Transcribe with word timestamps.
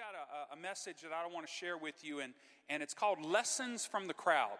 got 0.00 0.14
a, 0.14 0.58
a 0.58 0.62
message 0.62 1.02
that 1.02 1.10
I 1.12 1.30
want 1.30 1.46
to 1.46 1.52
share 1.52 1.76
with 1.76 2.02
you, 2.02 2.20
and, 2.20 2.32
and 2.70 2.82
it's 2.82 2.94
called 2.94 3.22
Lessons 3.22 3.84
from 3.84 4.06
the 4.06 4.14
Crowd. 4.14 4.56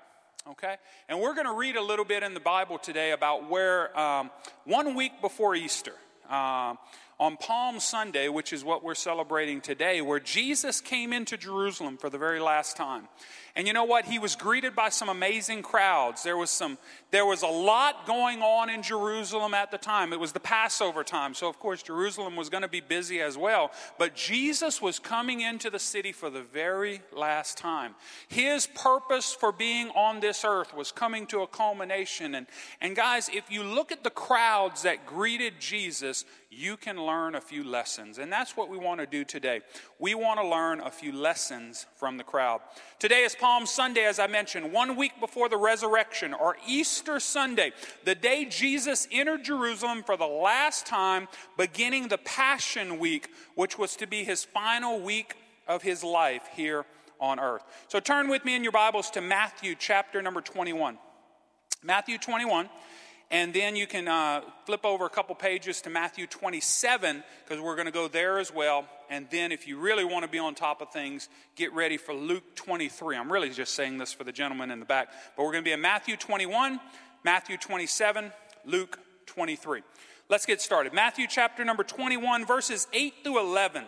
Okay? 0.47 0.77
And 1.09 1.19
we're 1.19 1.33
going 1.33 1.47
to 1.47 1.55
read 1.55 1.77
a 1.77 1.83
little 1.83 2.05
bit 2.05 2.23
in 2.23 2.35
the 2.35 2.41
Bible 2.41 2.77
today 2.77 3.13
about 3.13 3.49
where 3.49 3.99
um, 3.99 4.31
one 4.67 4.95
week 4.95 5.23
before 5.23 5.55
Easter, 5.55 5.95
uh, 6.29 6.75
on 7.21 7.37
Palm 7.37 7.79
Sunday, 7.79 8.29
which 8.29 8.51
is 8.51 8.65
what 8.65 8.83
we're 8.83 8.95
celebrating 8.95 9.61
today, 9.61 10.01
where 10.01 10.19
Jesus 10.19 10.81
came 10.81 11.13
into 11.13 11.37
Jerusalem 11.37 11.99
for 11.99 12.09
the 12.09 12.17
very 12.17 12.41
last 12.41 12.79
time. 12.79 13.09
And 13.57 13.67
you 13.67 13.73
know 13.73 13.85
what? 13.85 14.07
He 14.07 14.19
was 14.19 14.37
greeted 14.37 14.75
by 14.75 14.89
some 14.89 15.09
amazing 15.09 15.63
crowds. 15.63 16.23
There 16.23 16.37
was 16.37 16.51
some 16.51 16.79
there 17.11 17.27
was 17.27 17.43
a 17.43 17.49
lot 17.49 18.07
going 18.07 18.41
on 18.41 18.71
in 18.71 18.83
Jerusalem 18.83 19.55
at 19.55 19.71
the 19.73 19.79
time. 19.79 20.13
It 20.13 20.21
was 20.21 20.33
the 20.33 20.41
Passover 20.41 21.03
time. 21.03 21.35
So 21.35 21.49
of 21.49 21.59
course 21.59 21.83
Jerusalem 21.83 22.37
was 22.37 22.49
going 22.49 22.63
to 22.63 22.69
be 22.69 22.81
busy 22.81 23.21
as 23.21 23.37
well, 23.37 23.73
but 23.99 24.15
Jesus 24.15 24.81
was 24.81 24.99
coming 24.99 25.41
into 25.41 25.69
the 25.69 25.79
city 25.79 26.13
for 26.13 26.31
the 26.31 26.43
very 26.43 27.03
last 27.13 27.59
time. 27.59 27.97
His 28.29 28.69
purpose 28.69 29.35
for 29.35 29.51
being 29.53 29.89
on 29.91 30.21
this 30.21 30.45
earth 30.45 30.73
was 30.73 30.93
coming 30.93 31.27
to 31.27 31.43
a 31.43 31.47
culmination 31.47 32.35
and 32.35 32.47
and 32.81 32.95
guys, 32.97 33.29
if 33.29 33.51
you 33.51 33.63
look 33.63 33.93
at 33.93 34.05
the 34.05 34.11
crowds 34.11 34.83
that 34.83 35.07
greeted 35.07 35.55
Jesus, 35.59 36.25
you 36.51 36.77
can 36.77 37.01
learn 37.01 37.37
a 37.37 37.41
few 37.41 37.63
lessons. 37.63 38.19
And 38.19 38.31
that's 38.31 38.57
what 38.57 38.69
we 38.69 38.77
want 38.77 39.01
to 39.01 39.07
do 39.07 39.25
today. 39.25 39.61
We 40.01 40.17
want 40.17 40.41
to 40.41 40.47
learn 40.47 40.81
a 40.81 40.91
few 40.91 41.13
lessons 41.13 41.87
from 41.95 42.17
the 42.17 42.25
crowd. 42.25 42.61
Today 42.99 43.23
is 43.23 43.37
Palm 43.37 43.67
Sunday, 43.67 44.05
as 44.05 44.19
I 44.19 44.27
mentioned, 44.27 44.73
one 44.73 44.97
week 44.97 45.13
before 45.21 45.49
the 45.49 45.57
resurrection, 45.57 46.35
or 46.35 46.57
Easter 46.67 47.21
Sunday, 47.21 47.73
the 48.05 48.17
day 48.17 48.47
Jesus 48.47 49.07
entered 49.13 49.45
Jerusalem 49.45 50.03
for 50.03 50.17
the 50.17 50.27
last 50.27 50.87
time, 50.87 51.29
beginning 51.57 52.09
the 52.09 52.19
Passion 52.19 52.99
Week, 52.99 53.29
which 53.55 53.79
was 53.79 53.95
to 53.97 54.09
be 54.09 54.25
his 54.25 54.43
final 54.43 55.01
week 55.01 55.37
of 55.69 55.83
his 55.83 56.03
life 56.03 56.49
here 56.57 56.85
on 57.21 57.39
earth. 57.39 57.63
So 57.87 58.01
turn 58.01 58.29
with 58.29 58.45
me 58.45 58.57
in 58.57 58.65
your 58.65 58.73
Bibles 58.73 59.11
to 59.11 59.21
Matthew 59.21 59.77
chapter 59.79 60.21
number 60.21 60.41
21. 60.41 60.99
Matthew 61.83 62.19
21. 62.19 62.69
And 63.31 63.55
then 63.55 63.77
you 63.77 63.87
can 63.87 64.09
uh, 64.09 64.41
flip 64.67 64.85
over 64.85 65.07
a 65.07 65.09
couple 65.09 65.37
pages 65.37 65.81
to 65.83 65.91
Matthew 65.91 66.27
27, 66.27 67.23
because 67.45 67.63
we're 67.63 67.77
going 67.77 67.87
to 67.87 67.93
go 67.93 68.09
there 68.09 68.41
as 68.41 68.53
well. 68.53 68.87
And 69.09 69.29
then, 69.31 69.53
if 69.53 69.69
you 69.69 69.79
really 69.79 70.05
want 70.05 70.25
to 70.25 70.31
be 70.31 70.41
on 70.41 70.57
top 70.57 70.83
of 70.83 70.91
things, 70.91 71.29
get 71.55 71.73
ready 71.73 71.97
for 71.97 72.13
Luke 72.13 72.57
23. 72.57 73.17
I'm 73.17 73.31
really 73.31 73.51
just 73.51 73.75
saying 73.75 73.99
this 73.99 74.13
for 74.13 74.25
the 74.25 74.33
gentleman 74.33 74.73
in 74.73 74.81
the 74.81 74.87
back. 74.87 75.11
But 75.37 75.45
we're 75.45 75.53
going 75.53 75.63
to 75.63 75.69
be 75.69 75.73
in 75.73 75.81
Matthew 75.81 76.17
21, 76.17 76.81
Matthew 77.25 77.57
27, 77.57 78.33
Luke 78.65 78.99
23. 79.27 79.83
Let's 80.29 80.47
get 80.47 80.61
started. 80.61 80.93
Matthew 80.93 81.27
chapter 81.29 81.65
number 81.65 81.85
21, 81.85 82.47
verses 82.47 82.89
8 82.93 83.15
through 83.23 83.41
11. 83.41 83.85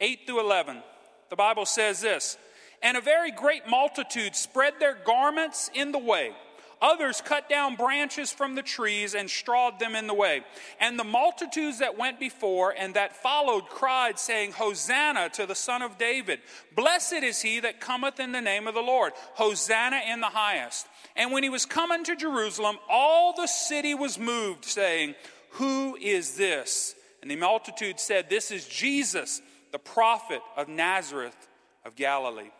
8 0.00 0.20
through 0.26 0.40
11. 0.40 0.82
The 1.30 1.36
Bible 1.36 1.66
says 1.66 2.00
this 2.00 2.38
And 2.82 2.96
a 2.96 3.00
very 3.00 3.32
great 3.32 3.68
multitude 3.68 4.36
spread 4.36 4.74
their 4.78 4.96
garments 5.04 5.70
in 5.74 5.90
the 5.90 5.98
way 5.98 6.34
Others 6.82 7.22
cut 7.22 7.48
down 7.48 7.74
branches 7.76 8.30
from 8.30 8.54
the 8.54 8.62
trees 8.62 9.14
and 9.14 9.30
strawed 9.30 9.78
them 9.78 9.96
in 9.96 10.06
the 10.06 10.14
way. 10.14 10.42
And 10.78 10.98
the 10.98 11.04
multitudes 11.04 11.78
that 11.78 11.96
went 11.96 12.20
before 12.20 12.74
and 12.76 12.94
that 12.94 13.16
followed 13.16 13.66
cried, 13.66 14.18
saying, 14.18 14.52
Hosanna 14.52 15.30
to 15.30 15.46
the 15.46 15.54
Son 15.54 15.80
of 15.80 15.96
David. 15.96 16.40
Blessed 16.74 17.14
is 17.22 17.40
he 17.40 17.60
that 17.60 17.80
cometh 17.80 18.20
in 18.20 18.32
the 18.32 18.42
name 18.42 18.66
of 18.66 18.74
the 18.74 18.82
Lord. 18.82 19.12
Hosanna 19.34 20.02
in 20.06 20.20
the 20.20 20.26
highest. 20.26 20.86
And 21.16 21.32
when 21.32 21.42
he 21.42 21.48
was 21.48 21.64
coming 21.64 22.04
to 22.04 22.14
Jerusalem, 22.14 22.76
all 22.90 23.32
the 23.32 23.46
city 23.46 23.94
was 23.94 24.18
moved, 24.18 24.66
saying, 24.66 25.14
Who 25.52 25.96
is 25.96 26.36
this? 26.36 26.94
And 27.22 27.30
the 27.30 27.36
multitude 27.36 27.98
said, 27.98 28.28
This 28.28 28.50
is 28.50 28.68
Jesus, 28.68 29.40
the 29.72 29.78
prophet 29.78 30.42
of 30.58 30.68
Nazareth 30.68 31.48
of 31.86 31.96
Galilee. 31.96 32.50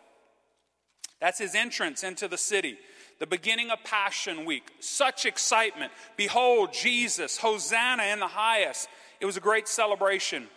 That's 1.19 1.39
his 1.39 1.53
entrance 1.53 2.03
into 2.03 2.27
the 2.27 2.37
city 2.37 2.77
the 3.19 3.27
beginning 3.27 3.71
of 3.71 3.83
Passion 3.83 4.45
Week. 4.45 4.71
Such 4.79 5.25
excitement. 5.25 5.91
Behold, 6.15 6.73
Jesus, 6.73 7.37
Hosanna 7.37 8.03
in 8.03 8.19
the 8.19 8.27
highest. 8.27 8.89
It 9.19 9.25
was 9.25 9.37
a 9.37 9.41
great 9.41 9.67
celebration. 9.67 10.47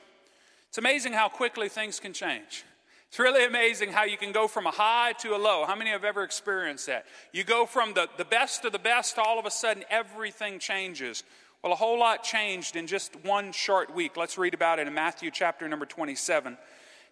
It's 0.69 0.79
amazing 0.79 1.13
how 1.13 1.29
quickly 1.29 1.69
things 1.69 1.99
can 1.99 2.13
change. 2.13 2.65
It's 3.09 3.19
really 3.19 3.45
amazing 3.45 3.91
how 3.91 4.05
you 4.05 4.17
can 4.17 4.31
go 4.31 4.47
from 4.47 4.67
a 4.67 4.71
high 4.71 5.15
to 5.19 5.35
a 5.35 5.39
low. 5.39 5.65
How 5.67 5.75
many 5.75 5.91
have 5.91 6.05
ever 6.05 6.23
experienced 6.23 6.87
that? 6.87 7.07
You 7.33 7.43
go 7.43 7.67
from 7.67 7.95
the, 7.95 8.09
the 8.17 8.25
best 8.25 8.63
to 8.63 8.71
the 8.71 8.79
best, 8.79 9.19
all 9.19 9.39
of 9.39 9.47
a 9.47 9.51
sudden 9.51 9.83
everything 9.91 10.61
changes. 10.61 11.25
Well, 11.63 11.73
a 11.73 11.77
whole 11.77 11.99
lot 11.99 12.23
changed 12.23 12.77
in 12.77 12.87
just 12.87 13.17
one 13.25 13.51
short 13.53 13.93
week. 13.93 14.17
Let's 14.17 14.39
read 14.39 14.55
about 14.55 14.79
it 14.79 14.87
in 14.87 14.95
Matthew 14.95 15.33
chapter 15.33 15.69
number 15.69 15.87
27. 15.87 16.57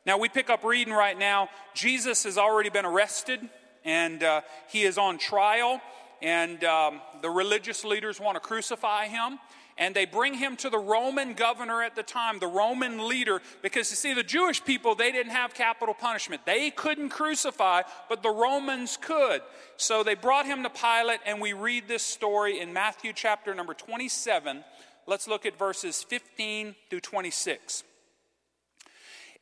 Now, 0.06 0.18
we 0.18 0.28
pick 0.28 0.48
up 0.48 0.62
reading 0.62 0.94
right 0.94 1.18
now. 1.18 1.48
Jesus 1.74 2.22
has 2.22 2.38
already 2.38 2.70
been 2.70 2.86
arrested 2.86 3.40
and 3.88 4.22
uh, 4.22 4.42
he 4.68 4.82
is 4.82 4.98
on 4.98 5.16
trial, 5.16 5.80
and 6.20 6.62
um, 6.62 7.00
the 7.22 7.30
religious 7.30 7.86
leaders 7.86 8.20
want 8.20 8.36
to 8.36 8.40
crucify 8.40 9.06
him. 9.06 9.38
And 9.78 9.94
they 9.94 10.04
bring 10.04 10.34
him 10.34 10.56
to 10.56 10.70
the 10.70 10.78
Roman 10.78 11.34
governor 11.34 11.82
at 11.82 11.94
the 11.94 12.02
time, 12.02 12.40
the 12.40 12.48
Roman 12.48 13.08
leader, 13.08 13.40
because 13.62 13.88
you 13.90 13.96
see, 13.96 14.12
the 14.12 14.24
Jewish 14.24 14.62
people, 14.62 14.96
they 14.96 15.12
didn't 15.12 15.32
have 15.32 15.54
capital 15.54 15.94
punishment. 15.94 16.44
They 16.44 16.70
couldn't 16.70 17.10
crucify, 17.10 17.82
but 18.08 18.22
the 18.22 18.30
Romans 18.30 18.98
could. 19.00 19.40
So 19.76 20.02
they 20.02 20.16
brought 20.16 20.46
him 20.46 20.64
to 20.64 20.70
Pilate, 20.70 21.20
and 21.24 21.40
we 21.40 21.52
read 21.52 21.86
this 21.86 22.02
story 22.02 22.58
in 22.60 22.72
Matthew 22.72 23.12
chapter 23.14 23.54
number 23.54 23.72
27. 23.72 24.64
Let's 25.06 25.28
look 25.28 25.46
at 25.46 25.56
verses 25.56 26.02
15 26.02 26.74
through 26.90 27.00
26. 27.00 27.84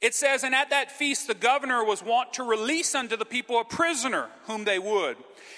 It 0.00 0.14
says, 0.14 0.44
And 0.44 0.54
at 0.54 0.70
that 0.70 0.92
feast 0.92 1.26
the 1.26 1.34
governor 1.34 1.84
was 1.84 2.02
wont 2.02 2.34
to 2.34 2.42
release 2.42 2.94
unto 2.94 3.16
the 3.16 3.24
people 3.24 3.60
a 3.60 3.64
prisoner 3.64 4.28
whom 4.46 4.64
they 4.64 4.78
would. 4.78 5.16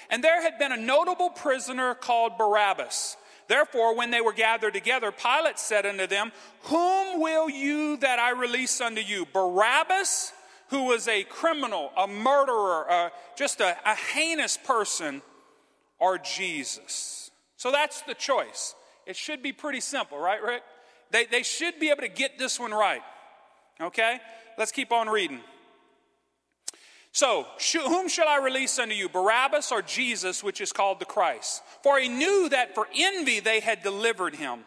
And 0.09 0.23
there 0.23 0.41
had 0.41 0.57
been 0.57 0.71
a 0.71 0.77
notable 0.77 1.29
prisoner 1.29 1.93
called 1.93 2.37
Barabbas. 2.37 3.17
Therefore, 3.47 3.95
when 3.95 4.11
they 4.11 4.21
were 4.21 4.33
gathered 4.33 4.73
together, 4.73 5.11
Pilate 5.11 5.57
said 5.57 5.85
unto 5.85 6.07
them, 6.07 6.31
Whom 6.63 7.19
will 7.19 7.49
you 7.49 7.97
that 7.97 8.19
I 8.19 8.31
release 8.31 8.79
unto 8.79 9.01
you? 9.01 9.25
Barabbas, 9.25 10.31
who 10.69 10.83
was 10.83 11.07
a 11.07 11.23
criminal, 11.23 11.91
a 11.97 12.07
murderer, 12.07 12.89
uh, 12.89 13.09
just 13.35 13.59
a, 13.59 13.75
a 13.85 13.95
heinous 13.95 14.55
person, 14.55 15.23
or 15.97 16.19
Jesus? 16.19 17.31
So 17.57 17.71
that's 17.71 18.01
the 18.03 18.13
choice. 18.13 18.75
It 19.07 19.15
should 19.15 19.41
be 19.41 19.51
pretty 19.51 19.81
simple, 19.81 20.19
right, 20.19 20.41
Rick? 20.41 20.61
They, 21.09 21.25
they 21.25 21.41
should 21.41 21.79
be 21.79 21.89
able 21.89 22.01
to 22.01 22.07
get 22.07 22.37
this 22.37 22.59
one 22.59 22.71
right. 22.71 23.01
Okay? 23.81 24.19
Let's 24.57 24.71
keep 24.71 24.91
on 24.91 25.07
reading. 25.07 25.41
So, 27.11 27.47
whom 27.73 28.07
shall 28.07 28.27
I 28.27 28.37
release 28.37 28.77
unto 28.77 28.93
you, 28.93 29.09
Barabbas 29.09 29.71
or 29.71 29.81
Jesus, 29.81 30.43
which 30.43 30.61
is 30.61 30.71
called 30.71 30.99
the 30.99 31.05
Christ? 31.05 31.63
For 31.81 31.99
he 31.99 32.07
knew 32.07 32.49
that 32.49 32.75
for 32.75 32.87
envy 32.95 33.39
they 33.39 33.59
had 33.59 33.81
delivered 33.81 34.35
him. 34.35 34.59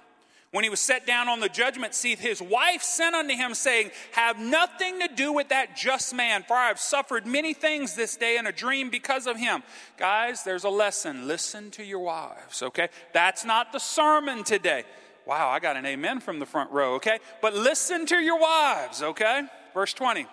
When 0.51 0.65
he 0.65 0.71
was 0.71 0.81
set 0.81 1.07
down 1.07 1.31
on 1.31 1.41
the 1.41 1.49
judgment 1.49 1.95
seat, 1.95 2.19
his 2.19 2.43
wife 2.43 2.83
sent 2.83 3.15
unto 3.15 3.35
him, 3.35 3.55
saying, 3.55 3.91
Have 4.13 4.39
nothing 4.39 5.01
to 5.01 5.09
do 5.09 5.33
with 5.33 5.49
that 5.49 5.77
just 5.77 6.15
man, 6.15 6.43
for 6.43 6.55
I 6.55 6.69
have 6.69 6.79
suffered 6.79 7.27
many 7.27 7.55
things 7.55 7.95
this 7.95 8.17
day 8.17 8.37
in 8.37 8.47
a 8.47 8.53
dream 8.53 8.91
because 8.91 9.27
of 9.27 9.39
him. 9.39 9.63
Guys, 9.97 10.43
there's 10.45 10.65
a 10.65 10.69
lesson. 10.69 11.27
Listen 11.27 11.71
to 11.71 11.83
your 11.83 12.01
wives, 12.01 12.63
okay? 12.63 12.89
That's 13.15 13.47
not 13.47 13.73
the 13.73 13.79
sermon 13.79 14.45
today. 14.45 14.85
Wow, 15.27 15.49
I 15.49 15.61
got 15.61 15.77
an 15.77 15.87
amen 15.87 16.21
from 16.21 16.39
the 16.39 16.47
front 16.47 16.71
row, 16.71 16.95
okay? 16.95 17.19
But 17.41 17.55
listen 17.55 18.07
to 18.07 18.17
your 18.17 18.41
wives, 18.41 19.03
okay? 19.03 19.43
Verse 19.75 19.93
20. 19.93 20.27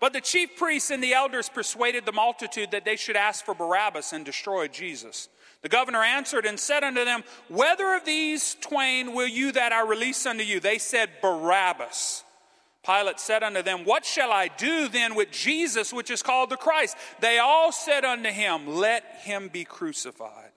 But 0.00 0.12
the 0.12 0.20
chief 0.20 0.56
priests 0.56 0.90
and 0.90 1.02
the 1.02 1.14
elders 1.14 1.48
persuaded 1.48 2.04
the 2.04 2.12
multitude 2.12 2.72
that 2.72 2.84
they 2.84 2.96
should 2.96 3.16
ask 3.16 3.44
for 3.44 3.54
Barabbas 3.54 4.12
and 4.12 4.24
destroy 4.24 4.66
Jesus. 4.66 5.28
The 5.62 5.68
governor 5.68 6.02
answered 6.02 6.44
and 6.44 6.58
said 6.58 6.82
unto 6.82 7.04
them, 7.04 7.22
Whether 7.48 7.94
of 7.94 8.04
these 8.04 8.56
twain 8.60 9.14
will 9.14 9.28
you 9.28 9.52
that 9.52 9.72
I 9.72 9.82
release 9.82 10.26
unto 10.26 10.42
you? 10.42 10.58
They 10.58 10.78
said, 10.78 11.10
Barabbas. 11.22 12.24
Pilate 12.84 13.20
said 13.20 13.44
unto 13.44 13.62
them, 13.62 13.84
What 13.84 14.04
shall 14.04 14.32
I 14.32 14.48
do 14.48 14.88
then 14.88 15.14
with 15.14 15.30
Jesus, 15.30 15.92
which 15.92 16.10
is 16.10 16.22
called 16.22 16.50
the 16.50 16.56
Christ? 16.56 16.96
They 17.20 17.38
all 17.38 17.70
said 17.70 18.04
unto 18.04 18.30
him, 18.30 18.74
Let 18.76 19.04
him 19.20 19.48
be 19.48 19.64
crucified. 19.64 20.50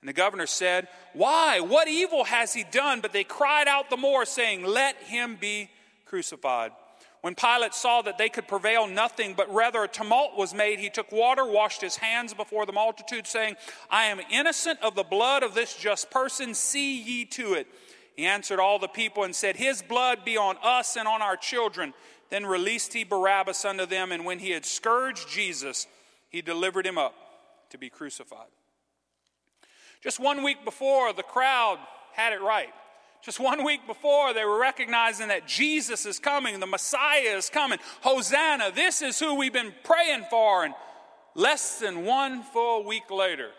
And 0.00 0.08
the 0.08 0.12
governor 0.12 0.46
said, 0.46 0.88
Why? 1.12 1.60
What 1.60 1.88
evil 1.88 2.24
has 2.24 2.54
he 2.54 2.64
done? 2.64 3.00
But 3.00 3.12
they 3.12 3.24
cried 3.24 3.68
out 3.68 3.90
the 3.90 3.96
more, 3.96 4.24
saying, 4.24 4.64
Let 4.64 4.96
him 4.96 5.36
be 5.40 5.70
crucified. 6.04 6.72
When 7.20 7.34
Pilate 7.34 7.74
saw 7.74 8.00
that 8.02 8.16
they 8.16 8.28
could 8.28 8.46
prevail 8.46 8.86
nothing, 8.86 9.34
but 9.34 9.52
rather 9.52 9.82
a 9.82 9.88
tumult 9.88 10.36
was 10.36 10.54
made, 10.54 10.78
he 10.78 10.88
took 10.88 11.10
water, 11.10 11.44
washed 11.44 11.80
his 11.80 11.96
hands 11.96 12.32
before 12.32 12.64
the 12.64 12.72
multitude, 12.72 13.26
saying, 13.26 13.56
I 13.90 14.04
am 14.04 14.20
innocent 14.30 14.78
of 14.82 14.94
the 14.94 15.02
blood 15.02 15.42
of 15.42 15.54
this 15.54 15.74
just 15.74 16.10
person. 16.12 16.54
See 16.54 17.02
ye 17.02 17.24
to 17.26 17.54
it. 17.54 17.66
He 18.14 18.24
answered 18.24 18.60
all 18.60 18.78
the 18.78 18.88
people 18.88 19.24
and 19.24 19.34
said, 19.34 19.56
His 19.56 19.82
blood 19.82 20.24
be 20.24 20.36
on 20.36 20.56
us 20.62 20.96
and 20.96 21.08
on 21.08 21.22
our 21.22 21.36
children. 21.36 21.92
Then 22.30 22.46
released 22.46 22.92
he 22.92 23.04
Barabbas 23.04 23.64
unto 23.64 23.86
them, 23.86 24.12
and 24.12 24.24
when 24.24 24.38
he 24.38 24.50
had 24.50 24.66
scourged 24.66 25.28
Jesus, 25.28 25.86
he 26.28 26.42
delivered 26.42 26.86
him 26.86 26.98
up 26.98 27.14
to 27.70 27.78
be 27.78 27.88
crucified. 27.88 28.48
Just 30.02 30.20
one 30.20 30.42
week 30.42 30.64
before, 30.64 31.12
the 31.12 31.22
crowd 31.22 31.78
had 32.12 32.32
it 32.32 32.40
right. 32.40 32.72
Just 33.22 33.40
one 33.40 33.64
week 33.64 33.86
before, 33.86 34.32
they 34.32 34.44
were 34.44 34.58
recognizing 34.58 35.28
that 35.28 35.46
Jesus 35.46 36.06
is 36.06 36.18
coming, 36.18 36.60
the 36.60 36.66
Messiah 36.66 37.36
is 37.36 37.50
coming. 37.50 37.78
Hosanna, 38.02 38.70
this 38.72 39.02
is 39.02 39.18
who 39.18 39.34
we've 39.34 39.52
been 39.52 39.74
praying 39.82 40.24
for. 40.30 40.64
And 40.64 40.74
less 41.34 41.80
than 41.80 42.04
one 42.04 42.42
full 42.42 42.84
week 42.84 43.10
later, 43.10 43.50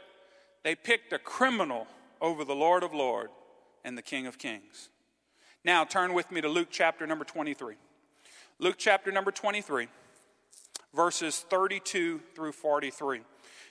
they 0.63 0.75
picked 0.75 1.11
a 1.11 1.19
criminal 1.19 1.87
over 2.21 2.45
the 2.45 2.55
Lord 2.55 2.83
of 2.83 2.93
Lords 2.93 3.31
and 3.83 3.97
the 3.97 4.01
King 4.01 4.27
of 4.27 4.37
Kings. 4.37 4.89
Now, 5.65 5.83
turn 5.83 6.13
with 6.13 6.31
me 6.31 6.39
to 6.41 6.47
Luke 6.47 6.69
chapter 6.71 7.05
number 7.05 7.25
23. 7.25 7.75
Luke 8.59 8.75
chapter 8.77 9.11
number 9.11 9.31
23, 9.31 9.87
verses 10.93 11.45
32 11.49 12.21
through 12.33 12.51
43. 12.53 13.21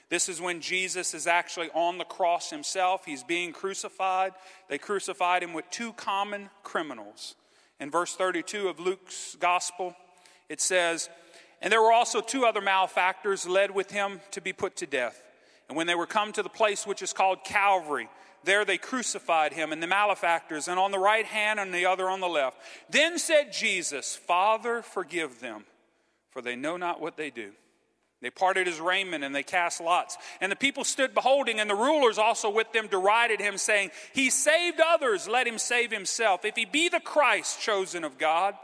This 0.09 0.27
is 0.27 0.41
when 0.41 0.59
Jesus 0.59 1.13
is 1.13 1.27
actually 1.27 1.69
on 1.73 1.99
the 1.99 2.03
cross 2.03 2.49
himself. 2.49 3.05
He's 3.05 3.23
being 3.23 3.53
crucified. 3.53 4.33
They 4.67 4.79
crucified 4.79 5.43
him 5.43 5.53
with 5.53 5.69
two 5.69 5.93
common 5.93 6.49
criminals. 6.63 7.35
In 7.79 7.91
verse 7.91 8.15
32 8.15 8.67
of 8.67 8.79
Luke's 8.79 9.37
gospel, 9.39 9.95
it 10.49 10.61
says, 10.61 11.09
And 11.61 11.71
there 11.71 11.81
were 11.81 11.91
also 11.91 12.21
two 12.21 12.45
other 12.45 12.59
malefactors 12.59 13.47
led 13.47 13.71
with 13.71 13.91
him 13.91 14.19
to 14.31 14.41
be 14.41 14.51
put 14.51 14.75
to 14.77 14.87
death. 14.87 15.23
And 15.67 15.77
when 15.77 15.85
they 15.85 15.95
were 15.95 16.07
come 16.07 16.31
to 16.33 16.43
the 16.43 16.49
place 16.49 16.87
which 16.87 17.03
is 17.03 17.13
called 17.13 17.43
Calvary, 17.43 18.09
there 18.43 18.65
they 18.65 18.79
crucified 18.79 19.53
him 19.53 19.71
and 19.71 19.83
the 19.83 19.87
malefactors, 19.87 20.67
and 20.67 20.79
on 20.79 20.91
the 20.91 20.99
right 20.99 21.25
hand 21.25 21.59
and 21.59 21.73
the 21.73 21.85
other 21.85 22.09
on 22.09 22.19
the 22.19 22.27
left. 22.27 22.57
Then 22.89 23.19
said 23.19 23.53
Jesus, 23.53 24.15
Father, 24.15 24.81
forgive 24.81 25.39
them, 25.39 25.65
for 26.31 26.41
they 26.41 26.55
know 26.55 26.77
not 26.77 26.99
what 26.99 27.17
they 27.17 27.29
do. 27.29 27.51
They 28.21 28.29
parted 28.29 28.67
his 28.67 28.81
raiment 28.81 29.23
and 29.23 29.33
they 29.33 29.43
cast 29.43 29.79
lots. 29.79 30.17
And 30.41 30.51
the 30.51 30.57
people 30.57 30.83
stood 30.83 31.13
beholding, 31.13 31.59
and 31.59 31.69
the 31.69 31.75
rulers 31.75 32.17
also 32.17 32.49
with 32.49 32.71
them 32.73 32.87
derided 32.87 33.39
him, 33.39 33.57
saying, 33.57 33.91
He 34.13 34.29
saved 34.29 34.81
others, 34.85 35.27
let 35.27 35.47
him 35.47 35.57
save 35.57 35.91
himself. 35.91 36.43
If 36.43 36.55
he 36.55 36.65
be 36.65 36.89
the 36.89 36.99
Christ 36.99 37.61
chosen 37.61 38.03
of 38.03 38.17
God. 38.17 38.55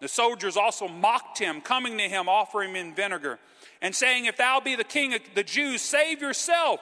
The 0.00 0.08
soldiers 0.08 0.56
also 0.56 0.86
mocked 0.86 1.38
him, 1.38 1.60
coming 1.60 1.98
to 1.98 2.08
him, 2.08 2.28
offering 2.28 2.74
him 2.74 2.94
vinegar, 2.94 3.38
and 3.82 3.94
saying, 3.94 4.26
If 4.26 4.36
thou 4.36 4.60
be 4.60 4.76
the 4.76 4.84
king 4.84 5.14
of 5.14 5.20
the 5.34 5.42
Jews, 5.42 5.80
save 5.80 6.20
yourself. 6.20 6.80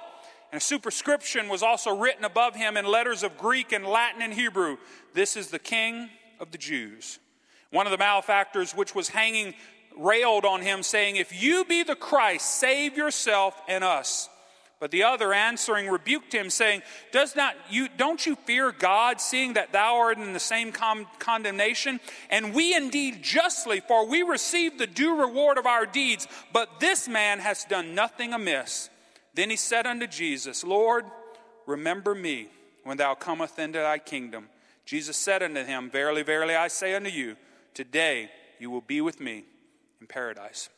And 0.53 0.61
a 0.61 0.65
superscription 0.65 1.49
was 1.49 1.63
also 1.63 1.97
written 1.97 2.25
above 2.25 2.55
him 2.55 2.77
in 2.77 2.85
letters 2.85 3.23
of 3.23 3.37
Greek 3.37 3.73
and 3.73 3.87
Latin 3.87 4.23
and 4.23 4.33
Hebrew 4.33 4.77
This 5.15 5.37
is 5.37 5.49
the 5.49 5.59
king 5.59 6.11
of 6.39 6.51
the 6.51 6.59
Jews. 6.59 7.19
One 7.71 7.87
of 7.87 7.91
the 7.91 7.99
malefactors, 7.99 8.73
which 8.75 8.95
was 8.95 9.09
hanging 9.09 9.55
railed 9.97 10.45
on 10.45 10.63
him, 10.63 10.83
saying, 10.83 11.17
If 11.17 11.43
you 11.43 11.65
be 11.65 11.83
the 11.83 11.97
Christ, 11.97 12.47
save 12.59 12.97
yourself 12.97 13.61
and 13.69 13.83
us. 13.83 14.29
But 14.79 14.91
the 14.91 15.05
other 15.05 15.33
answering 15.33 15.89
rebuked 15.89 16.35
him, 16.35 16.51
saying, 16.51 16.83
Does 17.11 17.35
not 17.35 17.57
you 17.71 17.89
don't 17.89 18.25
you 18.27 18.37
fear 18.37 18.73
God, 18.73 19.21
seeing 19.23 19.55
that 19.55 19.73
thou 19.73 19.97
art 19.97 20.19
in 20.19 20.35
the 20.35 20.41
same 20.41 20.71
com- 20.71 21.07
condemnation? 21.19 21.99
And 22.29 22.53
we 22.53 22.75
indeed 22.75 23.23
justly, 23.23 23.81
for 23.81 24.07
we 24.07 24.23
receive 24.23 24.77
the 24.77 24.87
due 24.87 25.19
reward 25.19 25.57
of 25.57 25.65
our 25.65 25.87
deeds, 25.87 26.29
but 26.53 26.79
this 26.79 27.09
man 27.09 27.39
has 27.39 27.65
done 27.65 27.95
nothing 27.95 28.35
amiss. 28.35 28.91
Then 29.33 29.49
he 29.49 29.57
said 29.57 29.87
unto 29.87 30.07
Jesus, 30.07 30.63
Lord, 30.63 31.07
remember 31.67 32.15
me 32.15 32.49
when 32.85 32.99
thou 32.99 33.15
comest 33.15 33.59
into 33.59 33.79
thy 33.79 33.99
kingdom. 33.99 34.49
Jesus 34.85 35.17
said 35.17 35.43
unto 35.43 35.65
him, 35.65 35.91
Verily, 35.91 36.23
verily, 36.23 36.55
I 36.55 36.69
say 36.69 36.95
unto 36.95 37.11
you, 37.11 37.37
today 37.73 38.31
you 38.59 38.71
will 38.71 38.83
be 38.83 39.01
with 39.01 39.21
me 39.21 39.45
in 40.01 40.07
paradise. 40.07 40.69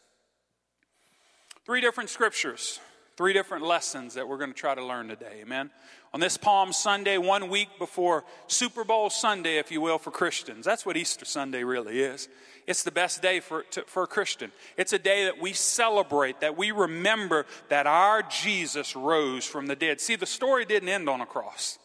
Three 1.65 1.81
different 1.81 2.11
scriptures, 2.11 2.81
three 3.17 3.33
different 3.33 3.65
lessons 3.65 4.15
that 4.15 4.27
we're 4.27 4.39
going 4.39 4.53
to 4.53 4.59
try 4.59 4.75
to 4.75 4.85
learn 4.85 5.09
today. 5.09 5.41
Amen. 5.43 5.71
On 6.15 6.21
this 6.21 6.39
Palm 6.39 6.73
Sunday, 6.73 7.19
one 7.19 7.51
week 7.51 7.69
before 7.79 8.25
Super 8.47 8.85
Bowl 8.85 9.11
Sunday, 9.11 9.59
if 9.59 9.71
you 9.71 9.81
will, 9.81 9.99
for 9.99 10.11
Christians. 10.11 10.65
That's 10.65 10.87
what 10.87 10.97
Easter 10.97 11.27
Sunday 11.27 11.65
really 11.65 12.01
is. 12.01 12.29
It's 12.67 12.83
the 12.83 12.91
best 12.91 13.21
day 13.21 13.41
for, 13.41 13.65
to, 13.73 13.83
for 13.83 14.05
a 14.05 14.07
Christian. 14.07 14.51
It's 14.77 14.93
a 14.93 14.99
day 14.99 15.25
that 15.25 15.41
we 15.41 15.53
celebrate, 15.53 16.41
that 16.41 16.57
we 16.57 16.71
remember 16.71 17.45
that 17.69 17.87
our 17.87 18.23
Jesus 18.23 18.97
rose 18.97 19.45
from 19.45 19.67
the 19.67 19.77
dead. 19.77 20.01
See, 20.01 20.17
the 20.17 20.27
story 20.27 20.65
didn't 20.65 20.89
end 20.89 21.09
on 21.09 21.21
a 21.21 21.27
cross. 21.27 21.79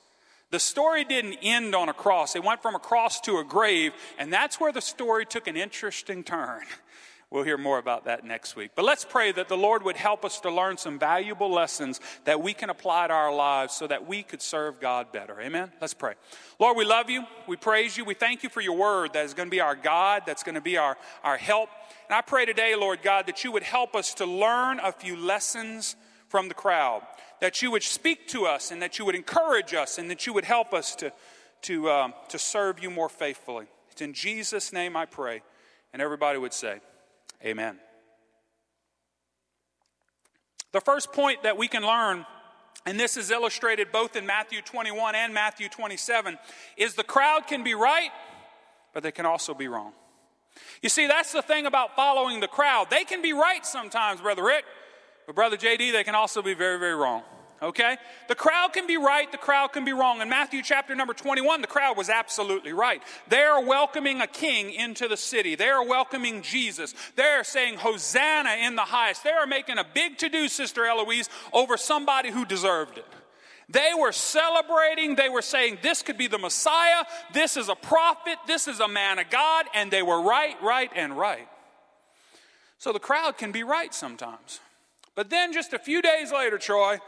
The 0.51 0.59
story 0.59 1.03
didn't 1.03 1.39
end 1.41 1.73
on 1.73 1.89
a 1.89 1.93
cross. 1.93 2.35
It 2.35 2.43
went 2.43 2.61
from 2.61 2.75
a 2.75 2.79
cross 2.79 3.19
to 3.21 3.39
a 3.39 3.43
grave, 3.43 3.91
and 4.19 4.31
that's 4.31 4.59
where 4.59 4.71
the 4.71 4.81
story 4.81 5.25
took 5.25 5.47
an 5.47 5.57
interesting 5.57 6.23
turn. 6.23 6.61
We'll 7.33 7.41
hear 7.41 7.57
more 7.57 7.79
about 7.79 8.05
that 8.05 8.23
next 8.23 8.55
week. 8.55 8.73
But 8.75 8.85
let's 8.85 9.03
pray 9.03 9.31
that 9.31 9.49
the 9.49 9.57
Lord 9.57 9.81
would 9.81 9.97
help 9.97 10.23
us 10.23 10.39
to 10.41 10.51
learn 10.51 10.77
some 10.77 10.99
valuable 10.99 11.51
lessons 11.51 11.99
that 12.25 12.43
we 12.43 12.53
can 12.53 12.69
apply 12.69 13.07
to 13.07 13.13
our 13.13 13.33
lives 13.33 13.73
so 13.73 13.87
that 13.87 14.07
we 14.07 14.21
could 14.21 14.39
serve 14.39 14.79
God 14.79 15.11
better. 15.11 15.41
Amen? 15.41 15.71
Let's 15.81 15.95
pray. 15.95 16.13
Lord, 16.59 16.77
we 16.77 16.85
love 16.85 17.09
you. 17.09 17.23
We 17.47 17.55
praise 17.55 17.97
you. 17.97 18.05
We 18.05 18.13
thank 18.13 18.43
you 18.43 18.49
for 18.49 18.61
your 18.61 18.77
word 18.77 19.13
that 19.13 19.25
is 19.25 19.33
going 19.33 19.47
to 19.47 19.51
be 19.51 19.61
our 19.61 19.75
God, 19.75 20.21
that's 20.27 20.43
going 20.43 20.53
to 20.53 20.61
be 20.61 20.77
our, 20.77 20.95
our 21.23 21.37
help. 21.37 21.69
And 22.07 22.15
I 22.15 22.21
pray 22.21 22.45
today, 22.45 22.75
Lord 22.75 22.99
God, 23.01 23.25
that 23.25 23.43
you 23.43 23.51
would 23.51 23.63
help 23.63 23.95
us 23.95 24.13
to 24.15 24.27
learn 24.27 24.79
a 24.79 24.91
few 24.91 25.17
lessons 25.17 25.95
from 26.27 26.49
the 26.49 26.53
crowd, 26.53 27.01
that 27.41 27.63
you 27.63 27.71
would 27.71 27.81
speak 27.81 28.27
to 28.27 28.45
us 28.45 28.69
and 28.69 28.79
that 28.83 28.99
you 28.99 29.05
would 29.05 29.15
encourage 29.15 29.73
us 29.73 29.97
and 29.97 30.07
that 30.11 30.27
you 30.27 30.33
would 30.33 30.45
help 30.45 30.71
us 30.71 30.95
to, 30.97 31.11
to, 31.63 31.89
um, 31.89 32.13
to 32.29 32.37
serve 32.37 32.79
you 32.79 32.91
more 32.91 33.09
faithfully. 33.09 33.65
It's 33.89 34.03
in 34.03 34.13
Jesus' 34.13 34.71
name 34.71 34.95
I 34.95 35.05
pray. 35.05 35.41
And 35.93 36.01
everybody 36.01 36.37
would 36.37 36.53
say, 36.53 36.79
Amen. 37.45 37.77
The 40.71 40.81
first 40.81 41.11
point 41.11 41.43
that 41.43 41.57
we 41.57 41.67
can 41.67 41.83
learn, 41.83 42.25
and 42.85 42.99
this 42.99 43.17
is 43.17 43.31
illustrated 43.31 43.91
both 43.91 44.15
in 44.15 44.25
Matthew 44.25 44.61
21 44.61 45.15
and 45.15 45.33
Matthew 45.33 45.69
27, 45.69 46.37
is 46.77 46.95
the 46.95 47.03
crowd 47.03 47.47
can 47.47 47.63
be 47.63 47.73
right, 47.73 48.09
but 48.93 49.03
they 49.03 49.11
can 49.11 49.25
also 49.25 49.53
be 49.53 49.67
wrong. 49.67 49.91
You 50.81 50.89
see, 50.89 51.07
that's 51.07 51.31
the 51.31 51.41
thing 51.41 51.65
about 51.65 51.95
following 51.95 52.39
the 52.39 52.47
crowd. 52.47 52.87
They 52.89 53.03
can 53.03 53.21
be 53.21 53.33
right 53.33 53.65
sometimes, 53.65 54.21
Brother 54.21 54.43
Rick, 54.43 54.65
but 55.25 55.35
Brother 55.35 55.57
JD, 55.57 55.91
they 55.91 56.03
can 56.03 56.15
also 56.15 56.41
be 56.41 56.53
very, 56.53 56.79
very 56.79 56.95
wrong 56.95 57.23
okay? 57.63 57.97
The 58.27 58.35
crowd 58.35 58.73
can 58.73 58.85
be 58.85 58.97
right, 58.97 59.31
the 59.31 59.37
crowd 59.37 59.73
can 59.73 59.85
be 59.85 59.93
wrong. 59.93 60.21
In 60.21 60.29
Matthew 60.29 60.61
chapter 60.61 60.93
number 60.93 61.13
21, 61.13 61.61
the 61.61 61.67
crowd 61.67 61.97
was 61.97 62.09
absolutely 62.09 62.73
right. 62.73 63.01
They 63.29 63.41
are 63.41 63.63
welcoming 63.63 64.21
a 64.21 64.27
king 64.27 64.71
into 64.71 65.07
the 65.07 65.17
city, 65.17 65.55
they 65.55 65.69
are 65.69 65.85
welcoming 65.85 66.41
Jesus. 66.41 66.93
They're 67.15 67.43
saying, 67.43 67.77
Hosanna 67.77 68.57
in 68.61 68.75
the 68.75 68.81
highest. 68.81 69.23
They 69.23 69.31
are 69.31 69.47
making 69.47 69.77
a 69.77 69.85
big 69.93 70.17
to 70.19 70.29
do, 70.29 70.47
Sister 70.47 70.85
Eloise, 70.85 71.29
over 71.51 71.77
somebody 71.77 72.29
who 72.31 72.45
deserved 72.45 72.97
it. 72.97 73.07
They 73.69 73.91
were 73.97 74.11
celebrating, 74.11 75.15
they 75.15 75.29
were 75.29 75.41
saying, 75.41 75.79
This 75.81 76.01
could 76.01 76.17
be 76.17 76.27
the 76.27 76.37
Messiah, 76.37 77.05
this 77.33 77.57
is 77.57 77.69
a 77.69 77.75
prophet, 77.75 78.37
this 78.45 78.67
is 78.67 78.79
a 78.79 78.87
man 78.87 79.19
of 79.19 79.29
God, 79.29 79.65
and 79.73 79.89
they 79.89 80.03
were 80.03 80.21
right, 80.21 80.61
right, 80.61 80.91
and 80.95 81.17
right. 81.17 81.47
So 82.77 82.91
the 82.91 82.99
crowd 82.99 83.37
can 83.37 83.51
be 83.51 83.63
right 83.63 83.93
sometimes. 83.93 84.59
But 85.15 85.29
then 85.29 85.53
just 85.53 85.73
a 85.73 85.79
few 85.79 86.01
days 86.01 86.31
later, 86.31 86.57
Troy, 86.57 86.99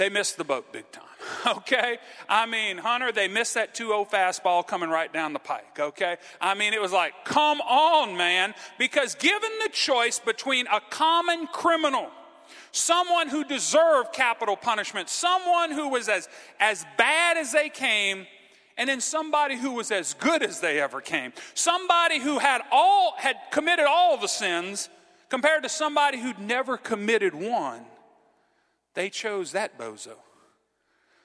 they 0.00 0.08
missed 0.08 0.38
the 0.38 0.44
boat 0.44 0.72
big 0.72 0.90
time. 0.90 1.04
Okay? 1.46 1.98
I 2.28 2.46
mean, 2.46 2.78
Hunter, 2.78 3.12
they 3.12 3.28
missed 3.28 3.54
that 3.54 3.74
2 3.74 3.88
0 3.88 4.06
fastball 4.10 4.66
coming 4.66 4.88
right 4.88 5.12
down 5.12 5.34
the 5.34 5.38
pike. 5.38 5.78
Okay? 5.78 6.16
I 6.40 6.54
mean, 6.54 6.72
it 6.72 6.80
was 6.80 6.92
like, 6.92 7.12
come 7.24 7.60
on, 7.60 8.16
man. 8.16 8.54
Because 8.78 9.14
given 9.14 9.50
the 9.62 9.68
choice 9.68 10.18
between 10.18 10.66
a 10.68 10.80
common 10.88 11.46
criminal, 11.46 12.08
someone 12.72 13.28
who 13.28 13.44
deserved 13.44 14.14
capital 14.14 14.56
punishment, 14.56 15.10
someone 15.10 15.70
who 15.70 15.88
was 15.90 16.08
as, 16.08 16.28
as 16.58 16.86
bad 16.96 17.36
as 17.36 17.52
they 17.52 17.68
came, 17.68 18.26
and 18.78 18.88
then 18.88 19.02
somebody 19.02 19.56
who 19.56 19.72
was 19.72 19.90
as 19.90 20.14
good 20.14 20.42
as 20.42 20.60
they 20.60 20.80
ever 20.80 21.02
came, 21.02 21.34
somebody 21.52 22.18
who 22.18 22.38
had 22.38 22.62
all 22.72 23.14
had 23.18 23.36
committed 23.50 23.84
all 23.86 24.16
the 24.16 24.28
sins 24.28 24.88
compared 25.28 25.62
to 25.62 25.68
somebody 25.68 26.18
who'd 26.18 26.38
never 26.38 26.78
committed 26.78 27.34
one 27.34 27.84
they 28.94 29.10
chose 29.10 29.52
that 29.52 29.78
bozo. 29.78 30.16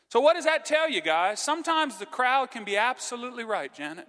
So, 0.10 0.20
what 0.22 0.36
does 0.36 0.46
that 0.46 0.66
tell 0.66 0.90
you, 0.90 1.02
guys? 1.02 1.40
Sometimes 1.40 1.98
the 1.98 2.06
crowd 2.06 2.52
can 2.52 2.64
be 2.64 2.78
absolutely 2.78 3.44
right, 3.44 3.74
Janet, 3.74 4.08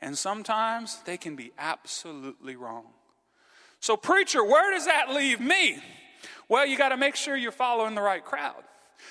and 0.00 0.16
sometimes 0.16 1.00
they 1.04 1.16
can 1.16 1.34
be 1.34 1.52
absolutely 1.58 2.56
wrong. 2.56 2.84
So, 3.80 3.96
preacher, 3.96 4.44
where 4.44 4.72
does 4.72 4.86
that 4.86 5.10
leave 5.10 5.40
me? 5.40 5.78
Well, 6.48 6.66
you 6.66 6.76
got 6.76 6.90
to 6.90 6.96
make 6.96 7.16
sure 7.16 7.36
you're 7.36 7.52
following 7.52 7.94
the 7.94 8.02
right 8.02 8.24
crowd. 8.24 8.62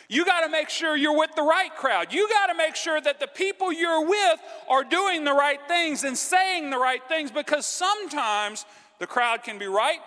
You 0.08 0.24
got 0.24 0.41
to 0.41 0.50
make 0.50 0.69
sure 0.69 0.96
you're 0.96 1.17
with 1.17 1.34
the 1.36 1.41
right 1.41 1.75
crowd. 1.75 2.13
You 2.13 2.29
got 2.29 2.48
to 2.48 2.55
make 2.55 2.75
sure 2.75 3.01
that 3.01 3.19
the 3.19 3.27
people 3.27 3.74
you're 3.74 4.05
with 4.05 4.39
are 4.67 4.84
doing 4.84 5.24
the 5.24 5.34
right 5.34 5.60
things 5.67 6.03
and 6.03 6.17
saying 6.17 6.69
the 6.69 6.77
right 6.77 7.01
things 7.08 7.31
because 7.31 7.65
sometimes 7.65 8.65
the 9.00 9.08
crowd 9.08 9.43
can 9.43 9.58
be 9.58 9.67
right 9.67 10.00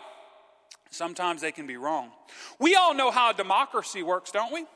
Sometimes 0.92 1.40
they 1.40 1.52
can 1.52 1.66
be 1.66 1.78
wrong. 1.78 2.10
We 2.58 2.74
all 2.74 2.92
know 2.92 3.10
how 3.10 3.32
democracy 3.32 4.02
works, 4.02 4.30
don't 4.30 4.52
we? 4.52 4.66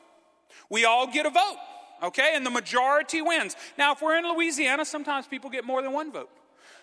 We 0.67 0.83
all 0.83 1.05
get 1.05 1.27
a 1.27 1.29
vote, 1.29 1.57
okay? 2.01 2.31
And 2.33 2.43
the 2.43 2.49
majority 2.49 3.21
wins. 3.21 3.55
Now, 3.77 3.93
if 3.93 4.01
we're 4.01 4.17
in 4.17 4.25
Louisiana, 4.25 4.83
sometimes 4.83 5.27
people 5.27 5.51
get 5.51 5.63
more 5.63 5.83
than 5.83 5.93
one 5.93 6.11
vote. 6.11 6.29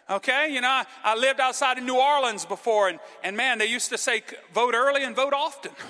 Okay, 0.09 0.53
you 0.53 0.61
know, 0.61 0.83
I, 1.03 1.17
lived 1.17 1.41
outside 1.41 1.79
of 1.79 1.85
New 1.85 1.99
Orleans 1.99 2.45
before, 2.45 2.91
and, 2.91 3.01
and 3.23 3.37
man, 3.37 3.57
they 3.57 3.67
used 3.67 3.89
to 3.89 3.97
say 3.97 4.23
vote 4.53 4.75
early 4.75 5.03
and 5.03 5.17
vote 5.17 5.33
often. 5.33 5.73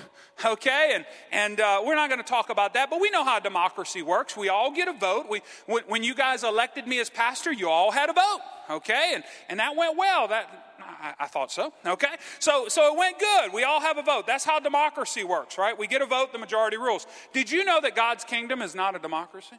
Okay, 0.43 0.91
and, 0.93 1.05
and 1.31 1.61
uh, 1.61 1.81
we're 1.85 1.95
not 1.95 2.09
going 2.09 2.21
to 2.21 2.27
talk 2.27 2.49
about 2.49 2.73
that, 2.73 2.89
but 2.89 2.99
we 2.99 3.09
know 3.09 3.23
how 3.23 3.39
democracy 3.39 4.01
works. 4.01 4.35
We 4.35 4.49
all 4.49 4.69
get 4.69 4.89
a 4.89 4.91
vote. 4.91 5.27
We, 5.29 5.41
when, 5.65 5.83
when 5.87 6.03
you 6.03 6.13
guys 6.13 6.43
elected 6.43 6.85
me 6.85 6.99
as 6.99 7.09
pastor, 7.09 7.53
you 7.53 7.69
all 7.69 7.89
had 7.89 8.09
a 8.09 8.13
vote. 8.13 8.41
Okay, 8.69 9.13
and, 9.15 9.23
and 9.47 9.61
that 9.61 9.77
went 9.77 9.97
well. 9.97 10.27
That, 10.27 10.74
I, 10.85 11.13
I 11.21 11.27
thought 11.27 11.51
so. 11.51 11.73
Okay, 11.85 12.15
so, 12.39 12.67
so 12.67 12.93
it 12.93 12.97
went 12.97 13.19
good. 13.19 13.53
We 13.53 13.63
all 13.63 13.81
have 13.81 13.97
a 13.97 14.03
vote. 14.03 14.27
That's 14.27 14.45
how 14.45 14.59
democracy 14.59 15.23
works, 15.23 15.57
right? 15.57 15.77
We 15.77 15.87
get 15.87 16.01
a 16.01 16.05
vote, 16.05 16.31
the 16.31 16.39
majority 16.39 16.77
rules. 16.77 17.07
Did 17.33 17.51
you 17.51 17.65
know 17.65 17.81
that 17.81 17.95
God's 17.95 18.23
kingdom 18.23 18.61
is 18.61 18.75
not 18.75 18.95
a 18.95 18.99
democracy? 18.99 19.57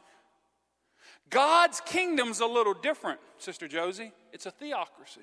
God's 1.29 1.81
kingdom's 1.81 2.39
a 2.39 2.45
little 2.45 2.73
different, 2.73 3.19
Sister 3.37 3.67
Josie. 3.67 4.11
It's 4.31 4.45
a 4.45 4.51
theocracy. 4.51 5.21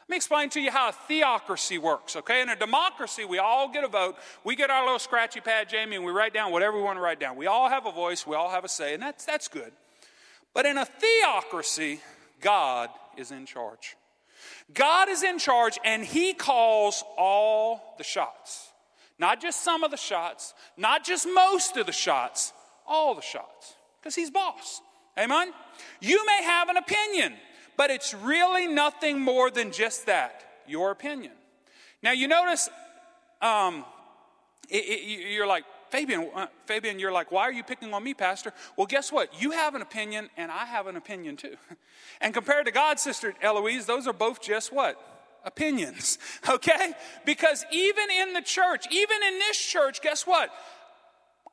Let 0.00 0.08
me 0.08 0.16
explain 0.16 0.50
to 0.50 0.60
you 0.60 0.70
how 0.70 0.88
a 0.88 0.92
theocracy 0.92 1.78
works, 1.78 2.16
okay? 2.16 2.42
In 2.42 2.48
a 2.48 2.56
democracy, 2.56 3.24
we 3.24 3.38
all 3.38 3.68
get 3.72 3.84
a 3.84 3.88
vote. 3.88 4.16
We 4.44 4.56
get 4.56 4.68
our 4.68 4.82
little 4.82 4.98
scratchy 4.98 5.40
pad, 5.40 5.68
Jamie, 5.68 5.96
and 5.96 6.04
we 6.04 6.10
write 6.10 6.34
down 6.34 6.50
whatever 6.52 6.76
we 6.76 6.82
want 6.82 6.98
to 6.98 7.00
write 7.00 7.20
down. 7.20 7.36
We 7.36 7.46
all 7.46 7.68
have 7.68 7.86
a 7.86 7.92
voice, 7.92 8.26
we 8.26 8.34
all 8.34 8.50
have 8.50 8.64
a 8.64 8.68
say, 8.68 8.92
and 8.92 9.02
that's, 9.02 9.24
that's 9.24 9.48
good. 9.48 9.72
But 10.52 10.66
in 10.66 10.78
a 10.78 10.84
theocracy, 10.84 12.00
God 12.40 12.90
is 13.16 13.30
in 13.30 13.46
charge. 13.46 13.96
God 14.72 15.08
is 15.08 15.22
in 15.22 15.38
charge, 15.38 15.78
and 15.84 16.04
He 16.04 16.34
calls 16.34 17.04
all 17.16 17.94
the 17.98 18.04
shots. 18.04 18.68
Not 19.18 19.40
just 19.40 19.62
some 19.62 19.84
of 19.84 19.90
the 19.90 19.96
shots, 19.96 20.54
not 20.76 21.04
just 21.04 21.26
most 21.26 21.76
of 21.76 21.86
the 21.86 21.92
shots, 21.92 22.52
all 22.86 23.14
the 23.14 23.22
shots, 23.22 23.74
because 24.00 24.14
He's 24.14 24.30
boss. 24.30 24.80
Amen? 25.18 25.52
You 26.00 26.24
may 26.24 26.42
have 26.44 26.68
an 26.68 26.76
opinion, 26.76 27.34
but 27.76 27.90
it's 27.90 28.14
really 28.14 28.66
nothing 28.66 29.20
more 29.20 29.50
than 29.50 29.72
just 29.72 30.06
that 30.06 30.44
your 30.66 30.90
opinion. 30.90 31.32
Now, 32.02 32.12
you 32.12 32.28
notice 32.28 32.68
um, 33.42 33.84
it, 34.68 34.76
it, 34.76 35.32
you're 35.32 35.46
like, 35.46 35.64
Fabian, 35.90 36.30
uh, 36.34 36.46
Fabian, 36.66 36.98
you're 36.98 37.12
like, 37.12 37.32
why 37.32 37.42
are 37.42 37.52
you 37.52 37.62
picking 37.62 37.92
on 37.92 38.02
me, 38.04 38.14
Pastor? 38.14 38.52
Well, 38.76 38.86
guess 38.86 39.10
what? 39.10 39.42
You 39.42 39.50
have 39.50 39.74
an 39.74 39.82
opinion, 39.82 40.30
and 40.36 40.50
I 40.50 40.64
have 40.64 40.86
an 40.86 40.96
opinion 40.96 41.36
too. 41.36 41.56
and 42.20 42.32
compared 42.32 42.66
to 42.66 42.72
God, 42.72 43.00
Sister 43.00 43.34
Eloise, 43.42 43.86
those 43.86 44.06
are 44.06 44.12
both 44.12 44.40
just 44.40 44.72
what? 44.72 45.00
Opinions, 45.44 46.18
okay? 46.48 46.92
Because 47.24 47.64
even 47.72 48.10
in 48.10 48.34
the 48.34 48.42
church, 48.42 48.86
even 48.90 49.16
in 49.26 49.38
this 49.38 49.58
church, 49.58 50.00
guess 50.00 50.26
what? 50.26 50.50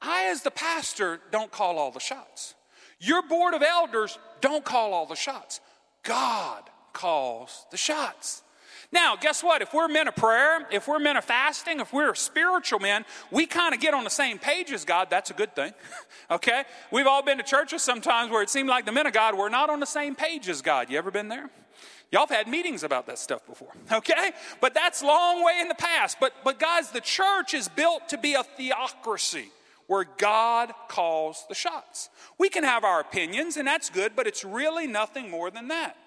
I, 0.02 0.26
as 0.26 0.44
the 0.44 0.52
pastor, 0.52 1.20
don't 1.32 1.52
call 1.52 1.80
all 1.80 1.92
the 1.92 2.00
shots. 2.00 2.54
Your 3.00 3.24
board 3.24 3.54
of 3.54 3.64
elders 3.64 4.20
don't 4.42 4.64
call 4.64 4.94
all 4.94 5.08
the 5.08 5.16
shots. 5.16 5.60
God 6.04 6.64
calls 6.94 7.66
the 7.72 7.78
shots. 7.78 8.44
Now, 8.92 9.16
guess 9.16 9.44
what? 9.44 9.62
If 9.62 9.74
we're 9.74 9.88
men 9.88 10.08
of 10.08 10.16
prayer, 10.16 10.68
if 10.72 10.88
we're 10.88 11.00
men 11.00 11.18
of 11.18 11.26
fasting, 11.26 11.80
if 11.80 11.92
we're 11.92 12.14
spiritual 12.16 12.80
men, 12.80 13.06
we 13.32 13.46
kind 13.46 13.74
of 13.74 13.80
get 13.80 13.94
on 13.94 14.04
the 14.04 14.10
same 14.10 14.40
page 14.40 14.72
as 14.72 14.86
God. 14.86 15.10
That's 15.10 15.30
a 15.30 15.34
good 15.34 15.56
thing. 15.56 15.74
okay? 16.32 16.64
We've 16.92 17.08
all 17.08 17.24
been 17.24 17.38
to 17.38 17.44
churches 17.44 17.82
sometimes 17.82 18.32
where 18.32 18.42
it 18.42 18.50
seemed 18.50 18.70
like 18.70 18.86
the 18.86 18.92
men 18.92 19.08
of 19.08 19.14
God 19.14 19.36
were 19.36 19.50
not 19.50 19.70
on 19.70 19.80
the 19.80 19.86
same 19.86 20.16
page 20.16 20.50
as 20.50 20.62
God. 20.62 20.90
You 20.90 20.98
ever 20.98 21.12
been 21.12 21.30
there? 21.30 21.50
Y'all 22.12 22.26
have 22.26 22.30
had 22.30 22.48
meetings 22.48 22.84
about 22.84 23.06
that 23.08 23.20
stuff 23.20 23.46
before, 23.46 23.74
okay? 23.92 24.32
But 24.62 24.74
that's 24.74 25.04
long 25.04 25.44
way 25.44 25.60
in 25.60 25.68
the 25.68 25.76
past. 25.76 26.18
But 26.20 26.34
but 26.44 26.60
guys, 26.60 26.92
the 26.92 27.02
church 27.02 27.54
is 27.54 27.68
built 27.68 28.10
to 28.10 28.18
be 28.18 28.34
a 28.34 28.44
theocracy 28.44 29.52
where 29.88 30.06
God 30.18 30.74
calls 30.90 31.46
the 31.50 31.56
shots. 31.56 32.10
We 32.38 32.50
can 32.50 32.64
have 32.64 32.84
our 32.84 33.00
opinions, 33.00 33.58
and 33.58 33.68
that's 33.68 33.90
good, 33.90 34.16
but 34.16 34.28
it's 34.28 34.44
really 34.44 34.86
nothing 34.86 35.30
more 35.30 35.50
than 35.50 35.70
that. 35.70 35.98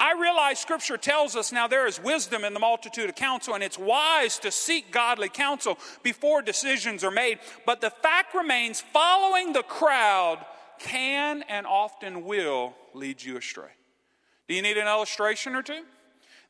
I 0.00 0.12
realize 0.12 0.60
scripture 0.60 0.96
tells 0.96 1.34
us 1.34 1.50
now 1.50 1.66
there 1.66 1.86
is 1.86 2.00
wisdom 2.00 2.44
in 2.44 2.54
the 2.54 2.60
multitude 2.60 3.08
of 3.08 3.16
counsel, 3.16 3.54
and 3.54 3.64
it's 3.64 3.78
wise 3.78 4.38
to 4.40 4.52
seek 4.52 4.92
godly 4.92 5.28
counsel 5.28 5.76
before 6.04 6.40
decisions 6.40 7.02
are 7.02 7.10
made. 7.10 7.40
But 7.66 7.80
the 7.80 7.90
fact 7.90 8.34
remains 8.34 8.80
following 8.80 9.52
the 9.52 9.64
crowd 9.64 10.44
can 10.78 11.42
and 11.48 11.66
often 11.66 12.24
will 12.24 12.74
lead 12.94 13.22
you 13.22 13.36
astray. 13.36 13.70
Do 14.46 14.54
you 14.54 14.62
need 14.62 14.78
an 14.78 14.86
illustration 14.86 15.56
or 15.56 15.62
two? 15.62 15.82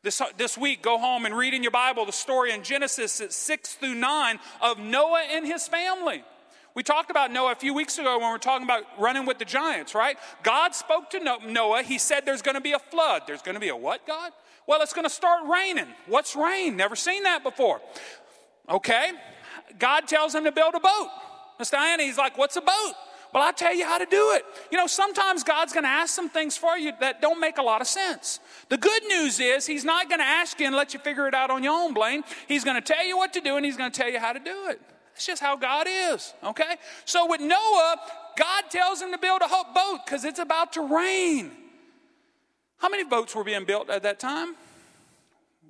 This, 0.03 0.21
this 0.37 0.57
week, 0.57 0.83
go 0.83 0.99
home 0.99 1.25
and 1.25 1.37
read 1.37 1.55
in 1.55 1.63
your 1.63 1.73
Bible 1.73 2.05
the 2.05 2.13
story 2.13 2.53
in 2.53 2.63
Genesis 2.63 3.21
6 3.29 3.75
through 3.75 3.95
9 3.95 4.39
of 4.61 4.79
Noah 4.79 5.25
and 5.31 5.45
his 5.47 5.67
family. 5.67 6.23
We 6.79 6.85
talked 6.85 7.11
about 7.11 7.33
Noah 7.33 7.51
a 7.51 7.57
few 7.57 7.75
weeks 7.75 7.99
ago 7.99 8.21
when 8.21 8.29
we 8.29 8.33
were 8.33 8.39
talking 8.39 8.65
about 8.65 8.85
running 9.01 9.27
with 9.27 9.41
the 9.41 9.45
giants, 9.45 9.97
right? 9.97 10.17
God 10.45 10.77
spoke 10.77 11.11
to 11.11 11.41
Noah. 11.45 11.83
He 11.83 11.99
said 11.99 12.25
there's 12.25 12.41
going 12.41 12.55
to 12.55 12.61
be 12.61 12.71
a 12.71 12.79
flood. 12.79 13.23
There's 13.27 13.43
going 13.43 13.57
to 13.57 13.61
be 13.61 13.71
a 13.71 13.75
what, 13.75 14.07
God? 14.07 14.31
Well, 14.65 14.81
it's 14.81 14.93
going 14.93 15.05
to 15.05 15.11
start 15.11 15.49
raining. 15.49 15.89
What's 16.07 16.37
rain? 16.37 16.77
Never 16.77 16.95
seen 16.95 17.25
that 17.25 17.43
before. 17.43 17.81
Okay. 18.71 19.11
God 19.81 20.07
tells 20.07 20.33
him 20.33 20.45
to 20.45 20.53
build 20.53 20.77
a 20.77 20.79
boat. 20.79 21.09
Miss 21.59 21.71
Diana, 21.71 22.05
he's 22.05 22.17
like, 22.17 22.39
What's 22.39 22.55
a 22.55 22.61
boat? 22.61 22.93
Well, 23.35 23.43
I'll 23.43 23.53
tell 23.53 23.75
you 23.75 23.85
how 23.85 23.99
to 23.99 24.07
do 24.07 24.35
it. 24.35 24.45
You 24.71 24.79
know, 24.79 24.87
sometimes 24.87 25.43
God's 25.43 25.73
going 25.73 25.83
to 25.83 25.91
ask 25.91 26.15
some 26.15 26.31
things 26.31 26.57
for 26.57 26.79
you 26.79 26.93
that 27.01 27.21
don't 27.21 27.41
make 27.41 27.59
a 27.59 27.63
lot 27.63 27.81
of 27.81 27.89
sense. 27.89 28.39
The 28.69 28.79
good 28.79 29.03
news 29.09 29.41
is 29.41 29.67
He's 29.67 29.85
not 29.85 30.09
going 30.09 30.21
to 30.21 30.27
ask 30.27 30.61
you 30.61 30.67
and 30.67 30.77
let 30.77 30.95
you 30.95 31.01
figure 31.01 31.27
it 31.27 31.35
out 31.35 31.51
on 31.51 31.65
your 31.65 31.73
own, 31.73 31.93
Blaine. 31.93 32.23
He's 32.47 32.63
going 32.63 32.81
to 32.81 32.95
tell 32.95 33.05
you 33.05 33.17
what 33.17 33.33
to 33.33 33.41
do 33.41 33.57
and 33.57 33.67
He's 33.67 33.77
going 33.77 33.91
to 33.91 34.01
tell 34.01 34.09
you 34.09 34.21
how 34.21 34.33
to 34.33 34.39
do 34.39 34.69
it. 34.69 34.81
It's 35.19 35.27
just 35.27 35.43
how 35.43 35.57
God 35.57 35.89
is, 35.91 36.33
okay? 36.45 36.77
So 37.05 37.29
with 37.29 37.41
Noah, 37.41 37.97
God 38.37 38.63
tells 38.71 39.03
him 39.03 39.11
to 39.11 39.19
build 39.19 39.43
a 39.43 39.49
boat 39.49 39.99
because 40.05 40.25
it's 40.25 40.39
about 40.39 40.75
to 40.75 40.83
rain. 40.83 41.51
How 42.77 42.89
many 42.89 43.03
boats 43.03 43.35
were 43.35 43.43
being 43.43 43.65
built 43.65 43.91
at 43.91 44.05
that 44.05 44.21
time? 44.21 44.55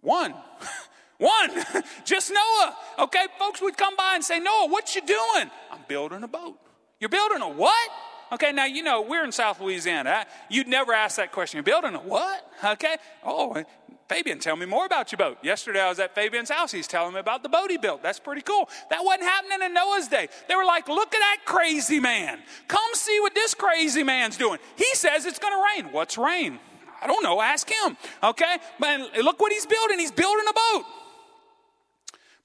One. 0.03 0.35
One. 1.17 1.51
just 2.05 2.31
Noah. 2.31 2.77
Okay, 2.99 3.25
folks 3.39 3.63
would 3.63 3.79
come 3.79 3.97
by 3.97 4.17
and 4.17 4.23
say, 4.23 4.39
Noah, 4.39 4.69
what 4.69 4.95
you 4.95 5.01
doing? 5.01 5.51
I'm 5.71 5.81
building 5.89 6.23
a 6.25 6.29
boat. 6.29 6.59
You're 7.01 7.09
building 7.09 7.41
a 7.41 7.49
what? 7.49 7.91
Okay, 8.31 8.53
now 8.53 8.67
you 8.67 8.83
know 8.83 9.01
we're 9.01 9.25
in 9.25 9.33
South 9.33 9.63
Louisiana. 9.63 10.27
You'd 10.51 10.69
never 10.69 10.93
ask 10.93 11.17
that 11.17 11.33
question. 11.33 11.57
You're 11.57 11.63
building 11.65 11.95
a 11.95 12.01
what? 12.01 12.53
Okay. 12.63 12.97
Oh, 13.25 13.65
Fabian, 14.09 14.39
tell 14.39 14.57
me 14.57 14.65
more 14.65 14.87
about 14.87 15.13
your 15.13 15.19
boat. 15.19 15.37
Yesterday 15.43 15.81
I 15.81 15.89
was 15.91 15.99
at 15.99 16.15
Fabian's 16.15 16.49
house. 16.49 16.73
He's 16.73 16.87
telling 16.87 17.13
me 17.13 17.21
about 17.21 17.43
the 17.43 17.51
boat 17.51 17.71
he 17.71 17.77
built. 17.77 18.03
That's 18.03 18.19
pretty 18.19 18.41
cool. 18.41 18.69
That 18.89 19.05
wasn't 19.05 19.25
happening 19.25 19.67
in 19.67 19.75
Noah's 19.75 20.09
day. 20.09 20.29
They 20.49 20.55
were 20.55 20.65
like, 20.65 20.89
look 20.89 21.15
at 21.15 21.19
that 21.19 21.39
crazy 21.45 22.01
man. 22.01 22.39
Come 22.69 22.91
see 22.95 23.21
what 23.21 23.35
this 23.35 23.53
crazy 23.55 24.03
man's 24.03 24.39
doing. 24.39 24.61
He 24.77 24.89
says 24.95 25.27
it's 25.27 25.39
going 25.39 25.53
to 25.53 25.83
rain. 25.83 25.93
What's 25.93 26.17
rain? 26.17 26.59
I 27.03 27.07
don't 27.07 27.23
know. 27.23 27.41
Ask 27.43 27.71
him. 27.71 27.99
Okay? 28.23 28.57
But 28.81 29.19
look 29.19 29.41
what 29.41 29.53
he's 29.53 29.67
building. 29.67 29.99
He's 29.99 30.11
building 30.11 30.47
a 30.49 30.55
boat. 30.55 30.85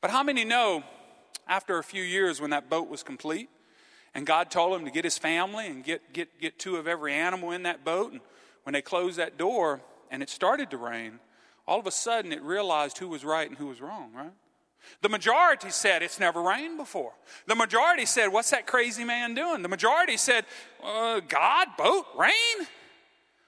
But 0.01 0.11
how 0.11 0.21
many 0.21 0.43
know 0.43 0.83
after 1.47 1.77
a 1.77 1.83
few 1.83 2.03
years 2.03 2.41
when 2.41 2.49
that 2.49 2.69
boat 2.69 2.89
was 2.89 3.03
complete 3.03 3.49
and 4.13 4.25
God 4.25 4.51
told 4.51 4.77
him 4.77 4.83
to 4.83 4.91
get 4.91 5.05
his 5.05 5.17
family 5.17 5.67
and 5.67 5.81
get, 5.81 6.11
get, 6.11 6.41
get 6.41 6.59
two 6.59 6.75
of 6.75 6.89
every 6.89 7.13
animal 7.13 7.51
in 7.51 7.63
that 7.63 7.85
boat? 7.85 8.11
And 8.11 8.19
when 8.63 8.73
they 8.73 8.81
closed 8.81 9.17
that 9.17 9.37
door 9.37 9.79
and 10.11 10.21
it 10.21 10.29
started 10.29 10.69
to 10.71 10.77
rain, 10.77 11.19
all 11.67 11.79
of 11.79 11.87
a 11.87 11.91
sudden 11.91 12.31
it 12.31 12.41
realized 12.41 12.97
who 12.97 13.07
was 13.07 13.23
right 13.23 13.47
and 13.47 13.57
who 13.57 13.67
was 13.67 13.81
wrong, 13.81 14.11
right? 14.13 14.33
The 15.01 15.09
majority 15.09 15.69
said 15.69 16.01
it's 16.01 16.19
never 16.19 16.41
rained 16.41 16.77
before. 16.77 17.13
The 17.47 17.55
majority 17.55 18.05
said, 18.05 18.27
What's 18.27 18.49
that 18.51 18.67
crazy 18.67 19.03
man 19.03 19.33
doing? 19.33 19.61
The 19.61 19.69
majority 19.69 20.17
said, 20.17 20.45
uh, 20.83 21.21
God, 21.21 21.67
boat, 21.77 22.05
rain. 22.17 22.67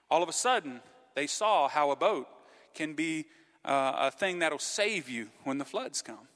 All 0.09 0.23
of 0.23 0.29
a 0.29 0.33
sudden, 0.33 0.81
they 1.13 1.27
saw 1.27 1.67
how 1.67 1.91
a 1.91 1.95
boat 1.95 2.27
can 2.73 2.93
be 2.93 3.25
uh, 3.65 3.93
a 3.95 4.11
thing 4.11 4.39
that'll 4.39 4.59
save 4.59 5.09
you 5.09 5.29
when 5.43 5.57
the 5.57 5.65
floods 5.65 6.01
come. 6.01 6.27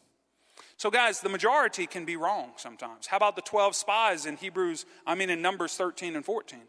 So, 0.78 0.90
guys, 0.90 1.20
the 1.20 1.30
majority 1.30 1.86
can 1.88 2.06
be 2.06 2.16
wrong 2.16 2.52
sometimes. 2.56 3.08
How 3.08 3.18
about 3.18 3.36
the 3.36 3.42
12 3.42 3.76
spies 3.76 4.26
in 4.26 4.38
Hebrews, 4.38 4.86
I 5.06 5.14
mean, 5.16 5.30
in 5.30 5.42
Numbers 5.42 5.76
13 5.76 6.16
and 6.16 6.26
14? 6.26 6.60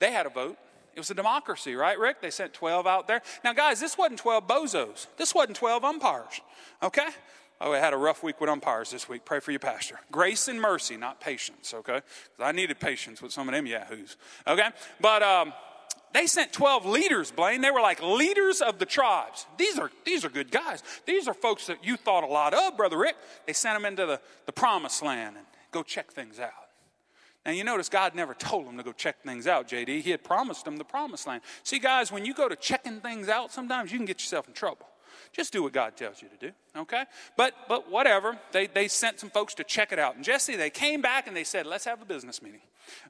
They 0.00 0.12
had 0.12 0.26
a 0.26 0.30
vote. 0.30 0.58
It 0.96 1.00
was 1.00 1.10
a 1.10 1.14
democracy, 1.14 1.74
right, 1.74 1.98
Rick? 1.98 2.22
They 2.22 2.30
sent 2.30 2.54
12 2.54 2.86
out 2.86 3.06
there. 3.06 3.20
Now, 3.44 3.52
guys, 3.52 3.78
this 3.78 3.98
wasn't 3.98 4.18
12 4.18 4.46
bozos. 4.46 5.06
This 5.18 5.34
wasn't 5.34 5.58
12 5.58 5.84
umpires, 5.84 6.40
okay? 6.82 7.08
Oh, 7.60 7.74
I 7.74 7.78
had 7.78 7.92
a 7.92 7.98
rough 7.98 8.22
week 8.22 8.40
with 8.40 8.48
umpires 8.48 8.90
this 8.90 9.06
week. 9.06 9.26
Pray 9.26 9.40
for 9.40 9.50
your 9.50 9.60
pastor. 9.60 10.00
Grace 10.10 10.48
and 10.48 10.58
mercy, 10.58 10.96
not 10.96 11.20
patience, 11.20 11.74
okay? 11.74 12.00
I 12.38 12.52
needed 12.52 12.80
patience 12.80 13.20
with 13.20 13.30
some 13.30 13.46
of 13.46 13.54
them 13.54 13.66
yahoos, 13.66 14.16
okay? 14.46 14.70
But 14.98 15.22
um, 15.22 15.52
they 16.14 16.26
sent 16.26 16.54
12 16.54 16.86
leaders, 16.86 17.30
Blaine. 17.30 17.60
They 17.60 17.70
were 17.70 17.82
like 17.82 18.02
leaders 18.02 18.62
of 18.62 18.78
the 18.78 18.86
tribes. 18.86 19.44
These 19.58 19.78
are, 19.78 19.90
these 20.06 20.24
are 20.24 20.30
good 20.30 20.50
guys. 20.50 20.82
These 21.04 21.28
are 21.28 21.34
folks 21.34 21.66
that 21.66 21.84
you 21.84 21.98
thought 21.98 22.24
a 22.24 22.26
lot 22.26 22.54
of, 22.54 22.74
Brother 22.74 22.96
Rick. 22.96 23.16
They 23.46 23.52
sent 23.52 23.76
them 23.76 23.84
into 23.84 24.06
the, 24.06 24.18
the 24.46 24.52
promised 24.52 25.02
land 25.02 25.36
and 25.36 25.44
go 25.72 25.82
check 25.82 26.10
things 26.10 26.40
out. 26.40 26.65
Now, 27.46 27.52
you 27.52 27.62
notice 27.62 27.88
God 27.88 28.16
never 28.16 28.34
told 28.34 28.66
him 28.66 28.76
to 28.76 28.82
go 28.82 28.90
check 28.90 29.22
things 29.22 29.46
out, 29.46 29.68
JD. 29.68 30.02
He 30.02 30.10
had 30.10 30.24
promised 30.24 30.66
him 30.66 30.78
the 30.78 30.84
promised 30.84 31.28
land. 31.28 31.42
See, 31.62 31.78
guys, 31.78 32.10
when 32.10 32.24
you 32.24 32.34
go 32.34 32.48
to 32.48 32.56
checking 32.56 33.00
things 33.00 33.28
out, 33.28 33.52
sometimes 33.52 33.92
you 33.92 33.98
can 33.98 34.04
get 34.04 34.18
yourself 34.18 34.48
in 34.48 34.54
trouble. 34.54 34.88
Just 35.32 35.52
do 35.52 35.62
what 35.62 35.72
God 35.72 35.96
tells 35.96 36.20
you 36.20 36.28
to 36.28 36.48
do, 36.48 36.52
okay? 36.76 37.04
But 37.36 37.54
but 37.68 37.90
whatever. 37.90 38.38
They 38.52 38.66
they 38.66 38.88
sent 38.88 39.20
some 39.20 39.30
folks 39.30 39.54
to 39.54 39.64
check 39.64 39.92
it 39.92 39.98
out. 39.98 40.16
And 40.16 40.24
Jesse, 40.24 40.56
they 40.56 40.70
came 40.70 41.00
back 41.00 41.28
and 41.28 41.36
they 41.36 41.44
said, 41.44 41.66
let's 41.66 41.84
have 41.84 42.02
a 42.02 42.04
business 42.04 42.42
meeting. 42.42 42.60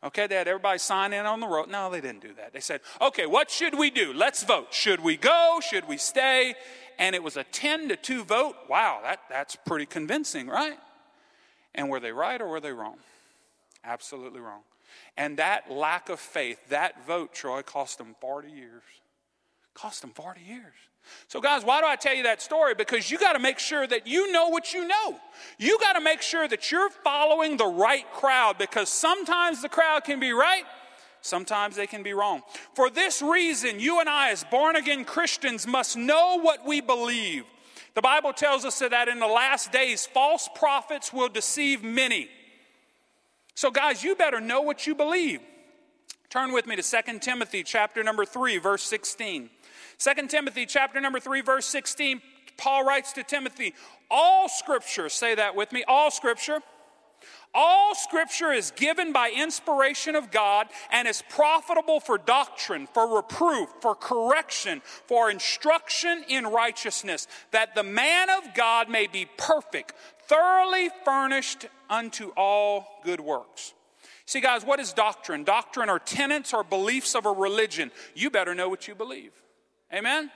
Okay, 0.04 0.26
they 0.26 0.34
had 0.34 0.48
everybody 0.48 0.78
sign 0.78 1.12
in 1.12 1.24
on 1.24 1.40
the 1.40 1.46
road. 1.46 1.70
No, 1.70 1.90
they 1.90 2.00
didn't 2.00 2.22
do 2.22 2.34
that. 2.34 2.52
They 2.52 2.60
said, 2.60 2.80
okay, 3.00 3.26
what 3.26 3.50
should 3.50 3.78
we 3.78 3.90
do? 3.90 4.12
Let's 4.12 4.42
vote. 4.42 4.74
Should 4.74 5.00
we 5.00 5.16
go? 5.16 5.60
Should 5.66 5.88
we 5.88 5.96
stay? 5.96 6.54
And 6.98 7.14
it 7.14 7.22
was 7.22 7.36
a 7.36 7.44
10 7.44 7.88
to 7.88 7.96
2 7.96 8.24
vote. 8.24 8.56
Wow, 8.68 9.00
that, 9.02 9.20
that's 9.28 9.56
pretty 9.56 9.86
convincing, 9.86 10.46
right? 10.46 10.78
And 11.74 11.88
were 11.90 12.00
they 12.00 12.12
right 12.12 12.40
or 12.40 12.48
were 12.48 12.60
they 12.60 12.72
wrong? 12.72 12.96
Absolutely 13.86 14.40
wrong. 14.40 14.62
And 15.16 15.38
that 15.38 15.70
lack 15.70 16.08
of 16.08 16.20
faith, 16.20 16.58
that 16.68 17.06
vote, 17.06 17.32
Troy, 17.32 17.62
cost 17.62 17.98
them 17.98 18.16
40 18.20 18.50
years. 18.50 18.82
Cost 19.74 20.00
them 20.00 20.10
40 20.10 20.40
years. 20.40 20.74
So, 21.28 21.40
guys, 21.40 21.64
why 21.64 21.80
do 21.80 21.86
I 21.86 21.94
tell 21.94 22.14
you 22.14 22.24
that 22.24 22.42
story? 22.42 22.74
Because 22.74 23.10
you 23.10 23.18
got 23.18 23.34
to 23.34 23.38
make 23.38 23.60
sure 23.60 23.86
that 23.86 24.08
you 24.08 24.32
know 24.32 24.48
what 24.48 24.74
you 24.74 24.86
know. 24.86 25.16
You 25.58 25.78
got 25.78 25.92
to 25.92 26.00
make 26.00 26.20
sure 26.20 26.48
that 26.48 26.72
you're 26.72 26.90
following 26.90 27.56
the 27.56 27.66
right 27.66 28.10
crowd 28.12 28.58
because 28.58 28.88
sometimes 28.88 29.62
the 29.62 29.68
crowd 29.68 30.02
can 30.02 30.18
be 30.18 30.32
right, 30.32 30.64
sometimes 31.20 31.76
they 31.76 31.86
can 31.86 32.02
be 32.02 32.12
wrong. 32.12 32.42
For 32.74 32.90
this 32.90 33.22
reason, 33.22 33.78
you 33.78 34.00
and 34.00 34.08
I, 34.08 34.30
as 34.30 34.42
born 34.44 34.74
again 34.74 35.04
Christians, 35.04 35.64
must 35.66 35.96
know 35.96 36.40
what 36.40 36.66
we 36.66 36.80
believe. 36.80 37.44
The 37.94 38.02
Bible 38.02 38.32
tells 38.32 38.64
us 38.64 38.80
that 38.80 39.08
in 39.08 39.20
the 39.20 39.26
last 39.26 39.70
days, 39.70 40.06
false 40.06 40.48
prophets 40.54 41.12
will 41.12 41.28
deceive 41.28 41.84
many. 41.84 42.28
So, 43.56 43.70
guys, 43.70 44.04
you 44.04 44.14
better 44.14 44.38
know 44.38 44.60
what 44.60 44.86
you 44.86 44.94
believe. 44.94 45.40
Turn 46.28 46.52
with 46.52 46.66
me 46.66 46.76
to 46.76 46.82
2 46.82 47.20
Timothy 47.20 47.62
chapter 47.62 48.04
number 48.04 48.26
3, 48.26 48.58
verse 48.58 48.82
16. 48.82 49.48
2 49.98 50.26
Timothy 50.28 50.66
chapter 50.66 51.00
number 51.00 51.18
3, 51.18 51.40
verse 51.40 51.64
16, 51.64 52.20
Paul 52.58 52.84
writes 52.84 53.14
to 53.14 53.22
Timothy, 53.22 53.72
all 54.10 54.50
scripture, 54.50 55.08
say 55.08 55.34
that 55.34 55.56
with 55.56 55.72
me, 55.72 55.84
all 55.88 56.10
scripture. 56.10 56.60
All 57.54 57.94
scripture 57.94 58.52
is 58.52 58.72
given 58.72 59.12
by 59.14 59.30
inspiration 59.30 60.14
of 60.14 60.30
God 60.30 60.66
and 60.92 61.08
is 61.08 61.22
profitable 61.30 62.00
for 62.00 62.18
doctrine, 62.18 62.86
for 62.92 63.16
reproof, 63.16 63.70
for 63.80 63.94
correction, 63.94 64.82
for 65.06 65.30
instruction 65.30 66.22
in 66.28 66.46
righteousness, 66.46 67.26
that 67.52 67.74
the 67.74 67.82
man 67.82 68.28
of 68.28 68.52
God 68.54 68.90
may 68.90 69.06
be 69.06 69.26
perfect, 69.38 69.94
thoroughly 70.28 70.90
furnished 71.04 71.66
unto 71.88 72.30
all 72.36 73.00
good 73.04 73.20
works. 73.20 73.74
See, 74.26 74.40
guys, 74.40 74.64
what 74.64 74.80
is 74.80 74.92
doctrine? 74.92 75.44
Doctrine 75.44 75.88
are 75.88 76.00
tenets 76.00 76.52
or 76.52 76.64
beliefs 76.64 77.14
of 77.14 77.26
a 77.26 77.32
religion. 77.32 77.92
You 78.14 78.28
better 78.30 78.54
know 78.54 78.68
what 78.68 78.88
you 78.88 78.94
believe. 78.94 79.32
Amen? 79.94 80.30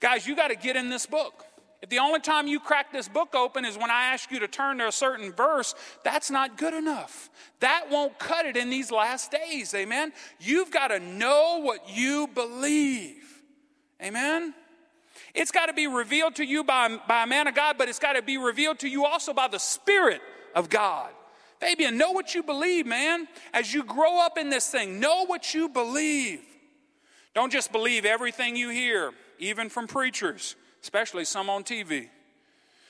Guys, 0.00 0.26
you 0.26 0.34
got 0.34 0.48
to 0.48 0.56
get 0.56 0.74
in 0.74 0.88
this 0.88 1.04
book. 1.04 1.44
If 1.82 1.88
the 1.88 1.98
only 1.98 2.20
time 2.20 2.46
you 2.46 2.60
crack 2.60 2.92
this 2.92 3.08
book 3.08 3.34
open 3.34 3.64
is 3.64 3.76
when 3.76 3.90
I 3.90 4.04
ask 4.04 4.30
you 4.30 4.40
to 4.40 4.48
turn 4.48 4.78
to 4.78 4.88
a 4.88 4.92
certain 4.92 5.32
verse, 5.32 5.74
that's 6.02 6.30
not 6.30 6.58
good 6.58 6.74
enough. 6.74 7.30
That 7.60 7.86
won't 7.90 8.18
cut 8.18 8.44
it 8.44 8.56
in 8.56 8.68
these 8.68 8.90
last 8.90 9.30
days. 9.30 9.74
Amen? 9.74 10.12
You've 10.38 10.70
got 10.70 10.88
to 10.88 11.00
know 11.00 11.60
what 11.62 11.88
you 11.88 12.26
believe. 12.26 13.42
Amen? 14.02 14.54
It's 15.34 15.50
got 15.50 15.66
to 15.66 15.72
be 15.72 15.86
revealed 15.86 16.36
to 16.36 16.44
you 16.44 16.64
by, 16.64 16.98
by 17.06 17.24
a 17.24 17.26
man 17.26 17.46
of 17.46 17.54
God, 17.54 17.76
but 17.78 17.88
it's 17.88 17.98
got 17.98 18.14
to 18.14 18.22
be 18.22 18.38
revealed 18.38 18.80
to 18.80 18.88
you 18.88 19.04
also 19.04 19.32
by 19.32 19.48
the 19.48 19.58
Spirit 19.58 20.20
of 20.54 20.68
God. 20.68 21.10
Fabian, 21.60 21.98
know 21.98 22.12
what 22.12 22.34
you 22.34 22.42
believe, 22.42 22.86
man. 22.86 23.28
As 23.52 23.72
you 23.72 23.84
grow 23.84 24.18
up 24.20 24.38
in 24.38 24.48
this 24.48 24.68
thing, 24.70 24.98
know 24.98 25.26
what 25.26 25.54
you 25.54 25.68
believe. 25.68 26.40
Don't 27.34 27.52
just 27.52 27.70
believe 27.70 28.04
everything 28.04 28.56
you 28.56 28.70
hear, 28.70 29.12
even 29.38 29.68
from 29.68 29.86
preachers, 29.86 30.56
especially 30.82 31.24
some 31.24 31.48
on 31.50 31.62
TV. 31.62 32.08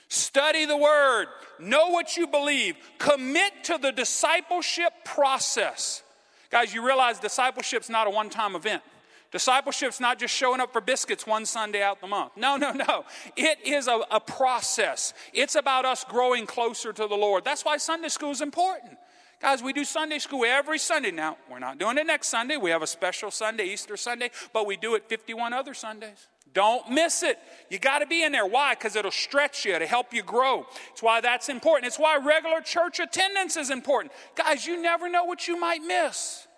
Study 0.09 0.65
the 0.65 0.77
word, 0.77 1.27
know 1.59 1.89
what 1.89 2.17
you 2.17 2.27
believe, 2.27 2.77
commit 2.99 3.65
to 3.65 3.79
the 3.79 3.93
discipleship 3.93 4.93
process. 5.05 6.03
Guys, 6.51 6.75
you 6.75 6.85
realize 6.85 7.21
discipleship's 7.21 7.89
not 7.89 8.07
a 8.07 8.11
one 8.11 8.31
time 8.31 8.57
event. 8.57 8.83
Discipleship's 9.31 10.01
not 10.01 10.19
just 10.19 10.35
showing 10.35 10.61
up 10.61 10.73
for 10.73 10.81
biscuits 10.81 11.27
one 11.27 11.47
Sunday 11.47 11.83
out 11.83 12.01
the 12.01 12.09
month. 12.09 12.33
No, 12.37 12.57
no, 12.57 12.73
no. 12.73 13.05
It 13.37 13.59
is 13.65 13.87
a, 13.87 14.01
a 14.11 14.21
process. 14.21 15.15
It's 15.33 15.55
about 15.55 15.85
us 15.85 16.05
growing 16.05 16.47
closer 16.47 16.93
to 16.93 17.07
the 17.07 17.15
Lord. 17.15 17.45
That's 17.45 17.65
why 17.65 17.77
Sunday 17.77 18.09
school 18.09 18.33
is 18.33 18.41
important. 18.41 18.99
Guys, 19.41 19.63
we 19.63 19.73
do 19.73 19.85
Sunday 19.85 20.19
school 20.19 20.45
every 20.45 20.79
Sunday. 20.79 21.11
Now, 21.11 21.39
we're 21.51 21.61
not 21.61 21.79
doing 21.79 21.97
it 21.97 22.07
next 22.07 22.29
Sunday. 22.29 22.57
We 22.57 22.71
have 22.71 22.83
a 22.83 22.87
special 22.87 23.31
Sunday, 23.31 23.65
Easter 23.65 23.97
Sunday, 23.97 24.31
but 24.53 24.67
we 24.67 24.77
do 24.77 24.97
it 24.97 25.09
51 25.09 25.53
other 25.53 25.73
Sundays. 25.75 26.27
Don't 26.53 26.91
miss 26.91 27.23
it. 27.23 27.39
You 27.71 27.79
got 27.79 28.01
to 28.01 28.07
be 28.07 28.23
in 28.25 28.33
there. 28.33 28.45
Why? 28.45 28.75
Because 28.75 28.97
it'll 28.97 29.11
stretch 29.11 29.65
you 29.65 29.79
to 29.79 29.87
help 29.87 30.13
you 30.13 30.23
grow. 30.23 30.67
It's 30.91 31.03
why 31.03 31.21
that's 31.21 31.49
important. 31.49 31.87
It's 31.87 31.99
why 31.99 32.17
regular 32.17 32.61
church 32.61 32.99
attendance 32.99 33.57
is 33.57 33.71
important. 33.71 34.13
Guys, 34.35 34.67
you 34.67 34.83
never 34.83 35.09
know 35.09 35.25
what 35.25 35.47
you 35.47 35.59
might 35.59 35.81
miss. 35.81 36.49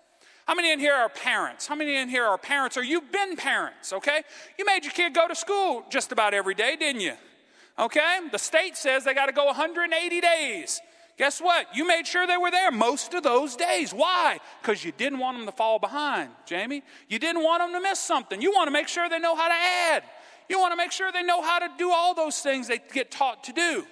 How 0.46 0.54
many 0.54 0.72
in 0.72 0.80
here 0.80 0.94
are 0.94 1.08
parents? 1.08 1.66
How 1.66 1.74
many 1.74 1.96
in 1.96 2.08
here 2.08 2.24
are 2.24 2.38
parents 2.38 2.76
or 2.76 2.82
you've 2.82 3.12
been 3.12 3.36
parents, 3.36 3.92
okay? 3.92 4.22
You 4.58 4.64
made 4.64 4.84
your 4.84 4.92
kid 4.92 5.14
go 5.14 5.28
to 5.28 5.34
school 5.34 5.84
just 5.88 6.10
about 6.10 6.34
every 6.34 6.54
day, 6.54 6.76
didn't 6.76 7.00
you? 7.00 7.14
Okay? 7.78 8.18
The 8.30 8.38
state 8.38 8.76
says 8.76 9.04
they 9.04 9.14
got 9.14 9.26
to 9.26 9.32
go 9.32 9.46
180 9.46 10.20
days. 10.20 10.80
Guess 11.18 11.40
what? 11.40 11.66
You 11.74 11.86
made 11.86 12.06
sure 12.06 12.26
they 12.26 12.36
were 12.36 12.50
there 12.50 12.70
most 12.70 13.14
of 13.14 13.22
those 13.22 13.54
days. 13.54 13.92
Why? 13.92 14.40
Because 14.60 14.84
you 14.84 14.92
didn't 14.92 15.18
want 15.18 15.36
them 15.36 15.46
to 15.46 15.52
fall 15.52 15.78
behind, 15.78 16.30
Jamie. 16.46 16.82
You 17.08 17.18
didn't 17.18 17.44
want 17.44 17.62
them 17.62 17.72
to 17.72 17.80
miss 17.80 18.00
something. 18.00 18.40
You 18.40 18.50
want 18.50 18.66
to 18.66 18.72
make 18.72 18.88
sure 18.88 19.08
they 19.08 19.18
know 19.18 19.36
how 19.36 19.48
to 19.48 19.54
add. 19.54 20.02
You 20.48 20.58
want 20.58 20.72
to 20.72 20.76
make 20.76 20.90
sure 20.90 21.12
they 21.12 21.22
know 21.22 21.42
how 21.42 21.60
to 21.60 21.68
do 21.78 21.92
all 21.92 22.14
those 22.14 22.40
things 22.40 22.66
they 22.66 22.80
get 22.92 23.10
taught 23.10 23.44
to 23.44 23.52
do. 23.52 23.84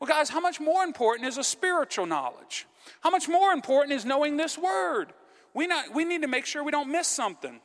Well, 0.00 0.08
guys, 0.08 0.28
how 0.28 0.40
much 0.40 0.58
more 0.58 0.82
important 0.82 1.28
is 1.28 1.38
a 1.38 1.44
spiritual 1.44 2.06
knowledge? 2.06 2.66
How 3.00 3.10
much 3.10 3.28
more 3.28 3.52
important 3.52 3.92
is 3.92 4.04
knowing 4.04 4.36
this 4.36 4.58
word? 4.58 5.12
We, 5.54 5.66
not, 5.66 5.94
we 5.94 6.04
need 6.04 6.22
to 6.22 6.28
make 6.28 6.46
sure 6.46 6.62
we 6.62 6.72
don't 6.72 6.90
miss 6.90 7.06
something. 7.06 7.60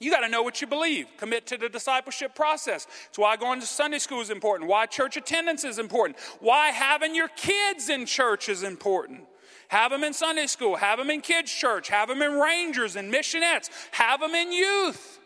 You 0.00 0.10
got 0.10 0.20
to 0.20 0.28
know 0.28 0.42
what 0.42 0.60
you 0.60 0.66
believe. 0.66 1.06
Commit 1.16 1.46
to 1.46 1.56
the 1.56 1.68
discipleship 1.68 2.34
process. 2.34 2.88
It's 3.08 3.18
why 3.18 3.36
going 3.36 3.60
to 3.60 3.66
Sunday 3.66 4.00
school 4.00 4.20
is 4.20 4.30
important. 4.30 4.68
Why 4.68 4.86
church 4.86 5.16
attendance 5.16 5.62
is 5.62 5.78
important. 5.78 6.18
Why 6.40 6.68
having 6.68 7.14
your 7.14 7.28
kids 7.28 7.88
in 7.88 8.06
church 8.06 8.48
is 8.48 8.64
important. 8.64 9.20
Have 9.68 9.92
them 9.92 10.02
in 10.02 10.12
Sunday 10.12 10.48
school. 10.48 10.76
Have 10.76 10.98
them 10.98 11.08
in 11.08 11.20
kids' 11.20 11.52
church. 11.52 11.88
Have 11.88 12.08
them 12.08 12.20
in 12.20 12.32
Rangers 12.32 12.96
and 12.96 13.14
missionettes. 13.14 13.70
Have 13.92 14.20
them 14.20 14.34
in 14.34 14.52
youth. 14.52 15.20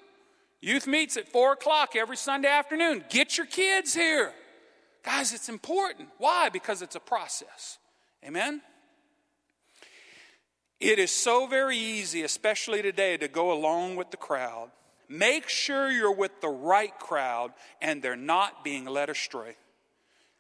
Youth 0.61 0.87
meets 0.87 1.17
at 1.17 1.29
4 1.29 1.55
o'clock 1.55 1.97
every 1.97 2.17
Sunday 2.17 2.49
afternoon. 2.49 3.05
Get 3.09 3.39
your 3.39 3.47
kids 3.47 3.95
here. 3.95 4.33
Guys, 5.03 5.33
it's 5.33 5.49
important. 5.49 6.11
Why? 6.19 6.49
Because 6.49 6.83
it's 6.83 6.97
a 6.97 7.01
process. 7.01 7.79
Amen? 8.25 8.61
It 10.81 10.99
is 10.99 11.11
so 11.11 11.47
very 11.47 11.77
easy, 11.77 12.23
especially 12.23 12.83
today, 12.83 13.17
to 13.17 13.29
go 13.29 13.53
along 13.53 13.97
with 13.97 14.11
the 14.11 14.17
crowd. 14.17 14.71
Make 15.09 15.49
sure 15.49 15.91
you're 15.91 16.13
with 16.15 16.41
the 16.41 16.49
right 16.49 16.97
crowd 16.99 17.53
and 17.81 18.03
they're 18.03 18.17
not 18.17 18.65
being 18.65 18.85
led 18.85 19.09
astray. 19.09 19.57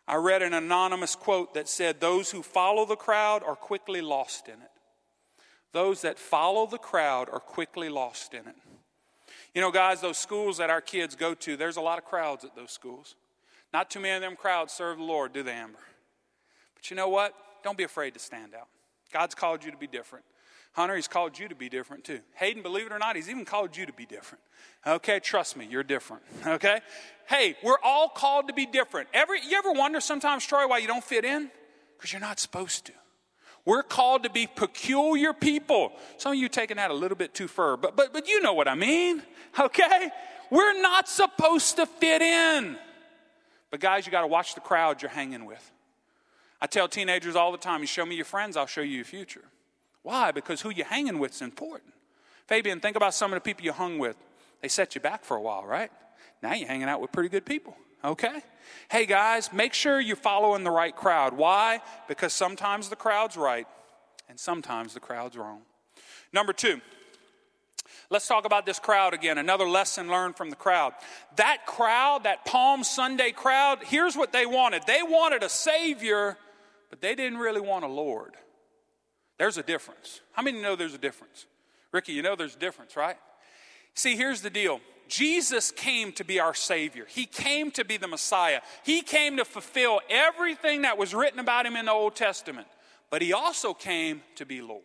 I 0.08 0.16
read 0.16 0.42
an 0.42 0.52
anonymous 0.52 1.16
quote 1.16 1.54
that 1.54 1.68
said, 1.68 2.00
Those 2.00 2.30
who 2.30 2.42
follow 2.42 2.84
the 2.84 2.96
crowd 2.96 3.42
are 3.42 3.56
quickly 3.56 4.00
lost 4.00 4.48
in 4.48 4.54
it. 4.54 4.70
Those 5.72 6.02
that 6.02 6.18
follow 6.18 6.66
the 6.66 6.78
crowd 6.78 7.28
are 7.32 7.40
quickly 7.40 7.88
lost 7.88 8.34
in 8.34 8.46
it. 8.46 8.56
You 9.54 9.60
know, 9.60 9.70
guys, 9.70 10.00
those 10.00 10.18
schools 10.18 10.58
that 10.58 10.70
our 10.70 10.80
kids 10.80 11.16
go 11.16 11.34
to, 11.34 11.56
there's 11.56 11.76
a 11.76 11.80
lot 11.80 11.98
of 11.98 12.04
crowds 12.04 12.44
at 12.44 12.54
those 12.54 12.70
schools. 12.70 13.14
Not 13.72 13.90
too 13.90 14.00
many 14.00 14.14
of 14.14 14.22
them 14.22 14.36
crowds 14.36 14.72
serve 14.72 14.98
the 14.98 15.04
Lord, 15.04 15.32
do 15.32 15.42
they, 15.42 15.52
Amber? 15.52 15.78
But 16.74 16.90
you 16.90 16.96
know 16.96 17.08
what? 17.08 17.34
Don't 17.64 17.78
be 17.78 17.84
afraid 17.84 18.14
to 18.14 18.20
stand 18.20 18.54
out. 18.54 18.68
God's 19.16 19.34
called 19.34 19.64
you 19.64 19.70
to 19.70 19.78
be 19.78 19.86
different. 19.86 20.26
Hunter, 20.74 20.94
he's 20.94 21.08
called 21.08 21.38
you 21.38 21.48
to 21.48 21.54
be 21.54 21.70
different 21.70 22.04
too. 22.04 22.20
Hayden, 22.34 22.62
believe 22.62 22.84
it 22.84 22.92
or 22.92 22.98
not, 22.98 23.16
he's 23.16 23.30
even 23.30 23.46
called 23.46 23.74
you 23.74 23.86
to 23.86 23.94
be 23.94 24.04
different. 24.04 24.44
Okay, 24.86 25.20
trust 25.20 25.56
me, 25.56 25.66
you're 25.70 25.82
different. 25.82 26.22
Okay? 26.46 26.80
Hey, 27.26 27.56
we're 27.64 27.78
all 27.82 28.10
called 28.10 28.48
to 28.48 28.52
be 28.52 28.66
different. 28.66 29.08
Every 29.14 29.40
you 29.48 29.56
ever 29.56 29.72
wonder 29.72 30.00
sometimes, 30.00 30.44
Troy, 30.44 30.68
why 30.68 30.78
you 30.78 30.86
don't 30.86 31.02
fit 31.02 31.24
in? 31.24 31.50
Because 31.96 32.12
you're 32.12 32.20
not 32.20 32.38
supposed 32.38 32.84
to. 32.86 32.92
We're 33.64 33.82
called 33.82 34.24
to 34.24 34.30
be 34.30 34.46
peculiar 34.46 35.32
people. 35.32 35.92
Some 36.18 36.32
of 36.32 36.38
you 36.38 36.50
taking 36.50 36.76
that 36.76 36.90
a 36.90 36.94
little 36.94 37.16
bit 37.16 37.32
too 37.32 37.48
far, 37.48 37.78
but 37.78 37.96
but 37.96 38.12
but 38.12 38.28
you 38.28 38.42
know 38.42 38.52
what 38.52 38.68
I 38.68 38.74
mean. 38.74 39.22
Okay? 39.58 40.10
We're 40.50 40.78
not 40.82 41.08
supposed 41.08 41.76
to 41.76 41.86
fit 41.86 42.20
in. 42.20 42.76
But 43.70 43.80
guys, 43.80 44.04
you 44.04 44.12
got 44.12 44.20
to 44.20 44.26
watch 44.26 44.54
the 44.54 44.60
crowd 44.60 45.00
you're 45.00 45.10
hanging 45.10 45.46
with. 45.46 45.72
I 46.60 46.66
tell 46.66 46.88
teenagers 46.88 47.36
all 47.36 47.52
the 47.52 47.58
time 47.58 47.80
you 47.80 47.86
show 47.86 48.06
me 48.06 48.16
your 48.16 48.24
friends, 48.24 48.56
I'll 48.56 48.66
show 48.66 48.80
you 48.80 48.96
your 48.96 49.04
future. 49.04 49.44
Why? 50.02 50.30
Because 50.30 50.60
who 50.60 50.70
you're 50.70 50.86
hanging 50.86 51.18
with 51.18 51.32
is 51.32 51.42
important. 51.42 51.92
Fabian, 52.46 52.80
think 52.80 52.96
about 52.96 53.12
some 53.12 53.32
of 53.32 53.36
the 53.36 53.40
people 53.40 53.64
you 53.64 53.72
hung 53.72 53.98
with. 53.98 54.16
They 54.62 54.68
set 54.68 54.94
you 54.94 55.00
back 55.00 55.24
for 55.24 55.36
a 55.36 55.42
while, 55.42 55.64
right? 55.66 55.90
Now 56.42 56.54
you're 56.54 56.68
hanging 56.68 56.88
out 56.88 57.00
with 57.00 57.12
pretty 57.12 57.28
good 57.28 57.44
people, 57.44 57.76
okay? 58.04 58.42
Hey 58.90 59.04
guys, 59.04 59.52
make 59.52 59.74
sure 59.74 60.00
you're 60.00 60.16
following 60.16 60.64
the 60.64 60.70
right 60.70 60.94
crowd. 60.94 61.34
Why? 61.34 61.80
Because 62.08 62.32
sometimes 62.32 62.88
the 62.88 62.96
crowd's 62.96 63.36
right 63.36 63.66
and 64.28 64.38
sometimes 64.38 64.94
the 64.94 65.00
crowd's 65.00 65.36
wrong. 65.36 65.62
Number 66.32 66.52
two, 66.52 66.80
Let's 68.08 68.28
talk 68.28 68.44
about 68.44 68.66
this 68.66 68.78
crowd 68.78 69.14
again. 69.14 69.36
Another 69.36 69.68
lesson 69.68 70.08
learned 70.08 70.36
from 70.36 70.50
the 70.50 70.56
crowd. 70.56 70.92
That 71.36 71.66
crowd, 71.66 72.22
that 72.22 72.44
Palm 72.44 72.84
Sunday 72.84 73.32
crowd, 73.32 73.80
here's 73.82 74.16
what 74.16 74.32
they 74.32 74.46
wanted 74.46 74.84
they 74.86 75.02
wanted 75.02 75.42
a 75.42 75.48
Savior, 75.48 76.36
but 76.96 77.02
they 77.02 77.14
didn't 77.14 77.38
really 77.38 77.60
want 77.60 77.84
a 77.84 77.88
Lord. 77.88 78.36
There's 79.36 79.58
a 79.58 79.62
difference. 79.62 80.22
How 80.32 80.40
many 80.40 80.62
know 80.62 80.76
there's 80.76 80.94
a 80.94 80.98
difference? 80.98 81.44
Ricky, 81.92 82.12
you 82.12 82.22
know 82.22 82.36
there's 82.36 82.56
a 82.56 82.58
difference, 82.58 82.96
right? 82.96 83.16
See, 83.92 84.16
here's 84.16 84.40
the 84.40 84.48
deal 84.48 84.80
Jesus 85.06 85.70
came 85.70 86.10
to 86.12 86.24
be 86.24 86.40
our 86.40 86.54
Savior. 86.54 87.04
He 87.06 87.26
came 87.26 87.70
to 87.72 87.84
be 87.84 87.98
the 87.98 88.08
Messiah. 88.08 88.62
He 88.82 89.02
came 89.02 89.36
to 89.36 89.44
fulfill 89.44 90.00
everything 90.08 90.82
that 90.82 90.96
was 90.96 91.14
written 91.14 91.38
about 91.38 91.66
him 91.66 91.76
in 91.76 91.84
the 91.84 91.92
Old 91.92 92.16
Testament. 92.16 92.66
But 93.10 93.20
he 93.20 93.34
also 93.34 93.74
came 93.74 94.22
to 94.36 94.46
be 94.46 94.62
Lord. 94.62 94.82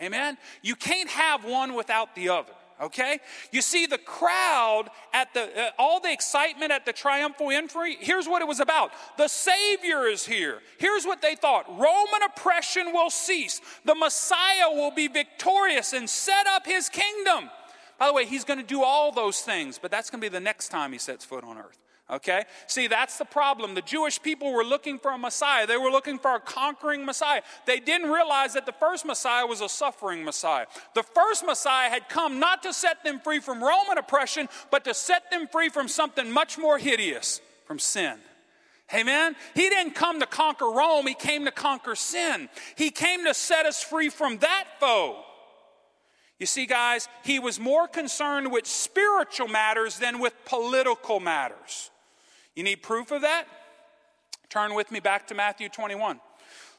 Amen? 0.00 0.38
You 0.62 0.76
can't 0.76 1.10
have 1.10 1.44
one 1.44 1.74
without 1.74 2.14
the 2.14 2.30
other 2.30 2.54
okay? 2.80 3.18
You 3.52 3.62
see, 3.62 3.86
the 3.86 3.98
crowd 3.98 4.84
at 5.12 5.32
the, 5.34 5.42
uh, 5.42 5.70
all 5.78 6.00
the 6.00 6.12
excitement 6.12 6.72
at 6.72 6.86
the 6.86 6.92
triumphal 6.92 7.50
entry, 7.50 7.96
here's 8.00 8.26
what 8.26 8.42
it 8.42 8.48
was 8.48 8.60
about. 8.60 8.90
The 9.16 9.28
Savior 9.28 10.06
is 10.06 10.24
here. 10.26 10.60
Here's 10.78 11.04
what 11.04 11.22
they 11.22 11.34
thought 11.34 11.68
Roman 11.68 12.22
oppression 12.26 12.92
will 12.92 13.10
cease, 13.10 13.60
the 13.84 13.94
Messiah 13.94 14.70
will 14.70 14.92
be 14.92 15.08
victorious 15.08 15.92
and 15.92 16.08
set 16.08 16.46
up 16.46 16.66
his 16.66 16.88
kingdom. 16.88 17.50
By 17.98 18.06
the 18.06 18.14
way, 18.14 18.24
he's 18.24 18.44
going 18.44 18.58
to 18.58 18.66
do 18.66 18.82
all 18.82 19.12
those 19.12 19.42
things, 19.42 19.78
but 19.78 19.90
that's 19.90 20.08
going 20.08 20.22
to 20.22 20.24
be 20.24 20.32
the 20.32 20.40
next 20.40 20.70
time 20.70 20.92
he 20.92 20.98
sets 20.98 21.24
foot 21.24 21.44
on 21.44 21.58
earth. 21.58 21.78
Okay? 22.10 22.44
See, 22.66 22.88
that's 22.88 23.18
the 23.18 23.24
problem. 23.24 23.74
The 23.74 23.82
Jewish 23.82 24.20
people 24.20 24.52
were 24.52 24.64
looking 24.64 24.98
for 24.98 25.12
a 25.12 25.18
Messiah. 25.18 25.66
They 25.66 25.76
were 25.76 25.90
looking 25.90 26.18
for 26.18 26.34
a 26.34 26.40
conquering 26.40 27.04
Messiah. 27.04 27.42
They 27.66 27.78
didn't 27.78 28.10
realize 28.10 28.54
that 28.54 28.66
the 28.66 28.72
first 28.72 29.06
Messiah 29.06 29.46
was 29.46 29.60
a 29.60 29.68
suffering 29.68 30.24
Messiah. 30.24 30.66
The 30.94 31.04
first 31.04 31.46
Messiah 31.46 31.88
had 31.88 32.08
come 32.08 32.40
not 32.40 32.62
to 32.64 32.72
set 32.72 33.04
them 33.04 33.20
free 33.20 33.38
from 33.38 33.62
Roman 33.62 33.98
oppression, 33.98 34.48
but 34.70 34.84
to 34.84 34.94
set 34.94 35.30
them 35.30 35.46
free 35.46 35.68
from 35.68 35.86
something 35.86 36.30
much 36.30 36.58
more 36.58 36.78
hideous 36.78 37.40
from 37.64 37.78
sin. 37.78 38.18
Amen? 38.92 39.36
He 39.54 39.68
didn't 39.68 39.94
come 39.94 40.18
to 40.18 40.26
conquer 40.26 40.68
Rome, 40.68 41.06
he 41.06 41.14
came 41.14 41.44
to 41.44 41.52
conquer 41.52 41.94
sin. 41.94 42.48
He 42.74 42.90
came 42.90 43.24
to 43.24 43.34
set 43.34 43.66
us 43.66 43.82
free 43.82 44.08
from 44.08 44.38
that 44.38 44.64
foe. 44.80 45.22
You 46.40 46.46
see, 46.46 46.64
guys, 46.66 47.06
he 47.22 47.38
was 47.38 47.60
more 47.60 47.86
concerned 47.86 48.50
with 48.50 48.66
spiritual 48.66 49.46
matters 49.46 49.98
than 49.98 50.18
with 50.18 50.32
political 50.46 51.20
matters. 51.20 51.90
You 52.60 52.64
need 52.64 52.82
proof 52.82 53.10
of 53.10 53.22
that? 53.22 53.46
Turn 54.50 54.74
with 54.74 54.90
me 54.90 55.00
back 55.00 55.28
to 55.28 55.34
Matthew 55.34 55.70
21. 55.70 56.20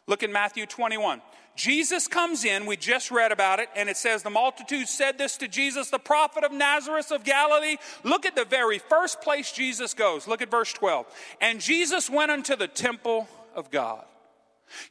Look 0.06 0.22
in 0.22 0.32
Matthew 0.32 0.68
21. 0.68 1.24
Jesus 1.56 2.08
comes 2.08 2.46
in, 2.46 2.68
we 2.68 2.78
just 2.78 3.10
read 3.10 3.32
about 3.32 3.60
it, 3.60 3.68
and 3.76 3.90
it 3.90 3.98
says, 3.98 4.22
The 4.22 4.30
multitude 4.30 4.88
said 4.88 5.18
this 5.18 5.38
to 5.38 5.48
Jesus, 5.48 5.90
the 5.90 5.98
prophet 5.98 6.44
of 6.44 6.52
Nazareth 6.52 7.12
of 7.12 7.24
Galilee. 7.24 7.78
Look 8.04 8.28
at 8.28 8.36
the 8.36 8.46
very 8.46 8.78
first 8.78 9.22
place 9.22 9.52
Jesus 9.52 9.96
goes. 9.96 10.28
Look 10.28 10.44
at 10.44 10.52
verse 10.52 10.72
12. 10.72 11.08
And 11.42 11.60
Jesus 11.60 12.12
went 12.12 12.30
unto 12.30 12.56
the 12.56 12.68
temple 12.68 13.28
of 13.56 13.72
God. 13.72 14.06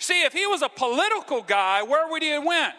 See, 0.00 0.24
if 0.24 0.32
he 0.32 0.48
was 0.48 0.60
a 0.60 0.68
political 0.68 1.42
guy, 1.42 1.84
where 1.84 2.10
would 2.10 2.22
he 2.22 2.30
have 2.30 2.44
went? 2.44 2.74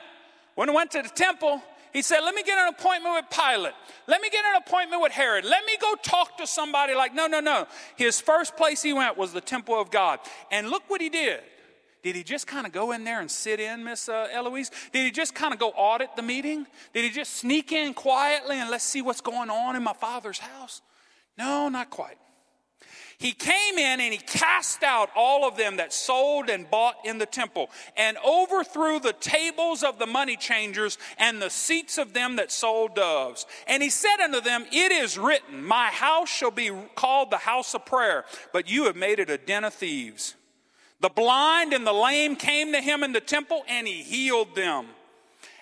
When 0.56 0.68
he 0.68 0.76
went 0.76 0.92
to 0.92 1.02
the 1.02 1.08
temple, 1.08 1.64
he 1.94 2.02
said, 2.02 2.22
Let 2.22 2.36
me 2.36 2.44
get 2.44 2.58
an 2.58 2.70
appointment 2.70 3.16
with 3.16 3.26
Pilate. 3.30 3.74
Let 4.08 4.22
me 4.22 4.30
get 4.30 4.44
an 4.46 4.62
appointment 4.66 5.02
with 5.02 5.12
Herod. 5.12 5.46
Let 5.46 5.66
me 5.66 5.74
go 5.80 5.96
talk 6.02 6.38
to 6.38 6.48
somebody 6.48 6.94
like, 6.94 7.14
no, 7.14 7.28
no, 7.28 7.40
no. 7.40 7.68
His 7.96 8.20
first 8.20 8.58
place 8.58 8.82
he 8.82 8.94
went 8.94 9.18
was 9.18 9.34
the 9.34 9.42
temple 9.42 9.80
of 9.80 9.92
God. 9.92 10.20
And 10.52 10.70
look 10.70 10.84
what 10.90 11.02
he 11.02 11.10
did. 11.10 11.42
Did 12.04 12.16
he 12.16 12.24
just 12.24 12.48
kind 12.48 12.66
of 12.66 12.74
go 12.74 12.94
in 12.94 13.04
there 13.04 13.20
and 13.20 13.30
sit 13.30 13.60
in, 13.60 13.84
Miss 13.84 14.10
uh, 14.10 14.28
Eloise? 14.32 14.72
Did 14.92 15.06
he 15.06 15.12
just 15.12 15.36
kind 15.36 15.54
of 15.54 15.60
go 15.60 15.70
audit 15.70 16.16
the 16.16 16.24
meeting? 16.24 16.66
Did 16.94 17.04
he 17.04 17.12
just 17.12 17.36
sneak 17.36 17.72
in 17.72 17.94
quietly 17.94 18.58
and 18.58 18.72
let's 18.72 18.84
see 18.84 19.04
what's 19.04 19.22
going 19.22 19.50
on 19.50 19.76
in 19.76 19.84
my 19.84 19.94
father's 19.94 20.40
house? 20.40 20.82
No, 21.38 21.70
not 21.70 21.90
quite. 21.90 22.18
He 23.22 23.34
came 23.34 23.78
in 23.78 24.00
and 24.00 24.12
he 24.12 24.18
cast 24.18 24.82
out 24.82 25.12
all 25.16 25.48
of 25.48 25.56
them 25.56 25.78
that 25.78 25.94
sold 25.94 26.50
and 26.50 26.68
bought 26.68 26.96
in 27.06 27.20
the 27.20 27.28
temple 27.28 27.70
and 27.96 28.18
overthrew 28.26 29.00
the 29.00 29.14
tables 29.14 29.84
of 29.84 30.00
the 30.00 30.08
money 30.08 30.36
changers 30.36 30.98
and 31.20 31.40
the 31.40 31.52
seats 31.52 32.00
of 32.00 32.14
them 32.14 32.38
that 32.38 32.52
sold 32.52 32.96
doves. 32.96 33.46
And 33.68 33.84
he 33.84 33.92
said 33.92 34.22
unto 34.22 34.42
them, 34.42 34.66
It 34.72 34.92
is 34.92 35.20
written, 35.20 35.64
My 35.64 35.90
house 35.90 36.30
shall 36.30 36.50
be 36.50 36.72
called 36.96 37.30
the 37.30 37.38
house 37.38 37.76
of 37.76 37.86
prayer, 37.86 38.26
but 38.54 38.68
you 38.68 38.86
have 38.86 38.96
made 38.96 39.20
it 39.20 39.30
a 39.30 39.38
den 39.38 39.66
of 39.66 39.76
thieves. 39.76 40.34
The 41.00 41.10
blind 41.10 41.74
and 41.74 41.86
the 41.86 41.94
lame 41.94 42.36
came 42.36 42.72
to 42.72 42.82
him 42.82 43.04
in 43.04 43.14
the 43.14 43.22
temple 43.22 43.64
and 43.68 43.88
he 43.88 44.02
healed 44.02 44.56
them. 44.56 44.88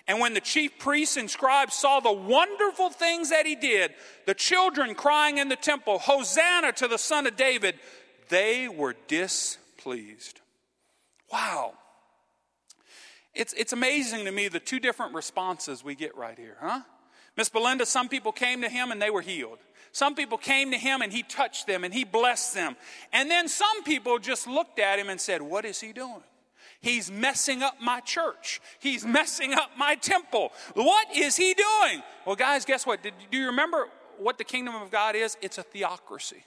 And 0.06 0.18
when 0.18 0.34
the 0.34 0.40
chief 0.40 0.78
priests 0.78 1.16
and 1.16 1.30
scribes 1.30 1.74
saw 1.74 2.00
the 2.00 2.12
wonderful 2.12 2.90
things 2.90 3.30
that 3.30 3.46
he 3.46 3.54
did, 3.54 3.92
the 4.26 4.34
children 4.34 4.94
crying 4.94 5.38
in 5.38 5.48
the 5.48 5.56
temple, 5.56 5.98
Hosanna 5.98 6.72
to 6.72 6.88
the 6.88 6.98
Son 6.98 7.26
of 7.26 7.36
David, 7.36 7.76
they 8.28 8.68
were 8.68 8.96
displeased. 9.08 10.40
Wow. 11.32 11.74
It's, 13.34 13.52
it's 13.52 13.72
amazing 13.72 14.24
to 14.24 14.32
me 14.32 14.48
the 14.48 14.60
two 14.60 14.80
different 14.80 15.14
responses 15.14 15.84
we 15.84 15.94
get 15.94 16.16
right 16.16 16.38
here, 16.38 16.56
huh? 16.60 16.80
Miss 17.36 17.48
Belinda, 17.48 17.86
some 17.86 18.08
people 18.08 18.32
came 18.32 18.62
to 18.62 18.68
him 18.68 18.90
and 18.90 19.00
they 19.00 19.10
were 19.10 19.22
healed. 19.22 19.58
Some 19.92 20.14
people 20.14 20.38
came 20.38 20.70
to 20.72 20.78
him 20.78 21.02
and 21.02 21.12
he 21.12 21.22
touched 21.22 21.66
them 21.66 21.84
and 21.84 21.94
he 21.94 22.04
blessed 22.04 22.54
them. 22.54 22.76
And 23.12 23.30
then 23.30 23.48
some 23.48 23.82
people 23.84 24.18
just 24.18 24.46
looked 24.46 24.78
at 24.78 24.98
him 24.98 25.08
and 25.08 25.20
said, 25.20 25.42
What 25.42 25.64
is 25.64 25.80
he 25.80 25.92
doing? 25.92 26.22
He's 26.80 27.10
messing 27.10 27.62
up 27.62 27.74
my 27.80 28.00
church. 28.00 28.60
He's 28.78 29.04
messing 29.04 29.52
up 29.52 29.70
my 29.76 29.96
temple. 29.96 30.52
What 30.74 31.14
is 31.14 31.36
he 31.36 31.54
doing? 31.54 32.02
Well, 32.26 32.36
guys, 32.36 32.64
guess 32.64 32.86
what? 32.86 33.02
Did, 33.02 33.14
do 33.30 33.36
you 33.36 33.46
remember 33.46 33.88
what 34.18 34.38
the 34.38 34.44
kingdom 34.44 34.74
of 34.74 34.90
God 34.90 35.14
is? 35.14 35.36
It's 35.42 35.58
a 35.58 35.62
theocracy. 35.62 36.44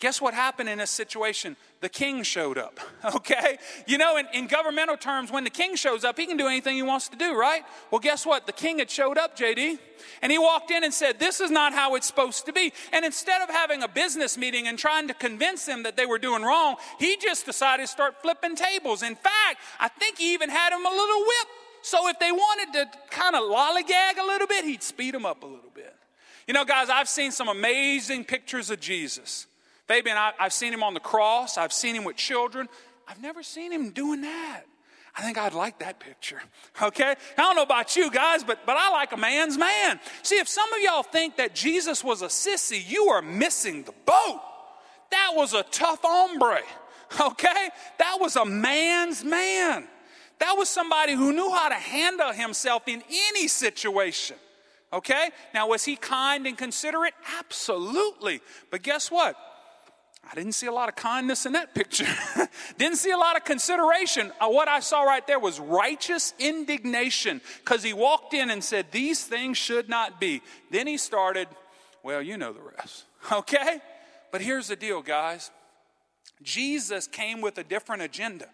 Guess 0.00 0.22
what 0.22 0.32
happened 0.32 0.70
in 0.70 0.78
this 0.78 0.90
situation? 0.90 1.58
The 1.82 1.90
king 1.90 2.22
showed 2.22 2.56
up, 2.56 2.80
okay? 3.16 3.58
You 3.86 3.98
know, 3.98 4.16
in, 4.16 4.26
in, 4.32 4.46
governmental 4.46 4.96
terms, 4.96 5.30
when 5.30 5.44
the 5.44 5.50
king 5.50 5.76
shows 5.76 6.04
up, 6.04 6.18
he 6.18 6.24
can 6.24 6.38
do 6.38 6.46
anything 6.46 6.74
he 6.74 6.82
wants 6.82 7.08
to 7.10 7.18
do, 7.18 7.38
right? 7.38 7.62
Well, 7.90 7.98
guess 7.98 8.24
what? 8.24 8.46
The 8.46 8.54
king 8.54 8.78
had 8.78 8.90
showed 8.90 9.18
up, 9.18 9.36
JD, 9.36 9.78
and 10.22 10.32
he 10.32 10.38
walked 10.38 10.70
in 10.70 10.84
and 10.84 10.92
said, 10.92 11.20
This 11.20 11.38
is 11.38 11.50
not 11.50 11.74
how 11.74 11.96
it's 11.96 12.06
supposed 12.06 12.46
to 12.46 12.52
be. 12.52 12.72
And 12.94 13.04
instead 13.04 13.42
of 13.42 13.50
having 13.50 13.82
a 13.82 13.88
business 13.88 14.38
meeting 14.38 14.68
and 14.68 14.78
trying 14.78 15.06
to 15.08 15.14
convince 15.14 15.66
them 15.66 15.82
that 15.82 15.98
they 15.98 16.06
were 16.06 16.18
doing 16.18 16.42
wrong, 16.42 16.76
he 16.98 17.18
just 17.18 17.44
decided 17.44 17.82
to 17.82 17.86
start 17.86 18.22
flipping 18.22 18.56
tables. 18.56 19.02
In 19.02 19.16
fact, 19.16 19.58
I 19.78 19.88
think 19.88 20.16
he 20.16 20.32
even 20.32 20.48
had 20.48 20.72
him 20.72 20.84
a 20.84 20.90
little 20.90 21.20
whip. 21.20 21.48
So 21.82 22.08
if 22.08 22.18
they 22.18 22.32
wanted 22.32 22.72
to 22.72 22.98
kind 23.10 23.34
of 23.34 23.42
lollygag 23.42 24.18
a 24.18 24.26
little 24.26 24.46
bit, 24.46 24.64
he'd 24.64 24.82
speed 24.82 25.12
them 25.12 25.26
up 25.26 25.42
a 25.42 25.46
little 25.46 25.70
bit. 25.74 25.94
You 26.46 26.54
know, 26.54 26.64
guys, 26.64 26.88
I've 26.88 27.08
seen 27.08 27.32
some 27.32 27.48
amazing 27.48 28.24
pictures 28.24 28.70
of 28.70 28.80
Jesus. 28.80 29.46
Fabian, 29.90 30.16
I, 30.16 30.30
I've 30.38 30.52
seen 30.52 30.72
him 30.72 30.84
on 30.84 30.94
the 30.94 31.00
cross, 31.00 31.58
I've 31.58 31.72
seen 31.72 31.96
him 31.96 32.04
with 32.04 32.14
children. 32.14 32.68
I've 33.08 33.20
never 33.20 33.42
seen 33.42 33.72
him 33.72 33.90
doing 33.90 34.20
that. 34.20 34.62
I 35.16 35.22
think 35.22 35.36
I'd 35.36 35.52
like 35.52 35.80
that 35.80 35.98
picture. 35.98 36.40
Okay? 36.82 37.10
I 37.36 37.42
don't 37.42 37.56
know 37.56 37.64
about 37.64 37.96
you 37.96 38.08
guys, 38.08 38.44
but, 38.44 38.64
but 38.64 38.76
I 38.76 38.90
like 38.90 39.10
a 39.10 39.16
man's 39.16 39.58
man. 39.58 39.98
See, 40.22 40.38
if 40.38 40.46
some 40.46 40.72
of 40.72 40.80
y'all 40.80 41.02
think 41.02 41.36
that 41.38 41.56
Jesus 41.56 42.04
was 42.04 42.22
a 42.22 42.26
sissy, 42.26 42.88
you 42.88 43.06
are 43.06 43.20
missing 43.20 43.82
the 43.82 43.92
boat. 44.06 44.40
That 45.10 45.32
was 45.34 45.54
a 45.54 45.64
tough 45.64 46.00
hombre. 46.04 46.60
Okay? 47.20 47.70
That 47.98 48.18
was 48.20 48.36
a 48.36 48.44
man's 48.44 49.24
man. 49.24 49.88
That 50.38 50.56
was 50.56 50.68
somebody 50.68 51.14
who 51.14 51.32
knew 51.32 51.50
how 51.50 51.68
to 51.68 51.74
handle 51.74 52.32
himself 52.32 52.86
in 52.86 53.02
any 53.10 53.48
situation. 53.48 54.36
Okay? 54.92 55.30
Now, 55.52 55.66
was 55.66 55.84
he 55.84 55.96
kind 55.96 56.46
and 56.46 56.56
considerate? 56.56 57.14
Absolutely. 57.40 58.40
But 58.70 58.82
guess 58.82 59.10
what? 59.10 59.34
I 60.30 60.36
didn't 60.36 60.52
see 60.52 60.68
a 60.68 60.72
lot 60.72 60.88
of 60.88 60.94
kindness 60.94 61.44
in 61.44 61.54
that 61.54 61.74
picture. 61.74 62.06
didn't 62.78 62.98
see 62.98 63.10
a 63.10 63.16
lot 63.16 63.36
of 63.36 63.44
consideration. 63.44 64.30
Uh, 64.40 64.48
what 64.48 64.68
I 64.68 64.78
saw 64.78 65.02
right 65.02 65.26
there 65.26 65.40
was 65.40 65.58
righteous 65.58 66.34
indignation 66.38 67.40
because 67.58 67.82
he 67.82 67.92
walked 67.92 68.32
in 68.32 68.48
and 68.50 68.62
said, 68.62 68.92
These 68.92 69.24
things 69.24 69.58
should 69.58 69.88
not 69.88 70.20
be. 70.20 70.40
Then 70.70 70.86
he 70.86 70.98
started, 70.98 71.48
Well, 72.04 72.22
you 72.22 72.36
know 72.36 72.52
the 72.52 72.62
rest. 72.62 73.04
Okay? 73.32 73.80
But 74.30 74.40
here's 74.40 74.68
the 74.68 74.76
deal, 74.76 75.02
guys. 75.02 75.50
Jesus 76.42 77.06
came 77.06 77.40
with 77.40 77.58
a 77.58 77.64
different 77.64 78.02
agenda. 78.02 78.46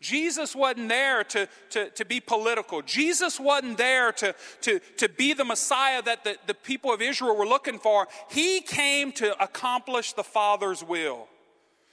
Jesus 0.00 0.56
wasn't 0.56 0.88
there 0.88 1.24
to, 1.24 1.48
to, 1.70 1.90
to 1.90 2.04
be 2.04 2.20
political. 2.20 2.80
Jesus 2.82 3.38
wasn't 3.38 3.76
there 3.76 4.12
to, 4.12 4.34
to, 4.62 4.80
to 4.96 5.08
be 5.08 5.34
the 5.34 5.44
Messiah 5.44 6.00
that 6.02 6.24
the, 6.24 6.36
the 6.46 6.54
people 6.54 6.92
of 6.92 7.02
Israel 7.02 7.36
were 7.36 7.46
looking 7.46 7.78
for. 7.78 8.08
He 8.30 8.60
came 8.60 9.12
to 9.12 9.40
accomplish 9.42 10.14
the 10.14 10.24
Father's 10.24 10.82
will. 10.82 11.28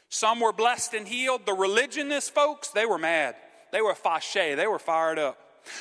Some 0.10 0.40
were 0.40 0.54
blessed 0.54 0.94
and 0.94 1.08
healed. 1.08 1.46
The 1.46 1.54
religionist 1.54 2.34
folks, 2.34 2.70
they 2.70 2.86
were 2.86 2.98
mad. 2.98 3.36
They 3.72 3.82
were 3.82 3.94
fâché. 3.94 4.56
They 4.56 4.68
were 4.68 4.80
fired 4.80 5.20
up. 5.20 5.38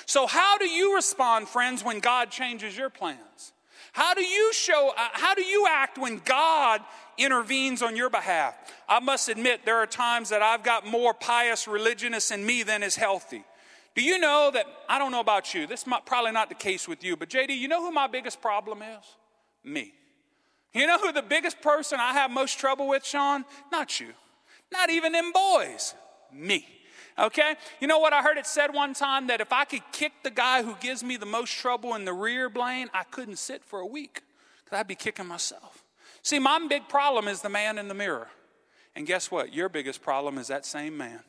So, 0.06 0.26
how 0.26 0.58
do 0.58 0.66
you 0.66 0.94
respond, 0.94 1.48
friends, 1.48 1.82
when 1.82 2.00
God 2.00 2.30
changes 2.30 2.76
your 2.76 2.90
plans? 2.90 3.52
How 3.92 4.14
do 4.14 4.22
you 4.22 4.52
show, 4.52 4.92
uh, 4.96 5.08
how 5.12 5.34
do 5.34 5.42
you 5.42 5.66
act 5.68 5.98
when 5.98 6.18
God 6.24 6.80
intervenes 7.20 7.82
on 7.82 7.96
your 7.96 8.10
behalf? 8.10 8.56
I 8.88 9.00
must 9.00 9.28
admit, 9.28 9.64
there 9.64 9.76
are 9.76 9.86
times 9.86 10.30
that 10.30 10.42
I've 10.42 10.62
got 10.62 10.86
more 10.86 11.14
pious 11.14 11.68
religionists 11.68 12.30
in 12.30 12.44
me 12.44 12.62
than 12.62 12.82
is 12.82 12.96
healthy. 12.96 13.44
Do 13.94 14.02
you 14.02 14.18
know 14.18 14.50
that, 14.52 14.66
I 14.88 14.98
don't 14.98 15.12
know 15.12 15.20
about 15.20 15.52
you, 15.52 15.66
this 15.66 15.86
is 15.86 15.92
probably 16.06 16.32
not 16.32 16.48
the 16.48 16.54
case 16.54 16.88
with 16.88 17.04
you, 17.04 17.16
but 17.16 17.28
JD, 17.28 17.56
you 17.56 17.68
know 17.68 17.82
who 17.82 17.90
my 17.90 18.06
biggest 18.06 18.40
problem 18.40 18.82
is? 18.82 19.04
Me. 19.64 19.92
You 20.72 20.86
know 20.86 20.98
who 20.98 21.12
the 21.12 21.22
biggest 21.22 21.60
person 21.60 21.98
I 21.98 22.12
have 22.12 22.30
most 22.30 22.58
trouble 22.58 22.88
with, 22.88 23.04
Sean? 23.04 23.44
Not 23.72 24.00
you. 24.00 24.08
Not 24.72 24.90
even 24.90 25.12
them 25.12 25.32
boys. 25.32 25.94
Me. 26.32 26.66
Okay? 27.18 27.56
You 27.80 27.88
know 27.88 27.98
what? 27.98 28.12
I 28.12 28.22
heard 28.22 28.38
it 28.38 28.46
said 28.46 28.72
one 28.72 28.94
time 28.94 29.26
that 29.26 29.40
if 29.40 29.52
I 29.52 29.64
could 29.64 29.82
kick 29.92 30.12
the 30.22 30.30
guy 30.30 30.62
who 30.62 30.76
gives 30.80 31.02
me 31.02 31.16
the 31.16 31.26
most 31.26 31.52
trouble 31.52 31.94
in 31.94 32.04
the 32.04 32.12
rear, 32.12 32.48
Blaine, 32.48 32.88
I 32.94 33.02
couldn't 33.02 33.36
sit 33.36 33.64
for 33.64 33.80
a 33.80 33.86
week 33.86 34.22
because 34.64 34.78
I'd 34.78 34.86
be 34.86 34.94
kicking 34.94 35.26
myself. 35.26 35.84
See, 36.22 36.38
my 36.38 36.60
big 36.68 36.88
problem 36.88 37.28
is 37.28 37.40
the 37.40 37.48
man 37.48 37.78
in 37.78 37.88
the 37.88 37.94
mirror. 37.94 38.28
And 38.94 39.06
guess 39.06 39.30
what? 39.30 39.54
Your 39.54 39.68
biggest 39.68 40.02
problem 40.02 40.38
is 40.38 40.48
that 40.48 40.66
same 40.66 40.96
man. 40.96 41.20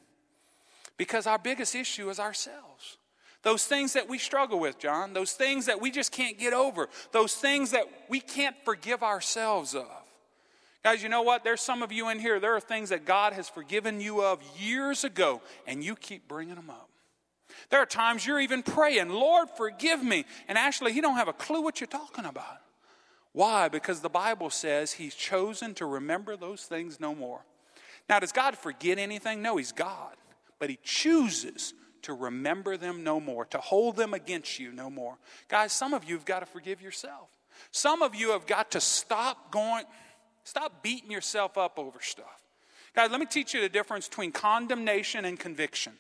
Because 0.98 1.28
our 1.28 1.40
biggest 1.40 1.76
issue 1.76 2.10
is 2.10 2.20
ourselves. 2.20 2.98
Those 3.44 3.66
things 3.66 3.94
that 3.94 4.08
we 4.08 4.18
struggle 4.18 4.60
with, 4.60 4.78
John, 4.78 5.14
those 5.14 5.34
things 5.34 5.66
that 5.66 5.82
we 5.82 5.90
just 5.90 6.12
can't 6.12 6.38
get 6.38 6.54
over, 6.54 6.90
those 7.12 7.34
things 7.34 7.72
that 7.72 7.86
we 8.08 8.20
can't 8.20 8.56
forgive 8.66 9.02
ourselves 9.02 9.74
of. 9.74 9.88
Guys, 10.84 11.02
you 11.02 11.10
know 11.10 11.22
what? 11.22 11.44
There's 11.44 11.62
some 11.62 11.82
of 11.82 11.92
you 11.92 12.10
in 12.10 12.20
here, 12.20 12.40
there 12.40 12.56
are 12.56 12.60
things 12.60 12.90
that 12.90 13.06
God 13.06 13.34
has 13.34 13.50
forgiven 13.50 14.02
you 14.02 14.24
of 14.24 14.42
years 14.60 15.04
ago, 15.04 15.42
and 15.66 15.84
you 15.84 15.96
keep 15.96 16.28
bringing 16.28 16.56
them 16.56 16.70
up. 16.70 16.90
There 17.70 17.80
are 17.80 17.86
times 17.86 18.26
you're 18.26 18.40
even 18.40 18.64
praying, 18.64 19.10
Lord, 19.10 19.50
forgive 19.58 20.04
me. 20.04 20.26
And 20.48 20.58
actually, 20.58 20.94
He 20.94 21.02
don't 21.02 21.18
have 21.18 21.28
a 21.28 21.34
clue 21.34 21.62
what 21.62 21.80
you're 21.80 21.88
talking 21.88 22.26
about. 22.26 22.60
Why? 23.34 23.70
Because 23.70 24.02
the 24.02 24.10
Bible 24.10 24.50
says 24.50 24.94
He's 24.94 25.16
chosen 25.16 25.74
to 25.76 25.86
remember 25.86 26.36
those 26.36 26.64
things 26.64 27.00
no 27.00 27.16
more. 27.16 27.42
Now, 28.10 28.20
does 28.20 28.32
God 28.32 28.58
forget 28.58 28.98
anything? 28.98 29.42
No, 29.42 29.58
He's 29.58 29.72
God. 29.72 30.16
But 30.60 30.70
He 30.70 30.80
chooses 30.84 31.74
to 32.04 32.14
remember 32.14 32.78
them 32.78 33.04
no 33.04 33.20
more, 33.20 33.46
to 33.46 33.60
hold 33.60 33.96
them 33.96 34.14
against 34.14 34.60
you 34.60 34.72
no 34.72 34.90
more. 34.90 35.18
Guys, 35.48 35.72
some 35.72 35.94
of 35.94 36.04
you 36.04 36.16
have 36.16 36.26
got 36.26 36.40
to 36.40 36.46
forgive 36.46 36.82
yourself. 36.82 37.30
Some 37.72 38.02
of 38.02 38.16
you 38.16 38.32
have 38.32 38.48
got 38.48 38.72
to 38.72 38.82
stop 38.82 39.52
going, 39.52 39.86
stop 40.44 40.82
beating 40.82 41.12
yourself 41.12 41.58
up 41.58 41.78
over 41.78 42.00
stuff. 42.02 42.44
Guys, 42.96 43.12
let 43.12 43.20
me 43.20 43.26
teach 43.26 43.54
you 43.54 43.62
the 43.62 43.70
difference 43.70 44.08
between 44.08 44.32
condemnation 44.32 45.26
and 45.26 45.40
conviction. 45.40 45.94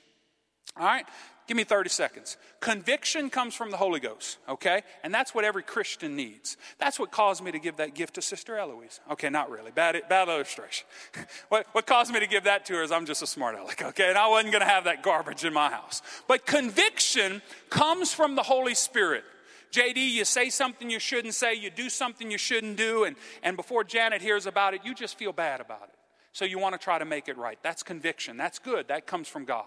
All 0.78 0.86
right? 0.86 1.06
Give 1.47 1.58
me 1.58 1.63
30 1.65 1.89
seconds. 1.89 2.38
Conviction 2.62 3.30
comes 3.30 3.54
from 3.54 3.71
the 3.71 3.78
Holy 3.78 4.00
Ghost, 4.00 4.38
okay? 4.47 4.84
And 5.04 5.13
that's 5.13 5.36
what 5.36 5.43
every 5.43 5.63
Christian 5.63 6.15
needs. 6.15 6.56
That's 6.78 6.97
what 6.97 7.12
caused 7.12 7.43
me 7.43 7.52
to 7.52 7.60
give 7.60 7.76
that 7.78 7.93
gift 7.93 8.13
to 8.13 8.21
Sister 8.21 8.58
Eloise. 8.58 9.02
Okay, 9.12 9.30
not 9.30 9.50
really. 9.50 9.71
Bad, 9.71 10.02
bad 10.08 10.30
illustration. 10.30 10.88
what, 11.50 11.67
what 11.74 11.86
caused 11.86 12.13
me 12.13 12.21
to 12.21 12.28
give 12.28 12.45
that 12.45 12.65
to 12.67 12.76
her 12.76 12.84
is 12.84 12.91
I'm 12.91 13.06
just 13.06 13.21
a 13.21 13.28
smart 13.28 13.56
aleck, 13.60 13.82
okay? 13.82 14.08
And 14.08 14.17
I 14.17 14.30
wasn't 14.30 14.54
going 14.54 14.62
to 14.62 14.69
have 14.69 14.86
that 14.86 15.04
garbage 15.04 15.43
in 15.43 15.52
my 15.52 15.69
house. 15.69 16.02
But 16.26 16.45
conviction 16.45 17.41
comes 17.69 18.13
from 18.13 18.36
the 18.36 18.43
Holy 18.43 18.76
Spirit. 18.76 19.26
JD, 19.74 20.12
you 20.12 20.24
say 20.24 20.50
something 20.50 20.89
you 20.89 21.00
shouldn't 21.00 21.34
say, 21.34 21.54
you 21.54 21.69
do 21.69 21.89
something 21.89 22.32
you 22.32 22.38
shouldn't 22.38 22.78
do, 22.78 23.04
and, 23.04 23.15
and 23.43 23.58
before 23.58 23.84
Janet 23.84 24.21
hears 24.21 24.45
about 24.45 24.74
it, 24.74 24.82
you 24.86 24.93
just 24.93 25.17
feel 25.17 25.34
bad 25.34 25.60
about 25.60 25.84
it. 25.84 25.95
So 26.34 26.45
you 26.45 26.60
want 26.60 26.76
to 26.76 26.80
try 26.80 26.97
to 26.97 27.06
make 27.06 27.28
it 27.28 27.38
right. 27.38 27.58
That's 27.62 27.84
conviction. 27.84 28.38
That's 28.38 28.60
good. 28.60 28.88
That 28.88 29.06
comes 29.06 29.28
from 29.28 29.43
God. 29.43 29.65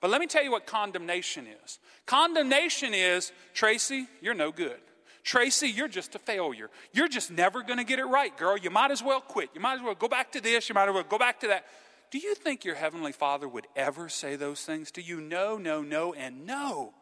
But 0.00 0.10
let 0.10 0.20
me 0.20 0.26
tell 0.26 0.42
you 0.42 0.50
what 0.50 0.66
condemnation 0.66 1.46
is. 1.64 1.78
Condemnation 2.06 2.94
is, 2.94 3.32
Tracy, 3.52 4.06
you're 4.20 4.34
no 4.34 4.52
good. 4.52 4.78
Tracy, 5.22 5.68
you're 5.68 5.88
just 5.88 6.14
a 6.14 6.18
failure. 6.18 6.70
You're 6.92 7.08
just 7.08 7.30
never 7.30 7.62
going 7.62 7.78
to 7.78 7.84
get 7.84 7.98
it 7.98 8.04
right, 8.04 8.36
girl. 8.36 8.58
You 8.58 8.70
might 8.70 8.90
as 8.90 9.02
well 9.02 9.20
quit. 9.20 9.48
You 9.54 9.60
might 9.60 9.76
as 9.76 9.82
well 9.82 9.94
go 9.94 10.06
back 10.06 10.32
to 10.32 10.40
this. 10.40 10.68
You 10.68 10.74
might 10.74 10.88
as 10.88 10.94
well 10.94 11.02
go 11.02 11.18
back 11.18 11.40
to 11.40 11.48
that. 11.48 11.64
Do 12.10 12.18
you 12.18 12.34
think 12.34 12.64
your 12.64 12.74
Heavenly 12.74 13.12
Father 13.12 13.48
would 13.48 13.66
ever 13.74 14.08
say 14.08 14.36
those 14.36 14.62
things 14.62 14.90
to 14.92 15.02
you? 15.02 15.20
No, 15.20 15.56
no, 15.56 15.82
no, 15.82 16.12
and 16.12 16.46
no. 16.46 16.92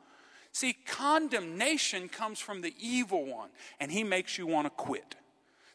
See, 0.52 0.74
condemnation 0.86 2.08
comes 2.08 2.38
from 2.38 2.60
the 2.60 2.74
evil 2.78 3.26
one, 3.26 3.50
and 3.80 3.90
he 3.90 4.04
makes 4.04 4.38
you 4.38 4.46
want 4.46 4.66
to 4.66 4.70
quit. 4.70 5.16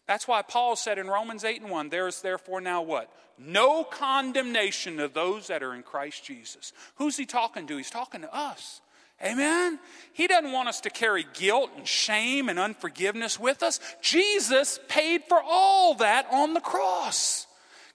That's 0.08 0.28
why 0.28 0.42
Paul 0.42 0.76
said 0.78 0.98
in 0.98 1.08
Romans 1.08 1.44
8 1.44 1.62
and 1.62 1.70
1, 1.70 1.90
there 1.90 2.08
is 2.08 2.22
therefore 2.22 2.62
now 2.62 2.82
what? 2.82 3.12
No 3.38 3.84
condemnation 3.84 5.00
of 5.00 5.14
those 5.14 5.48
that 5.48 5.62
are 5.62 5.76
in 5.76 5.84
Christ 5.84 6.24
Jesus. 6.24 6.72
Who's 6.96 7.18
he 7.18 7.26
talking 7.26 7.68
to? 7.68 7.78
He's 7.78 7.92
talking 7.92 8.22
to 8.22 8.34
us. 8.34 8.82
Amen? 9.24 9.80
He 10.14 10.28
doesn't 10.28 10.52
want 10.52 10.70
us 10.70 10.80
to 10.82 10.90
carry 10.90 11.26
guilt 11.34 11.72
and 11.76 11.88
shame 11.88 12.50
and 12.50 12.58
unforgiveness 12.58 13.40
with 13.40 13.64
us. 13.64 13.80
Jesus 14.02 14.80
paid 14.88 15.24
for 15.28 15.42
all 15.44 15.96
that 15.96 16.28
on 16.32 16.54
the 16.54 16.62
cross. 16.62 17.46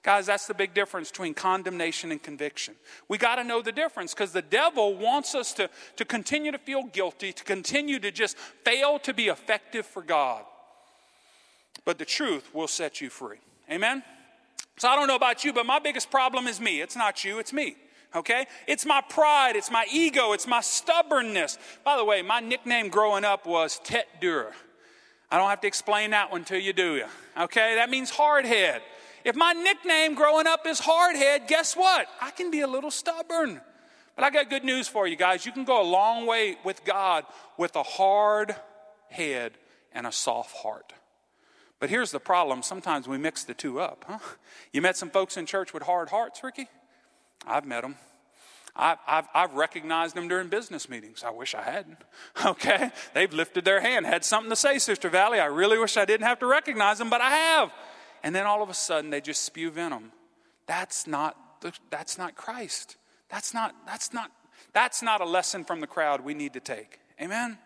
Guys, 0.02 0.26
that's 0.26 0.48
the 0.48 0.54
big 0.54 0.74
difference 0.74 1.10
between 1.10 1.32
condemnation 1.32 2.10
and 2.10 2.20
conviction. 2.20 2.74
We 3.08 3.18
got 3.18 3.36
to 3.36 3.44
know 3.44 3.62
the 3.62 3.70
difference 3.70 4.12
because 4.12 4.32
the 4.32 4.42
devil 4.42 4.96
wants 4.96 5.36
us 5.36 5.52
to, 5.54 5.70
to 5.96 6.04
continue 6.04 6.50
to 6.50 6.58
feel 6.58 6.82
guilty, 6.82 7.32
to 7.32 7.44
continue 7.44 8.00
to 8.00 8.10
just 8.10 8.36
fail 8.36 8.98
to 8.98 9.14
be 9.14 9.28
effective 9.28 9.86
for 9.86 10.02
God 10.02 10.44
but 11.84 11.98
the 11.98 12.04
truth 12.04 12.54
will 12.54 12.68
set 12.68 13.00
you 13.00 13.10
free. 13.10 13.38
Amen? 13.70 14.02
So 14.78 14.88
I 14.88 14.96
don't 14.96 15.08
know 15.08 15.16
about 15.16 15.44
you, 15.44 15.52
but 15.52 15.66
my 15.66 15.78
biggest 15.78 16.10
problem 16.10 16.46
is 16.46 16.60
me. 16.60 16.80
It's 16.80 16.96
not 16.96 17.24
you, 17.24 17.38
it's 17.38 17.52
me. 17.52 17.76
Okay? 18.14 18.46
It's 18.66 18.84
my 18.84 19.00
pride, 19.00 19.56
it's 19.56 19.70
my 19.70 19.86
ego, 19.90 20.32
it's 20.32 20.46
my 20.46 20.60
stubbornness. 20.60 21.58
By 21.84 21.96
the 21.96 22.04
way, 22.04 22.22
my 22.22 22.40
nickname 22.40 22.88
growing 22.88 23.24
up 23.24 23.46
was 23.46 23.80
Tet 23.84 24.06
Dur. 24.20 24.52
I 25.30 25.38
don't 25.38 25.48
have 25.48 25.60
to 25.62 25.66
explain 25.66 26.10
that 26.10 26.30
one 26.30 26.44
to 26.44 26.60
you, 26.60 26.72
do 26.72 26.96
you? 26.96 27.06
Okay? 27.38 27.76
That 27.76 27.90
means 27.90 28.10
hard 28.10 28.44
head. 28.44 28.82
If 29.24 29.36
my 29.36 29.52
nickname 29.52 30.14
growing 30.14 30.46
up 30.46 30.66
is 30.66 30.78
hard 30.80 31.16
head, 31.16 31.46
guess 31.46 31.74
what? 31.74 32.06
I 32.20 32.30
can 32.32 32.50
be 32.50 32.60
a 32.60 32.66
little 32.66 32.90
stubborn. 32.90 33.60
But 34.14 34.24
I 34.24 34.30
got 34.30 34.50
good 34.50 34.64
news 34.64 34.88
for 34.88 35.06
you 35.06 35.16
guys. 35.16 35.46
You 35.46 35.52
can 35.52 35.64
go 35.64 35.80
a 35.80 35.88
long 35.88 36.26
way 36.26 36.56
with 36.64 36.84
God 36.84 37.24
with 37.56 37.76
a 37.76 37.82
hard 37.82 38.54
head 39.08 39.52
and 39.92 40.06
a 40.06 40.12
soft 40.12 40.54
heart. 40.56 40.92
But 41.82 41.90
here's 41.90 42.12
the 42.12 42.20
problem 42.20 42.62
sometimes 42.62 43.08
we 43.08 43.18
mix 43.18 43.42
the 43.42 43.54
two 43.54 43.80
up, 43.80 44.04
huh? 44.06 44.20
You 44.72 44.80
met 44.80 44.96
some 44.96 45.10
folks 45.10 45.36
in 45.36 45.46
church 45.46 45.74
with 45.74 45.82
hard 45.82 46.10
hearts, 46.10 46.44
Ricky? 46.44 46.68
I've 47.44 47.66
met 47.66 47.82
them. 47.82 47.96
I've, 48.76 48.98
I've, 49.04 49.26
I've, 49.34 49.54
recognized 49.54 50.14
them 50.14 50.28
during 50.28 50.46
business 50.46 50.88
meetings. 50.88 51.24
I 51.24 51.30
wish 51.30 51.56
I 51.56 51.62
hadn't. 51.62 51.98
Okay? 52.46 52.92
They've 53.14 53.32
lifted 53.32 53.64
their 53.64 53.80
hand, 53.80 54.06
had 54.06 54.24
something 54.24 54.48
to 54.50 54.54
say, 54.54 54.78
Sister 54.78 55.08
Valley. 55.08 55.40
I 55.40 55.46
really 55.46 55.76
wish 55.76 55.96
I 55.96 56.04
didn't 56.04 56.24
have 56.24 56.38
to 56.38 56.46
recognize 56.46 56.98
them, 56.98 57.10
but 57.10 57.20
I 57.20 57.30
have. 57.30 57.72
And 58.22 58.32
then 58.32 58.46
all 58.46 58.62
of 58.62 58.68
a 58.68 58.74
sudden 58.74 59.10
they 59.10 59.20
just 59.20 59.42
spew 59.42 59.72
venom. 59.72 60.12
That's 60.68 61.08
not, 61.08 61.36
that's 61.90 62.16
not 62.16 62.36
Christ. 62.36 62.96
That's 63.28 63.52
not, 63.52 63.74
that's, 63.86 64.12
not, 64.12 64.30
that's 64.72 65.02
not 65.02 65.20
a 65.20 65.26
lesson 65.26 65.64
from 65.64 65.80
the 65.80 65.88
crowd 65.88 66.20
we 66.20 66.34
need 66.34 66.52
to 66.52 66.60
take. 66.60 67.00
Amen? 67.20 67.58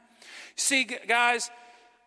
See, 0.54 0.84
guys, 1.06 1.50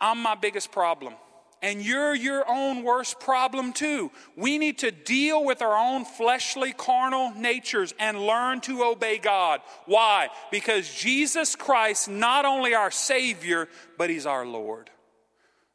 I'm 0.02 0.24
my 0.24 0.34
biggest 0.34 0.72
problem 0.72 1.14
and 1.62 1.82
you're 1.82 2.16
your 2.16 2.44
own 2.50 2.84
worst 2.84 3.20
problem 3.20 3.74
too. 3.74 4.12
We 4.36 4.58
need 4.58 4.80
to 4.80 4.92
deal 4.92 5.44
with 5.44 5.62
our 5.62 5.76
own 5.76 6.06
fleshly, 6.06 6.74
carnal 6.74 7.34
natures 7.36 7.94
and 8.00 8.20
learn 8.20 8.62
to 8.62 8.84
obey 8.84 9.18
God. 9.18 9.62
Why? 9.86 10.30
Because 10.52 10.94
Jesus 10.94 11.56
Christ, 11.56 12.10
not 12.10 12.46
only 12.46 12.74
our 12.74 12.92
Savior, 12.92 13.68
but 13.98 14.10
He's 14.10 14.26
our 14.26 14.46
Lord. 14.46 14.90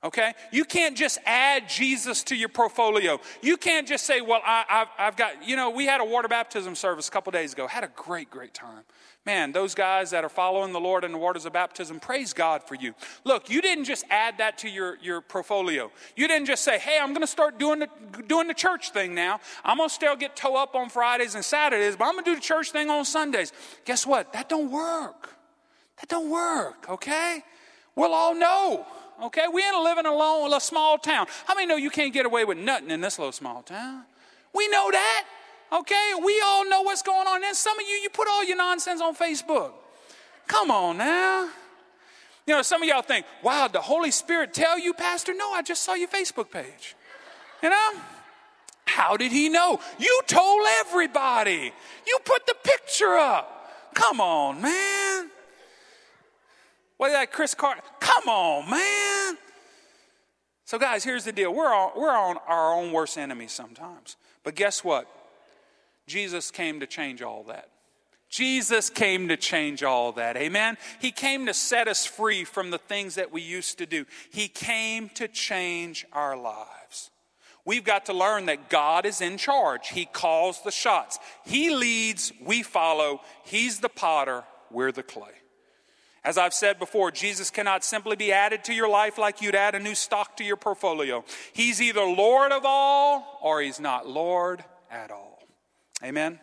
Okay? 0.05 0.35
You 0.53 0.65
can't 0.65 0.97
just 0.97 1.19
add 1.25 1.69
Jesus 1.69 2.23
to 2.25 2.37
your 2.37 2.51
portfolio. 2.51 3.19
You 3.41 3.57
can't 3.57 3.89
just 3.89 4.05
say, 4.05 4.21
well, 4.21 4.43
I, 4.45 4.87
have 4.99 5.17
got, 5.17 5.49
you 5.49 5.57
know, 5.57 5.71
we 5.71 5.87
had 5.87 6.03
a 6.03 6.05
water 6.05 6.29
baptism 6.29 6.75
service 6.75 7.09
a 7.09 7.11
couple 7.11 7.33
days 7.33 7.55
ago. 7.55 7.67
Had 7.67 7.85
a 7.85 7.91
great, 7.97 8.31
great 8.31 8.53
time. 8.53 8.85
Man, 9.27 9.53
those 9.53 9.75
guys 9.75 10.11
that 10.11 10.23
are 10.23 10.29
following 10.29 10.75
the 10.75 10.81
Lord 10.81 11.03
in 11.03 11.11
the 11.11 11.19
waters 11.19 11.47
of 11.47 11.55
baptism, 11.55 11.99
praise 11.99 12.35
God 12.35 12.63
for 12.63 12.75
you. 12.75 12.95
Look, 13.25 13.49
you 13.49 13.63
didn't 13.63 13.85
just 13.85 14.05
add 14.11 14.37
that 14.37 14.59
to 14.59 14.69
your, 14.69 14.99
your 15.01 15.23
portfolio. 15.23 15.91
You 16.15 16.29
didn't 16.29 16.47
just 16.47 16.63
say, 16.63 16.79
hey, 16.79 16.99
I'm 17.01 17.11
going 17.11 17.23
to 17.23 17.27
start 17.27 17.59
doing 17.59 17.79
the, 17.79 17.89
doing 18.27 18.49
the 18.49 18.55
church 18.55 18.91
thing 18.91 19.15
now. 19.15 19.41
I'm 19.65 19.79
going 19.79 19.89
to 19.89 19.95
still 19.95 20.15
get 20.15 20.37
toe 20.37 20.57
up 20.57 20.75
on 20.75 20.91
Fridays 20.91 21.35
and 21.35 21.45
Saturdays, 21.45 21.97
but 21.97 22.05
I'm 22.05 22.13
going 22.13 22.25
to 22.25 22.31
do 22.33 22.35
the 22.35 22.43
church 22.43 22.71
thing 22.71 22.91
on 22.91 23.07
Sundays. 23.07 23.53
Guess 23.87 24.07
what? 24.07 24.33
That 24.35 24.51
don't 24.51 24.71
work. 24.71 25.31
That 26.01 26.11
don't 26.11 26.29
work, 26.29 26.87
okay? 26.91 27.43
We'll 27.97 28.13
all 28.13 28.35
know 28.35 28.87
okay? 29.23 29.47
We 29.53 29.63
ain't 29.63 29.83
living 29.83 30.07
alone 30.07 30.49
in 30.49 30.53
a 30.55 30.61
small 30.61 30.99
town. 30.99 31.27
How 31.47 31.55
many 31.55 31.67
know 31.67 31.77
you 31.77 31.91
can't 31.91 32.13
get 32.13 32.27
away 32.27 32.45
with 32.45 32.59
nothing 32.59 32.91
in 32.91 33.01
this 33.01 33.19
little 33.19 33.33
small 33.33 33.63
town? 33.63 34.05
We 34.53 34.69
know 34.69 34.91
that, 34.91 35.25
okay? 35.81 36.13
We 36.23 36.41
all 36.45 36.69
know 36.69 36.83
what's 36.83 37.03
going 37.03 37.27
on. 37.27 37.45
And 37.45 37.57
some 37.57 37.79
of 37.79 37.87
you, 37.87 37.95
you 37.97 38.11
put 38.11 38.29
all 38.29 38.45
your 38.45 38.57
nonsense 38.57 39.01
on 39.01 39.15
Facebook. 39.15 39.73
Come 40.47 40.71
on 40.71 40.99
now. 40.99 41.49
You 42.47 42.55
know, 42.55 42.63
some 42.63 42.83
of 42.83 42.89
y'all 42.89 43.03
think, 43.03 43.25
wow, 43.43 43.69
the 43.69 43.81
Holy 43.81 44.11
Spirit 44.11 44.53
tell 44.53 44.79
you, 44.79 44.93
Pastor? 44.93 45.33
No, 45.35 45.53
I 45.53 45.63
just 45.63 45.83
saw 45.83 45.95
your 45.95 46.09
Facebook 46.09 46.51
page. 46.51 46.95
You 47.63 47.71
know? 47.71 47.91
How 48.87 49.17
did 49.17 49.33
he 49.33 49.49
know? 49.49 49.81
You 49.99 50.21
told 50.27 50.67
everybody. 50.81 51.73
You 52.07 52.19
put 52.25 52.47
the 52.47 52.55
picture 52.63 53.15
up. 53.15 53.95
Come 53.95 54.21
on, 54.21 54.61
man. 54.61 55.31
What 56.99 57.09
did 57.09 57.15
that 57.15 57.33
Cris 57.33 57.55
Carter? 57.55 57.81
Come 58.01 58.29
on, 58.29 58.71
man. 58.71 59.39
So, 60.67 60.79
guys, 60.79 61.03
here's 61.03 61.25
the 61.25 61.33
deal. 61.33 61.55
We're 61.55 61.75
on, 61.75 61.93
we're 61.97 62.17
on 62.17 62.37
our 62.47 62.75
own 62.75 62.93
worst 62.93 63.17
enemies 63.17 63.53
sometimes. 63.53 64.17
But 64.43 64.55
guess 64.55 64.85
what? 64.85 65.09
Jesus 66.07 66.51
came 66.51 66.81
to 66.81 66.87
change 66.87 67.23
all 67.23 67.45
that. 67.45 67.69
Jesus 68.29 68.91
came 68.91 69.29
to 69.29 69.37
change 69.37 69.85
all 69.85 70.11
that. 70.13 70.37
Amen. 70.37 70.77
He 71.01 71.13
came 71.13 71.47
to 71.47 71.55
set 71.55 71.87
us 71.87 72.05
free 72.05 72.43
from 72.43 72.71
the 72.71 72.79
things 72.79 73.15
that 73.15 73.31
we 73.31 73.43
used 73.43 73.79
to 73.79 73.87
do. 73.87 74.07
He 74.31 74.49
came 74.49 75.09
to 75.11 75.29
change 75.29 76.05
our 76.13 76.37
lives. 76.37 77.11
We've 77.65 77.85
got 77.85 78.07
to 78.07 78.13
learn 78.13 78.47
that 78.47 78.69
God 78.69 79.07
is 79.07 79.21
in 79.21 79.39
charge. 79.39 79.89
He 79.89 80.05
calls 80.05 80.63
the 80.63 80.71
shots. 80.71 81.19
He 81.47 81.75
leads, 81.75 82.33
we 82.45 82.63
follow. 82.63 83.21
He's 83.45 83.81
the 83.81 83.89
potter, 83.89 84.45
we're 84.71 84.93
the 84.93 85.03
clay. 85.03 85.31
As 86.25 86.37
I've 86.37 86.55
said 86.55 86.79
before, 86.79 87.11
Jesus 87.11 87.51
cannot 87.51 87.85
simply 87.85 88.17
be 88.17 88.33
added 88.33 88.65
to 88.65 88.75
your 88.75 88.89
life 88.89 89.19
like 89.19 89.43
you'd 89.43 89.55
add 89.55 89.75
a 89.75 89.81
new 89.81 89.95
stock 89.95 90.39
to 90.39 90.45
your 90.45 90.57
portfolio. 90.57 91.23
He's 91.53 91.81
either 91.81 92.03
Lord 92.03 92.51
of 92.51 92.63
all 92.65 93.39
or 93.43 93.61
he's 93.61 93.79
not 93.79 94.09
Lord 94.09 94.65
at 94.91 95.11
all. 95.11 95.24
Amen. 96.05 96.39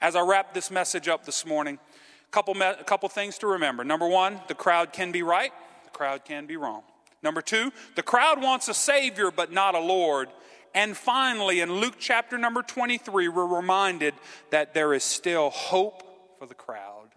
As 0.00 0.16
I 0.16 0.22
wrap 0.22 0.54
this 0.54 0.70
message 0.70 1.06
up 1.06 1.26
this 1.26 1.44
morning, 1.44 1.78
a 2.26 2.30
couple, 2.30 2.54
me- 2.54 2.64
a 2.64 2.82
couple 2.84 3.10
things 3.10 3.36
to 3.38 3.46
remember. 3.46 3.84
Number 3.84 4.08
one, 4.08 4.40
the 4.48 4.54
crowd 4.54 4.94
can 4.94 5.12
be 5.12 5.22
right, 5.22 5.52
the 5.84 5.90
crowd 5.90 6.24
can 6.24 6.46
be 6.46 6.56
wrong. 6.56 6.82
Number 7.22 7.42
two, 7.42 7.72
the 7.94 8.02
crowd 8.02 8.40
wants 8.40 8.68
a 8.68 8.74
Savior 8.74 9.30
but 9.30 9.52
not 9.52 9.74
a 9.74 9.78
Lord. 9.78 10.28
And 10.74 10.96
finally, 10.96 11.60
in 11.60 11.70
Luke 11.70 11.96
chapter 11.98 12.38
number 12.38 12.62
23, 12.62 13.28
we're 13.28 13.44
reminded 13.44 14.14
that 14.48 14.72
there 14.72 14.94
is 14.94 15.04
still 15.04 15.50
hope 15.50 16.38
for 16.38 16.46
the 16.46 16.54
crowd. 16.54 17.10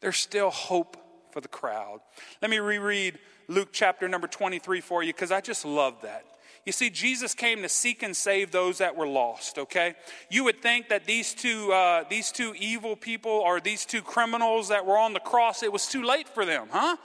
There's 0.00 0.16
still 0.16 0.50
hope 0.50 0.96
for 1.30 1.40
the 1.40 1.48
crowd. 1.48 2.00
Let 2.42 2.50
me 2.50 2.58
reread 2.58 3.20
Luke 3.46 3.68
chapter 3.70 4.08
number 4.08 4.26
23 4.26 4.80
for 4.80 5.04
you 5.04 5.12
because 5.12 5.30
I 5.30 5.40
just 5.40 5.64
love 5.64 6.02
that. 6.02 6.24
You 6.64 6.72
see, 6.72 6.88
Jesus 6.88 7.34
came 7.34 7.60
to 7.62 7.68
seek 7.68 8.02
and 8.02 8.16
save 8.16 8.50
those 8.50 8.78
that 8.78 8.96
were 8.96 9.06
lost, 9.06 9.58
okay? 9.58 9.94
You 10.30 10.44
would 10.44 10.62
think 10.62 10.88
that 10.88 11.04
these 11.04 11.34
two, 11.34 11.70
uh, 11.72 12.04
these 12.08 12.32
two 12.32 12.54
evil 12.58 12.96
people 12.96 13.30
or 13.30 13.60
these 13.60 13.84
two 13.84 14.00
criminals 14.00 14.68
that 14.68 14.86
were 14.86 14.96
on 14.96 15.12
the 15.12 15.20
cross, 15.20 15.62
it 15.62 15.72
was 15.72 15.86
too 15.86 16.02
late 16.02 16.28
for 16.28 16.46
them, 16.46 16.68
huh? 16.70 16.96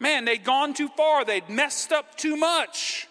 Man, 0.00 0.24
they'd 0.24 0.42
gone 0.42 0.72
too 0.72 0.88
far, 0.88 1.24
they'd 1.24 1.48
messed 1.50 1.92
up 1.92 2.16
too 2.16 2.36
much. 2.36 3.06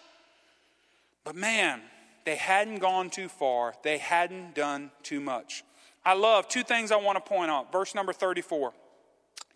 But 1.24 1.36
man, 1.36 1.80
they 2.24 2.36
hadn't 2.36 2.80
gone 2.80 3.08
too 3.08 3.28
far, 3.28 3.74
they 3.84 3.98
hadn't 3.98 4.56
done 4.56 4.90
too 5.04 5.20
much. 5.20 5.62
I 6.04 6.14
love 6.14 6.48
two 6.48 6.64
things 6.64 6.90
I 6.90 6.96
want 6.96 7.24
to 7.24 7.28
point 7.28 7.50
out. 7.50 7.70
Verse 7.70 7.94
number 7.94 8.12
34. 8.12 8.72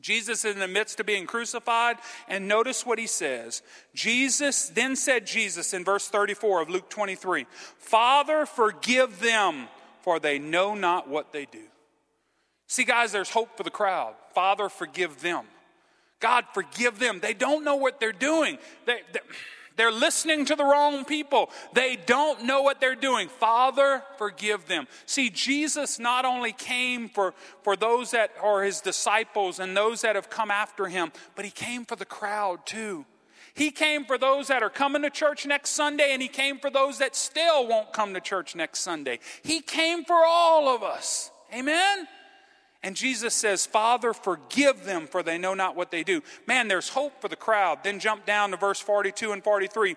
Jesus 0.06 0.44
is 0.44 0.54
in 0.54 0.60
the 0.60 0.68
midst 0.68 1.00
of 1.00 1.06
being 1.06 1.26
crucified, 1.26 1.96
and 2.28 2.46
notice 2.46 2.86
what 2.86 2.96
he 2.96 3.08
says. 3.08 3.60
Jesus, 3.92 4.68
then 4.68 4.94
said 4.94 5.26
Jesus 5.26 5.74
in 5.74 5.82
verse 5.82 6.06
34 6.06 6.62
of 6.62 6.70
Luke 6.70 6.88
23, 6.88 7.44
Father, 7.76 8.46
forgive 8.46 9.18
them, 9.18 9.66
for 10.02 10.20
they 10.20 10.38
know 10.38 10.76
not 10.76 11.08
what 11.08 11.32
they 11.32 11.44
do. 11.46 11.64
See, 12.68 12.84
guys, 12.84 13.10
there's 13.10 13.30
hope 13.30 13.56
for 13.56 13.64
the 13.64 13.70
crowd. 13.70 14.14
Father, 14.32 14.68
forgive 14.68 15.22
them. 15.22 15.44
God, 16.20 16.44
forgive 16.54 17.00
them. 17.00 17.18
They 17.18 17.34
don't 17.34 17.64
know 17.64 17.74
what 17.74 17.98
they're 17.98 18.12
doing. 18.12 18.58
They, 18.84 19.00
they, 19.12 19.18
they're 19.76 19.92
listening 19.92 20.44
to 20.46 20.56
the 20.56 20.64
wrong 20.64 21.04
people. 21.04 21.50
They 21.72 21.96
don't 21.96 22.44
know 22.44 22.62
what 22.62 22.80
they're 22.80 22.94
doing. 22.94 23.28
Father, 23.28 24.02
forgive 24.16 24.66
them. 24.66 24.88
See, 25.04 25.30
Jesus 25.30 25.98
not 25.98 26.24
only 26.24 26.52
came 26.52 27.08
for, 27.08 27.34
for 27.62 27.76
those 27.76 28.10
that 28.12 28.32
are 28.42 28.62
his 28.62 28.80
disciples 28.80 29.58
and 29.58 29.76
those 29.76 30.00
that 30.00 30.16
have 30.16 30.30
come 30.30 30.50
after 30.50 30.86
him, 30.86 31.12
but 31.34 31.44
he 31.44 31.50
came 31.50 31.84
for 31.84 31.96
the 31.96 32.04
crowd 32.04 32.64
too. 32.66 33.04
He 33.54 33.70
came 33.70 34.04
for 34.04 34.18
those 34.18 34.48
that 34.48 34.62
are 34.62 34.70
coming 34.70 35.00
to 35.02 35.08
church 35.08 35.46
next 35.46 35.70
Sunday, 35.70 36.10
and 36.12 36.20
he 36.20 36.28
came 36.28 36.58
for 36.58 36.68
those 36.68 36.98
that 36.98 37.16
still 37.16 37.66
won't 37.66 37.92
come 37.92 38.12
to 38.12 38.20
church 38.20 38.54
next 38.54 38.80
Sunday. 38.80 39.18
He 39.42 39.60
came 39.60 40.04
for 40.04 40.22
all 40.26 40.68
of 40.68 40.82
us. 40.82 41.30
Amen? 41.54 42.06
And 42.86 42.94
Jesus 42.94 43.34
says, 43.34 43.66
Father, 43.66 44.12
forgive 44.12 44.84
them, 44.84 45.08
for 45.08 45.24
they 45.24 45.38
know 45.38 45.54
not 45.54 45.74
what 45.74 45.90
they 45.90 46.04
do. 46.04 46.22
Man, 46.46 46.68
there's 46.68 46.90
hope 46.90 47.20
for 47.20 47.26
the 47.26 47.34
crowd. 47.34 47.80
Then 47.82 47.98
jump 47.98 48.24
down 48.24 48.52
to 48.52 48.56
verse 48.56 48.78
42 48.78 49.32
and 49.32 49.42
43. 49.42 49.96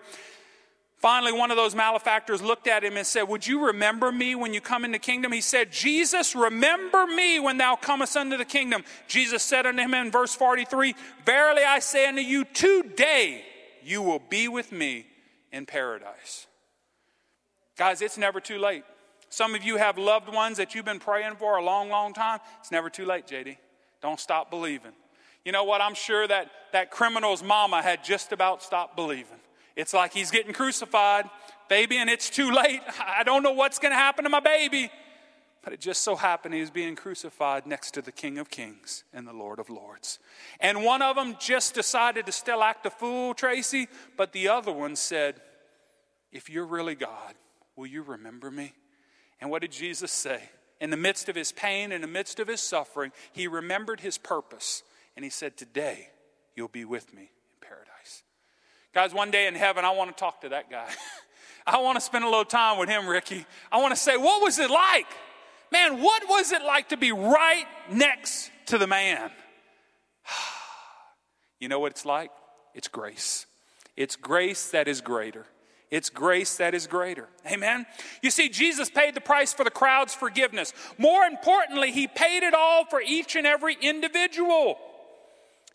Finally, 0.98 1.34
one 1.34 1.52
of 1.52 1.56
those 1.56 1.76
malefactors 1.76 2.42
looked 2.42 2.66
at 2.66 2.84
him 2.84 2.98
and 2.98 3.06
said, 3.06 3.22
Would 3.22 3.46
you 3.46 3.68
remember 3.68 4.12
me 4.12 4.34
when 4.34 4.56
you 4.56 4.60
come 4.60 4.86
into 4.86 4.96
the 4.96 5.04
kingdom? 5.04 5.32
He 5.32 5.40
said, 5.40 5.72
Jesus, 5.72 6.36
remember 6.36 7.06
me 7.06 7.40
when 7.40 7.58
thou 7.58 7.76
comest 7.76 8.18
unto 8.18 8.38
the 8.38 8.44
kingdom. 8.44 8.84
Jesus 9.08 9.44
said 9.44 9.68
unto 9.68 9.84
him 9.84 9.94
in 9.94 10.10
verse 10.10 10.34
43, 10.34 10.96
Verily 11.28 11.62
I 11.64 11.78
say 11.78 12.08
unto 12.08 12.22
you, 12.22 12.44
today 12.44 13.44
you 13.84 14.02
will 14.02 14.24
be 14.32 14.48
with 14.48 14.72
me 14.72 15.06
in 15.52 15.68
paradise. 15.68 16.48
Guys, 17.78 18.02
it's 18.02 18.18
never 18.18 18.40
too 18.40 18.58
late. 18.58 18.84
Some 19.30 19.56
of 19.56 19.64
you 19.64 19.78
have 19.78 19.98
loved 19.98 20.34
ones 20.34 20.58
that 20.58 20.74
you've 20.74 20.86
been 20.86 21.00
praying 21.00 21.36
for 21.36 21.58
a 21.58 21.64
long, 21.64 21.90
long 21.90 22.14
time. 22.14 22.40
It's 22.60 22.72
never 22.72 22.90
too 22.90 23.06
late, 23.06 23.28
JD. 23.28 23.58
Don't 24.02 24.20
stop 24.20 24.50
believing. 24.50 24.92
You 25.46 25.52
know 25.52 25.64
what? 25.64 25.82
I'm 25.82 25.94
sure 25.94 26.28
that 26.28 26.50
that 26.74 26.92
criminal's 26.92 27.44
mama 27.44 27.82
had 27.82 28.04
just 28.04 28.32
about 28.32 28.62
stopped 28.62 28.96
believing. 28.96 29.40
It's 29.76 29.94
like 29.94 30.14
he's 30.14 30.32
getting 30.32 30.54
crucified, 30.54 31.30
baby, 31.70 31.98
and 31.98 32.10
it's 32.10 32.30
too 32.30 32.52
late. 32.52 32.82
I 33.06 33.24
don't 33.24 33.44
know 33.44 33.54
what's 33.54 33.80
going 33.80 33.92
to 33.92 33.98
happen 33.98 34.24
to 34.26 34.30
my 34.30 34.40
baby. 34.40 34.92
But 35.62 35.74
it 35.74 35.82
just 35.82 36.04
so 36.04 36.16
happened 36.16 36.54
he 36.54 36.62
was 36.62 36.70
being 36.70 36.96
crucified 36.96 37.68
next 37.68 37.92
to 37.92 38.02
the 38.02 38.14
King 38.14 38.38
of 38.38 38.50
Kings 38.50 39.04
and 39.14 39.28
the 39.28 39.34
Lord 39.34 39.60
of 39.60 39.70
Lords. 39.70 40.20
And 40.60 40.84
one 40.84 41.02
of 41.02 41.18
them 41.18 41.36
just 41.38 41.74
decided 41.76 42.26
to 42.28 42.32
still 42.32 42.64
act 42.64 42.86
a 42.86 42.90
fool, 42.90 43.34
Tracy, 43.34 43.88
but 44.18 44.32
the 44.32 44.48
other 44.48 44.72
one 44.72 44.96
said, 44.96 45.42
If 46.32 46.50
you're 46.50 46.66
really 46.66 46.96
God, 46.96 47.36
will 47.76 47.88
you 47.88 48.04
remember 48.04 48.50
me? 48.50 48.74
And 49.42 49.50
what 49.50 49.62
did 49.62 49.72
Jesus 49.72 50.12
say? 50.12 50.42
In 50.82 50.90
the 50.90 50.98
midst 50.98 51.30
of 51.30 51.36
his 51.36 51.52
pain, 51.52 51.92
in 51.92 52.02
the 52.02 52.08
midst 52.08 52.40
of 52.40 52.48
his 52.48 52.62
suffering, 52.62 53.12
he 53.34 53.48
remembered 53.48 54.00
his 54.00 54.18
purpose. 54.18 54.84
And 55.16 55.26
he 55.26 55.30
said, 55.30 55.58
Today 55.58 56.10
you'll 56.56 56.68
be 56.68 56.86
with 56.86 57.14
me 57.14 57.24
in 57.24 57.68
paradise. 57.68 58.24
Guys, 58.94 59.14
one 59.14 59.32
day 59.32 59.48
in 59.48 59.56
heaven, 59.56 59.86
I 59.86 59.92
want 59.92 60.16
to 60.16 60.20
talk 60.20 60.42
to 60.42 60.50
that 60.50 60.70
guy. 60.70 60.88
I 61.68 61.82
want 61.82 61.98
to 61.98 62.02
spend 62.02 62.24
a 62.24 62.28
little 62.28 62.46
time 62.46 62.80
with 62.80 62.90
him, 62.90 63.08
Ricky. 63.08 63.46
I 63.72 63.82
want 63.82 63.94
to 63.94 64.00
say, 64.00 64.18
What 64.18 64.42
was 64.42 64.60
it 64.60 64.70
like? 64.70 65.08
Man, 65.72 66.02
what 66.02 66.24
was 66.28 66.52
it 66.52 66.64
like 66.64 66.90
to 66.90 66.98
be 66.98 67.12
right 67.12 67.66
next 67.92 68.50
to 68.68 68.78
the 68.78 68.88
man? 68.88 69.30
you 71.60 71.68
know 71.68 71.80
what 71.80 71.92
it's 71.92 72.06
like? 72.06 72.32
It's 72.74 72.88
grace. 72.88 73.46
It's 73.96 74.16
grace 74.16 74.72
that 74.72 74.88
is 74.88 75.02
greater. 75.02 75.46
It's 75.92 76.10
grace 76.10 76.58
that 76.58 76.76
is 76.76 76.86
greater. 76.86 77.28
Amen. 77.52 77.86
You 78.22 78.30
see, 78.30 78.50
Jesus 78.50 78.90
paid 78.90 79.16
the 79.16 79.22
price 79.22 79.54
for 79.54 79.64
the 79.64 79.72
crowd's 79.72 80.14
forgiveness. 80.14 80.74
More 80.98 81.24
importantly, 81.24 81.92
he 81.92 82.08
paid 82.08 82.44
it 82.44 82.54
all 82.54 82.86
for 82.86 83.02
each 83.02 83.36
and 83.36 83.48
every 83.48 83.76
individual. 83.82 84.78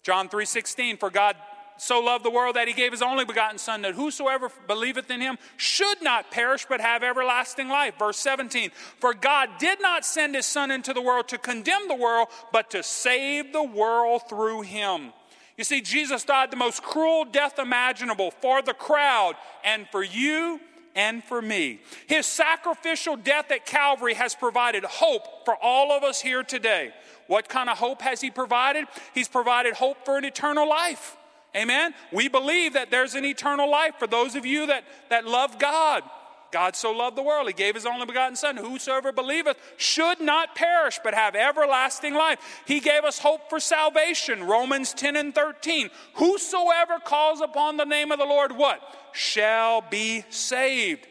John 0.02 0.28
3:16, 0.28 0.98
for 0.98 1.10
God 1.10 1.36
so 1.76 1.98
loved 1.98 2.24
the 2.24 2.30
world 2.30 2.54
that 2.54 2.68
he 2.68 2.74
gave 2.74 2.92
his 2.92 3.02
only 3.02 3.24
begotten 3.24 3.58
Son, 3.58 3.82
that 3.82 3.94
whosoever 3.94 4.50
believeth 4.68 5.10
in 5.10 5.20
him 5.20 5.38
should 5.56 6.00
not 6.02 6.30
perish, 6.30 6.66
but 6.68 6.80
have 6.80 7.02
everlasting 7.02 7.68
life. 7.68 7.94
Verse 7.98 8.18
17, 8.18 8.70
for 9.00 9.12
God 9.14 9.50
did 9.58 9.80
not 9.80 10.04
send 10.04 10.36
his 10.36 10.46
Son 10.46 10.70
into 10.70 10.92
the 10.92 11.02
world 11.02 11.26
to 11.28 11.38
condemn 11.38 11.88
the 11.88 11.94
world, 11.96 12.28
but 12.52 12.70
to 12.70 12.82
save 12.84 13.52
the 13.52 13.64
world 13.64 14.22
through 14.28 14.60
him. 14.62 15.12
You 15.56 15.64
see, 15.64 15.80
Jesus 15.80 16.24
died 16.24 16.50
the 16.50 16.56
most 16.56 16.82
cruel 16.82 17.24
death 17.24 17.58
imaginable 17.58 18.30
for 18.30 18.60
the 18.60 18.74
crowd 18.74 19.34
and 19.64 19.86
for 19.90 20.02
you 20.02 20.60
and 20.94 21.22
for 21.22 21.40
me. 21.40 21.80
His 22.06 22.26
sacrificial 22.26 23.16
death 23.16 23.50
at 23.50 23.66
Calvary 23.66 24.14
has 24.14 24.34
provided 24.34 24.84
hope 24.84 25.44
for 25.44 25.56
all 25.60 25.92
of 25.92 26.02
us 26.02 26.20
here 26.20 26.42
today. 26.42 26.92
What 27.26 27.48
kind 27.48 27.70
of 27.70 27.78
hope 27.78 28.02
has 28.02 28.20
He 28.20 28.30
provided? 28.30 28.86
He's 29.14 29.28
provided 29.28 29.74
hope 29.74 30.04
for 30.04 30.18
an 30.18 30.24
eternal 30.24 30.68
life. 30.68 31.16
Amen? 31.56 31.94
We 32.12 32.28
believe 32.28 32.72
that 32.72 32.90
there's 32.90 33.14
an 33.14 33.24
eternal 33.24 33.70
life 33.70 33.94
for 33.98 34.08
those 34.08 34.34
of 34.34 34.44
you 34.44 34.66
that, 34.66 34.84
that 35.10 35.24
love 35.24 35.58
God. 35.58 36.02
God 36.54 36.76
so 36.76 36.92
loved 36.92 37.16
the 37.16 37.22
world, 37.22 37.48
he 37.48 37.52
gave 37.52 37.74
his 37.74 37.84
only 37.84 38.06
begotten 38.06 38.36
Son. 38.36 38.56
Whosoever 38.56 39.10
believeth 39.10 39.56
should 39.76 40.20
not 40.20 40.54
perish, 40.54 41.00
but 41.02 41.12
have 41.12 41.34
everlasting 41.34 42.14
life. 42.14 42.38
He 42.64 42.78
gave 42.78 43.02
us 43.02 43.18
hope 43.18 43.50
for 43.50 43.58
salvation. 43.58 44.44
Romans 44.44 44.94
10 44.94 45.16
and 45.16 45.34
13. 45.34 45.90
Whosoever 46.14 47.00
calls 47.04 47.40
upon 47.40 47.76
the 47.76 47.84
name 47.84 48.12
of 48.12 48.20
the 48.20 48.24
Lord, 48.24 48.52
what? 48.52 48.80
Shall 49.10 49.80
be 49.80 50.24
saved. 50.30 51.08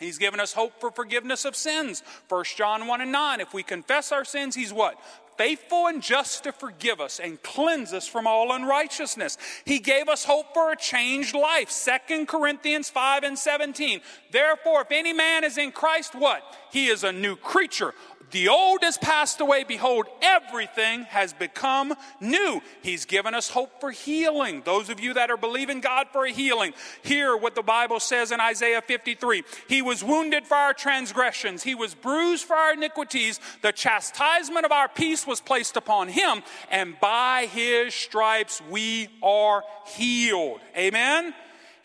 He's 0.00 0.18
given 0.18 0.40
us 0.40 0.52
hope 0.52 0.80
for 0.80 0.90
forgiveness 0.90 1.44
of 1.44 1.54
sins. 1.54 2.02
1 2.28 2.44
John 2.56 2.88
1 2.88 3.00
and 3.00 3.12
9. 3.12 3.40
If 3.40 3.54
we 3.54 3.62
confess 3.62 4.10
our 4.10 4.24
sins, 4.24 4.56
he's 4.56 4.72
what? 4.72 4.98
Faithful 5.36 5.86
and 5.86 6.02
just 6.02 6.44
to 6.44 6.52
forgive 6.52 7.00
us 7.00 7.20
and 7.20 7.42
cleanse 7.42 7.92
us 7.92 8.06
from 8.06 8.26
all 8.26 8.52
unrighteousness. 8.52 9.38
He 9.64 9.78
gave 9.78 10.08
us 10.08 10.24
hope 10.24 10.54
for 10.54 10.72
a 10.72 10.76
changed 10.76 11.34
life. 11.34 11.70
2 12.08 12.26
Corinthians 12.26 12.90
5 12.90 13.22
and 13.22 13.38
17. 13.38 14.00
Therefore, 14.30 14.82
if 14.82 14.90
any 14.90 15.12
man 15.12 15.44
is 15.44 15.58
in 15.58 15.72
Christ, 15.72 16.14
what? 16.14 16.42
He 16.70 16.86
is 16.86 17.04
a 17.04 17.12
new 17.12 17.36
creature. 17.36 17.94
The 18.32 18.48
old 18.48 18.82
has 18.82 18.98
passed 18.98 19.40
away. 19.40 19.64
Behold, 19.64 20.06
everything 20.20 21.04
has 21.04 21.32
become 21.32 21.94
new. 22.20 22.60
He's 22.82 23.04
given 23.04 23.34
us 23.34 23.50
hope 23.50 23.80
for 23.80 23.90
healing. 23.90 24.62
Those 24.64 24.90
of 24.90 25.00
you 25.00 25.14
that 25.14 25.30
are 25.30 25.36
believing 25.36 25.80
God 25.80 26.08
for 26.12 26.26
a 26.26 26.32
healing, 26.32 26.74
hear 27.02 27.36
what 27.36 27.54
the 27.54 27.62
Bible 27.62 28.00
says 28.00 28.32
in 28.32 28.40
Isaiah 28.40 28.82
53. 28.82 29.44
He 29.68 29.82
was 29.82 30.02
wounded 30.02 30.46
for 30.46 30.56
our 30.56 30.74
transgressions, 30.74 31.62
He 31.62 31.74
was 31.74 31.94
bruised 31.94 32.44
for 32.44 32.56
our 32.56 32.72
iniquities. 32.72 33.40
The 33.62 33.72
chastisement 33.72 34.64
of 34.66 34.72
our 34.72 34.88
peace 34.88 35.26
was 35.26 35.40
placed 35.40 35.76
upon 35.76 36.08
Him, 36.08 36.42
and 36.70 36.98
by 37.00 37.48
His 37.52 37.94
stripes 37.94 38.60
we 38.70 39.08
are 39.22 39.62
healed. 39.86 40.60
Amen. 40.76 41.34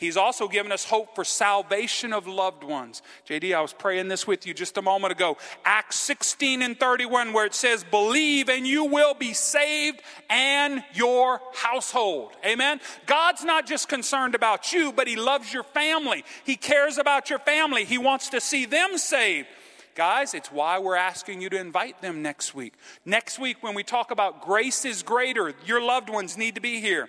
He's 0.01 0.17
also 0.17 0.47
given 0.47 0.71
us 0.71 0.83
hope 0.83 1.13
for 1.13 1.23
salvation 1.23 2.11
of 2.11 2.25
loved 2.25 2.63
ones. 2.63 3.03
JD, 3.29 3.53
I 3.55 3.61
was 3.61 3.71
praying 3.71 4.07
this 4.07 4.25
with 4.25 4.47
you 4.47 4.53
just 4.55 4.75
a 4.77 4.81
moment 4.81 5.11
ago. 5.11 5.37
Acts 5.63 5.97
16 5.97 6.63
and 6.63 6.77
31, 6.77 7.33
where 7.33 7.45
it 7.45 7.53
says, 7.53 7.83
Believe 7.83 8.49
and 8.49 8.65
you 8.65 8.85
will 8.85 9.13
be 9.13 9.33
saved 9.33 10.01
and 10.27 10.83
your 10.95 11.39
household. 11.53 12.31
Amen. 12.43 12.81
God's 13.05 13.43
not 13.43 13.67
just 13.67 13.89
concerned 13.89 14.33
about 14.33 14.73
you, 14.73 14.91
but 14.91 15.07
He 15.07 15.15
loves 15.15 15.53
your 15.53 15.61
family. 15.61 16.25
He 16.45 16.55
cares 16.55 16.97
about 16.97 17.29
your 17.29 17.37
family. 17.37 17.85
He 17.85 17.99
wants 17.99 18.29
to 18.29 18.41
see 18.41 18.65
them 18.65 18.97
saved. 18.97 19.49
Guys, 19.93 20.33
it's 20.33 20.51
why 20.51 20.79
we're 20.79 20.95
asking 20.95 21.41
you 21.41 21.49
to 21.51 21.59
invite 21.59 22.01
them 22.01 22.23
next 22.23 22.55
week. 22.55 22.73
Next 23.05 23.37
week, 23.37 23.61
when 23.61 23.75
we 23.75 23.83
talk 23.83 24.09
about 24.09 24.41
grace 24.41 24.83
is 24.83 25.03
greater, 25.03 25.53
your 25.63 25.79
loved 25.79 26.09
ones 26.09 26.37
need 26.37 26.55
to 26.55 26.61
be 26.61 26.81
here. 26.81 27.07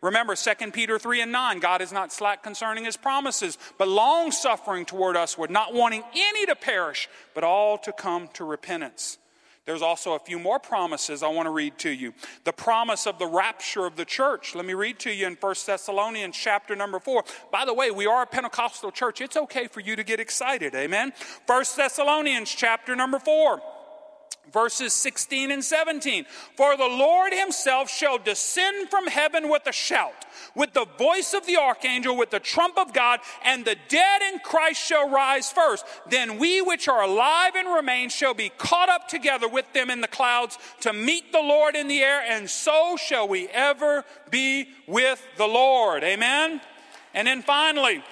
Remember 0.00 0.36
2 0.36 0.70
Peter 0.70 0.98
3 0.98 1.22
and 1.22 1.32
9 1.32 1.58
God 1.58 1.82
is 1.82 1.92
not 1.92 2.12
slack 2.12 2.42
concerning 2.42 2.84
his 2.84 2.96
promises, 2.96 3.58
but 3.78 3.88
long 3.88 4.30
suffering 4.30 4.84
toward 4.84 5.16
us, 5.16 5.36
with 5.36 5.50
not 5.50 5.74
wanting 5.74 6.04
any 6.14 6.46
to 6.46 6.54
perish, 6.54 7.08
but 7.34 7.44
all 7.44 7.78
to 7.78 7.92
come 7.92 8.28
to 8.34 8.44
repentance. 8.44 9.18
There's 9.68 9.82
also 9.82 10.14
a 10.14 10.18
few 10.18 10.38
more 10.38 10.58
promises 10.58 11.22
I 11.22 11.28
want 11.28 11.44
to 11.44 11.50
read 11.50 11.76
to 11.80 11.90
you. 11.90 12.14
The 12.44 12.54
promise 12.54 13.06
of 13.06 13.18
the 13.18 13.26
rapture 13.26 13.84
of 13.84 13.96
the 13.96 14.06
church. 14.06 14.54
Let 14.54 14.64
me 14.64 14.72
read 14.72 14.98
to 15.00 15.12
you 15.12 15.26
in 15.26 15.34
1 15.34 15.54
Thessalonians 15.66 16.34
chapter 16.34 16.74
number 16.74 16.98
4. 16.98 17.22
By 17.52 17.66
the 17.66 17.74
way, 17.74 17.90
we 17.90 18.06
are 18.06 18.22
a 18.22 18.26
Pentecostal 18.26 18.92
church. 18.92 19.20
It's 19.20 19.36
okay 19.36 19.66
for 19.66 19.80
you 19.80 19.94
to 19.94 20.04
get 20.04 20.20
excited. 20.20 20.74
Amen. 20.74 21.12
1 21.44 21.64
Thessalonians 21.76 22.48
chapter 22.48 22.96
number 22.96 23.18
4 23.18 23.60
verses 24.52 24.92
16 24.92 25.50
and 25.50 25.64
17. 25.64 26.24
For 26.56 26.76
the 26.76 26.86
Lord 26.86 27.32
himself 27.32 27.90
shall 27.90 28.18
descend 28.18 28.88
from 28.88 29.06
heaven 29.06 29.48
with 29.48 29.66
a 29.66 29.72
shout, 29.72 30.24
with 30.54 30.72
the 30.72 30.86
voice 30.98 31.34
of 31.34 31.46
the 31.46 31.56
archangel, 31.56 32.16
with 32.16 32.30
the 32.30 32.40
trump 32.40 32.78
of 32.78 32.92
God, 32.92 33.20
and 33.44 33.64
the 33.64 33.76
dead 33.88 34.22
in 34.32 34.40
Christ 34.40 34.84
shall 34.84 35.08
rise 35.08 35.50
first. 35.50 35.84
Then 36.08 36.38
we 36.38 36.60
which 36.60 36.88
are 36.88 37.02
alive 37.02 37.54
and 37.56 37.68
remain 37.72 38.08
shall 38.08 38.34
be 38.34 38.50
caught 38.58 38.88
up 38.88 39.08
together 39.08 39.48
with 39.48 39.72
them 39.72 39.90
in 39.90 40.00
the 40.00 40.08
clouds 40.08 40.58
to 40.80 40.92
meet 40.92 41.32
the 41.32 41.40
Lord 41.40 41.76
in 41.76 41.88
the 41.88 42.00
air, 42.00 42.22
and 42.26 42.48
so 42.48 42.96
shall 42.96 43.28
we 43.28 43.48
ever 43.48 44.04
be 44.30 44.68
with 44.86 45.24
the 45.36 45.46
Lord. 45.46 46.02
Amen. 46.04 46.60
And 47.14 47.26
then 47.26 47.42
finally, 47.42 48.02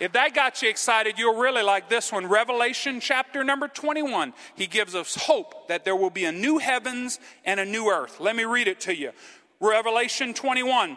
if 0.00 0.12
that 0.12 0.34
got 0.34 0.62
you 0.62 0.68
excited, 0.70 1.18
you'll 1.18 1.38
really 1.38 1.62
like 1.62 1.88
this 1.88 2.10
one. 2.10 2.26
Revelation 2.26 3.00
chapter 3.00 3.44
number 3.44 3.68
21. 3.68 4.32
He 4.54 4.66
gives 4.66 4.94
us 4.94 5.14
hope 5.14 5.68
that 5.68 5.84
there 5.84 5.94
will 5.94 6.10
be 6.10 6.24
a 6.24 6.32
new 6.32 6.58
heavens 6.58 7.20
and 7.44 7.60
a 7.60 7.64
new 7.64 7.90
earth. 7.90 8.18
Let 8.18 8.34
me 8.34 8.44
read 8.44 8.66
it 8.66 8.80
to 8.82 8.96
you. 8.96 9.12
Revelation 9.60 10.32
21 10.32 10.96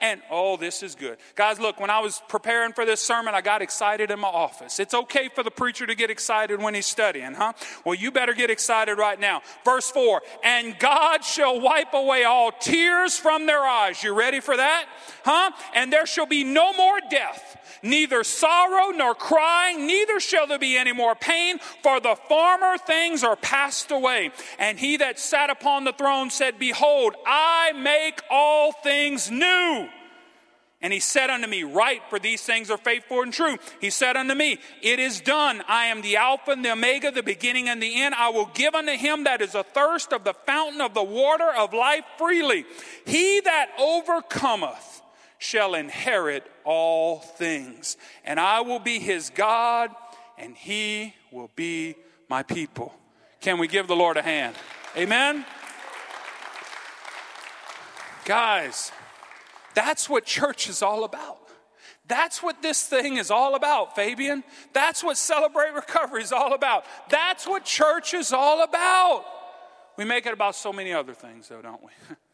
and 0.00 0.22
oh, 0.30 0.56
this 0.56 0.82
is 0.82 0.94
good. 0.94 1.18
Guys, 1.34 1.60
look, 1.60 1.80
when 1.80 1.90
I 1.90 2.00
was 2.00 2.22
preparing 2.28 2.72
for 2.72 2.84
this 2.84 3.02
sermon, 3.02 3.34
I 3.34 3.40
got 3.40 3.62
excited 3.62 4.10
in 4.10 4.18
my 4.18 4.28
office. 4.28 4.80
It's 4.80 4.94
okay 4.94 5.28
for 5.28 5.42
the 5.42 5.50
preacher 5.50 5.86
to 5.86 5.94
get 5.94 6.10
excited 6.10 6.60
when 6.60 6.74
he's 6.74 6.86
studying, 6.86 7.34
huh? 7.34 7.52
Well, 7.84 7.94
you 7.94 8.10
better 8.10 8.34
get 8.34 8.50
excited 8.50 8.98
right 8.98 9.18
now. 9.18 9.42
Verse 9.64 9.90
4 9.90 10.22
And 10.44 10.78
God 10.78 11.24
shall 11.24 11.60
wipe 11.60 11.92
away 11.94 12.24
all 12.24 12.52
tears 12.52 13.18
from 13.18 13.46
their 13.46 13.60
eyes. 13.60 14.02
You 14.02 14.14
ready 14.14 14.40
for 14.40 14.56
that? 14.56 14.86
Huh? 15.24 15.50
And 15.74 15.92
there 15.92 16.06
shall 16.06 16.26
be 16.26 16.44
no 16.44 16.72
more 16.72 16.98
death 17.10 17.57
neither 17.82 18.24
sorrow 18.24 18.90
nor 18.90 19.14
crying, 19.14 19.86
neither 19.86 20.20
shall 20.20 20.46
there 20.46 20.58
be 20.58 20.76
any 20.76 20.92
more 20.92 21.14
pain, 21.14 21.58
for 21.82 22.00
the 22.00 22.16
former 22.28 22.78
things 22.78 23.24
are 23.24 23.36
passed 23.36 23.90
away. 23.90 24.30
And 24.58 24.78
he 24.78 24.96
that 24.98 25.18
sat 25.18 25.50
upon 25.50 25.84
the 25.84 25.92
throne 25.92 26.30
said, 26.30 26.58
Behold, 26.58 27.14
I 27.26 27.72
make 27.72 28.20
all 28.30 28.72
things 28.72 29.30
new. 29.30 29.88
And 30.80 30.92
he 30.92 31.00
said 31.00 31.28
unto 31.28 31.48
me, 31.48 31.64
Write, 31.64 32.02
for 32.08 32.20
these 32.20 32.42
things 32.42 32.70
are 32.70 32.78
faithful 32.78 33.22
and 33.22 33.32
true. 33.32 33.56
He 33.80 33.90
said 33.90 34.16
unto 34.16 34.34
me, 34.34 34.58
It 34.80 35.00
is 35.00 35.20
done. 35.20 35.62
I 35.66 35.86
am 35.86 36.02
the 36.02 36.16
Alpha 36.16 36.52
and 36.52 36.64
the 36.64 36.70
Omega, 36.70 37.10
the 37.10 37.22
beginning 37.22 37.68
and 37.68 37.82
the 37.82 38.00
end. 38.00 38.14
I 38.14 38.28
will 38.28 38.50
give 38.54 38.76
unto 38.76 38.92
him 38.92 39.24
that 39.24 39.42
is 39.42 39.56
athirst 39.56 40.12
of 40.12 40.22
the 40.22 40.34
fountain 40.34 40.80
of 40.80 40.94
the 40.94 41.02
water 41.02 41.50
of 41.52 41.74
life 41.74 42.04
freely. 42.16 42.64
He 43.06 43.40
that 43.40 43.70
overcometh 43.78 45.02
shall 45.38 45.74
inherit 45.74 46.44
all 46.64 47.20
things. 47.20 47.96
And 48.24 48.38
I 48.38 48.60
will 48.60 48.80
be 48.80 48.98
his 48.98 49.30
God, 49.30 49.90
and 50.36 50.56
he 50.56 51.14
will 51.30 51.50
be 51.56 51.94
my 52.28 52.42
people. 52.42 52.94
Can 53.40 53.58
we 53.58 53.68
give 53.68 53.86
the 53.86 53.96
Lord 53.96 54.16
a 54.16 54.22
hand? 54.22 54.56
Amen? 54.96 55.44
Guys, 58.24 58.92
that's 59.74 60.08
what 60.08 60.26
church 60.26 60.68
is 60.68 60.82
all 60.82 61.04
about. 61.04 61.38
That's 62.08 62.42
what 62.42 62.62
this 62.62 62.86
thing 62.86 63.18
is 63.18 63.30
all 63.30 63.54
about, 63.54 63.94
Fabian. 63.94 64.42
That's 64.72 65.04
what 65.04 65.18
Celebrate 65.18 65.72
Recovery 65.74 66.22
is 66.22 66.32
all 66.32 66.54
about. 66.54 66.84
That's 67.10 67.46
what 67.46 67.64
church 67.64 68.14
is 68.14 68.32
all 68.32 68.62
about. 68.62 69.24
We 69.96 70.04
make 70.04 70.26
it 70.26 70.32
about 70.32 70.56
so 70.56 70.72
many 70.72 70.92
other 70.92 71.12
things, 71.12 71.48
though, 71.48 71.60
don't 71.60 71.82
we? 71.82 71.90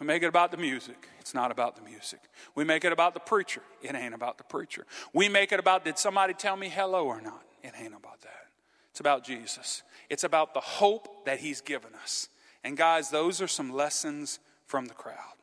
We 0.00 0.06
make 0.06 0.22
it 0.22 0.26
about 0.26 0.50
the 0.50 0.56
music. 0.56 1.08
It's 1.18 1.34
not 1.34 1.50
about 1.50 1.76
the 1.76 1.82
music. 1.82 2.20
We 2.54 2.64
make 2.64 2.84
it 2.84 2.92
about 2.92 3.14
the 3.14 3.20
preacher. 3.20 3.62
It 3.82 3.94
ain't 3.94 4.14
about 4.14 4.38
the 4.38 4.44
preacher. 4.44 4.86
We 5.12 5.28
make 5.28 5.52
it 5.52 5.58
about 5.58 5.84
did 5.84 5.98
somebody 5.98 6.34
tell 6.34 6.56
me 6.56 6.68
hello 6.68 7.06
or 7.06 7.20
not? 7.20 7.42
It 7.62 7.72
ain't 7.78 7.94
about 7.94 8.20
that. 8.22 8.46
It's 8.90 9.00
about 9.00 9.24
Jesus. 9.24 9.82
It's 10.08 10.24
about 10.24 10.54
the 10.54 10.60
hope 10.60 11.24
that 11.26 11.40
he's 11.40 11.60
given 11.60 11.94
us. 12.02 12.28
And 12.64 12.76
guys, 12.76 13.10
those 13.10 13.40
are 13.40 13.48
some 13.48 13.72
lessons 13.72 14.38
from 14.66 14.86
the 14.86 14.94
crowd. 14.94 15.34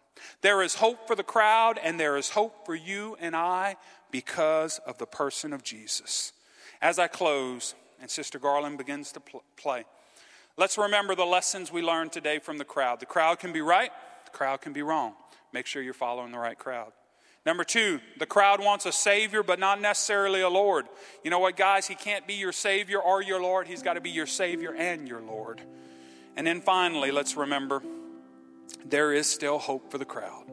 There 0.41 0.61
is 0.61 0.75
hope 0.75 1.07
for 1.07 1.15
the 1.15 1.23
crowd, 1.23 1.79
and 1.81 1.99
there 1.99 2.17
is 2.17 2.29
hope 2.29 2.65
for 2.65 2.75
you 2.75 3.17
and 3.19 3.35
I 3.35 3.77
because 4.11 4.79
of 4.79 4.97
the 4.97 5.05
person 5.05 5.53
of 5.53 5.63
Jesus. 5.63 6.33
As 6.81 6.99
I 6.99 7.07
close, 7.07 7.75
and 8.01 8.09
Sister 8.09 8.39
Garland 8.39 8.77
begins 8.77 9.11
to 9.13 9.19
pl- 9.19 9.43
play, 9.57 9.85
let's 10.57 10.77
remember 10.77 11.15
the 11.15 11.25
lessons 11.25 11.71
we 11.71 11.81
learned 11.81 12.11
today 12.11 12.39
from 12.39 12.57
the 12.57 12.65
crowd. 12.65 12.99
The 12.99 13.05
crowd 13.05 13.39
can 13.39 13.53
be 13.53 13.61
right, 13.61 13.91
crowd 14.35 14.61
can 14.61 14.73
be 14.73 14.83
wrong. 14.83 15.13
Make 15.53 15.65
sure 15.65 15.81
you're 15.81 15.93
following 15.93 16.31
the 16.31 16.37
right 16.37 16.57
crowd. 16.57 16.91
Number 17.45 17.63
two, 17.63 17.99
the 18.19 18.25
crowd 18.25 18.59
wants 18.59 18.85
a 18.85 18.91
Savior, 18.91 19.41
but 19.41 19.59
not 19.59 19.79
necessarily 19.79 20.41
a 20.41 20.49
Lord. 20.49 20.85
You 21.23 21.29
know 21.31 21.39
what, 21.39 21.55
guys? 21.55 21.87
He 21.87 21.95
can't 21.95 22.27
be 22.27 22.33
your 22.33 22.51
Savior 22.51 22.99
or 22.99 23.21
your 23.21 23.41
Lord. 23.41 23.67
He's 23.67 23.81
got 23.81 23.93
to 23.93 24.01
be 24.01 24.09
your 24.09 24.25
Savior 24.25 24.73
and 24.73 25.07
your 25.07 25.21
Lord. 25.21 25.61
And 26.35 26.45
then 26.45 26.59
finally, 26.59 27.11
let's 27.11 27.37
remember 27.37 27.81
there 28.83 29.13
is 29.13 29.27
still 29.27 29.59
hope 29.59 29.91
for 29.91 29.97
the 29.97 30.05
crowd. 30.05 30.43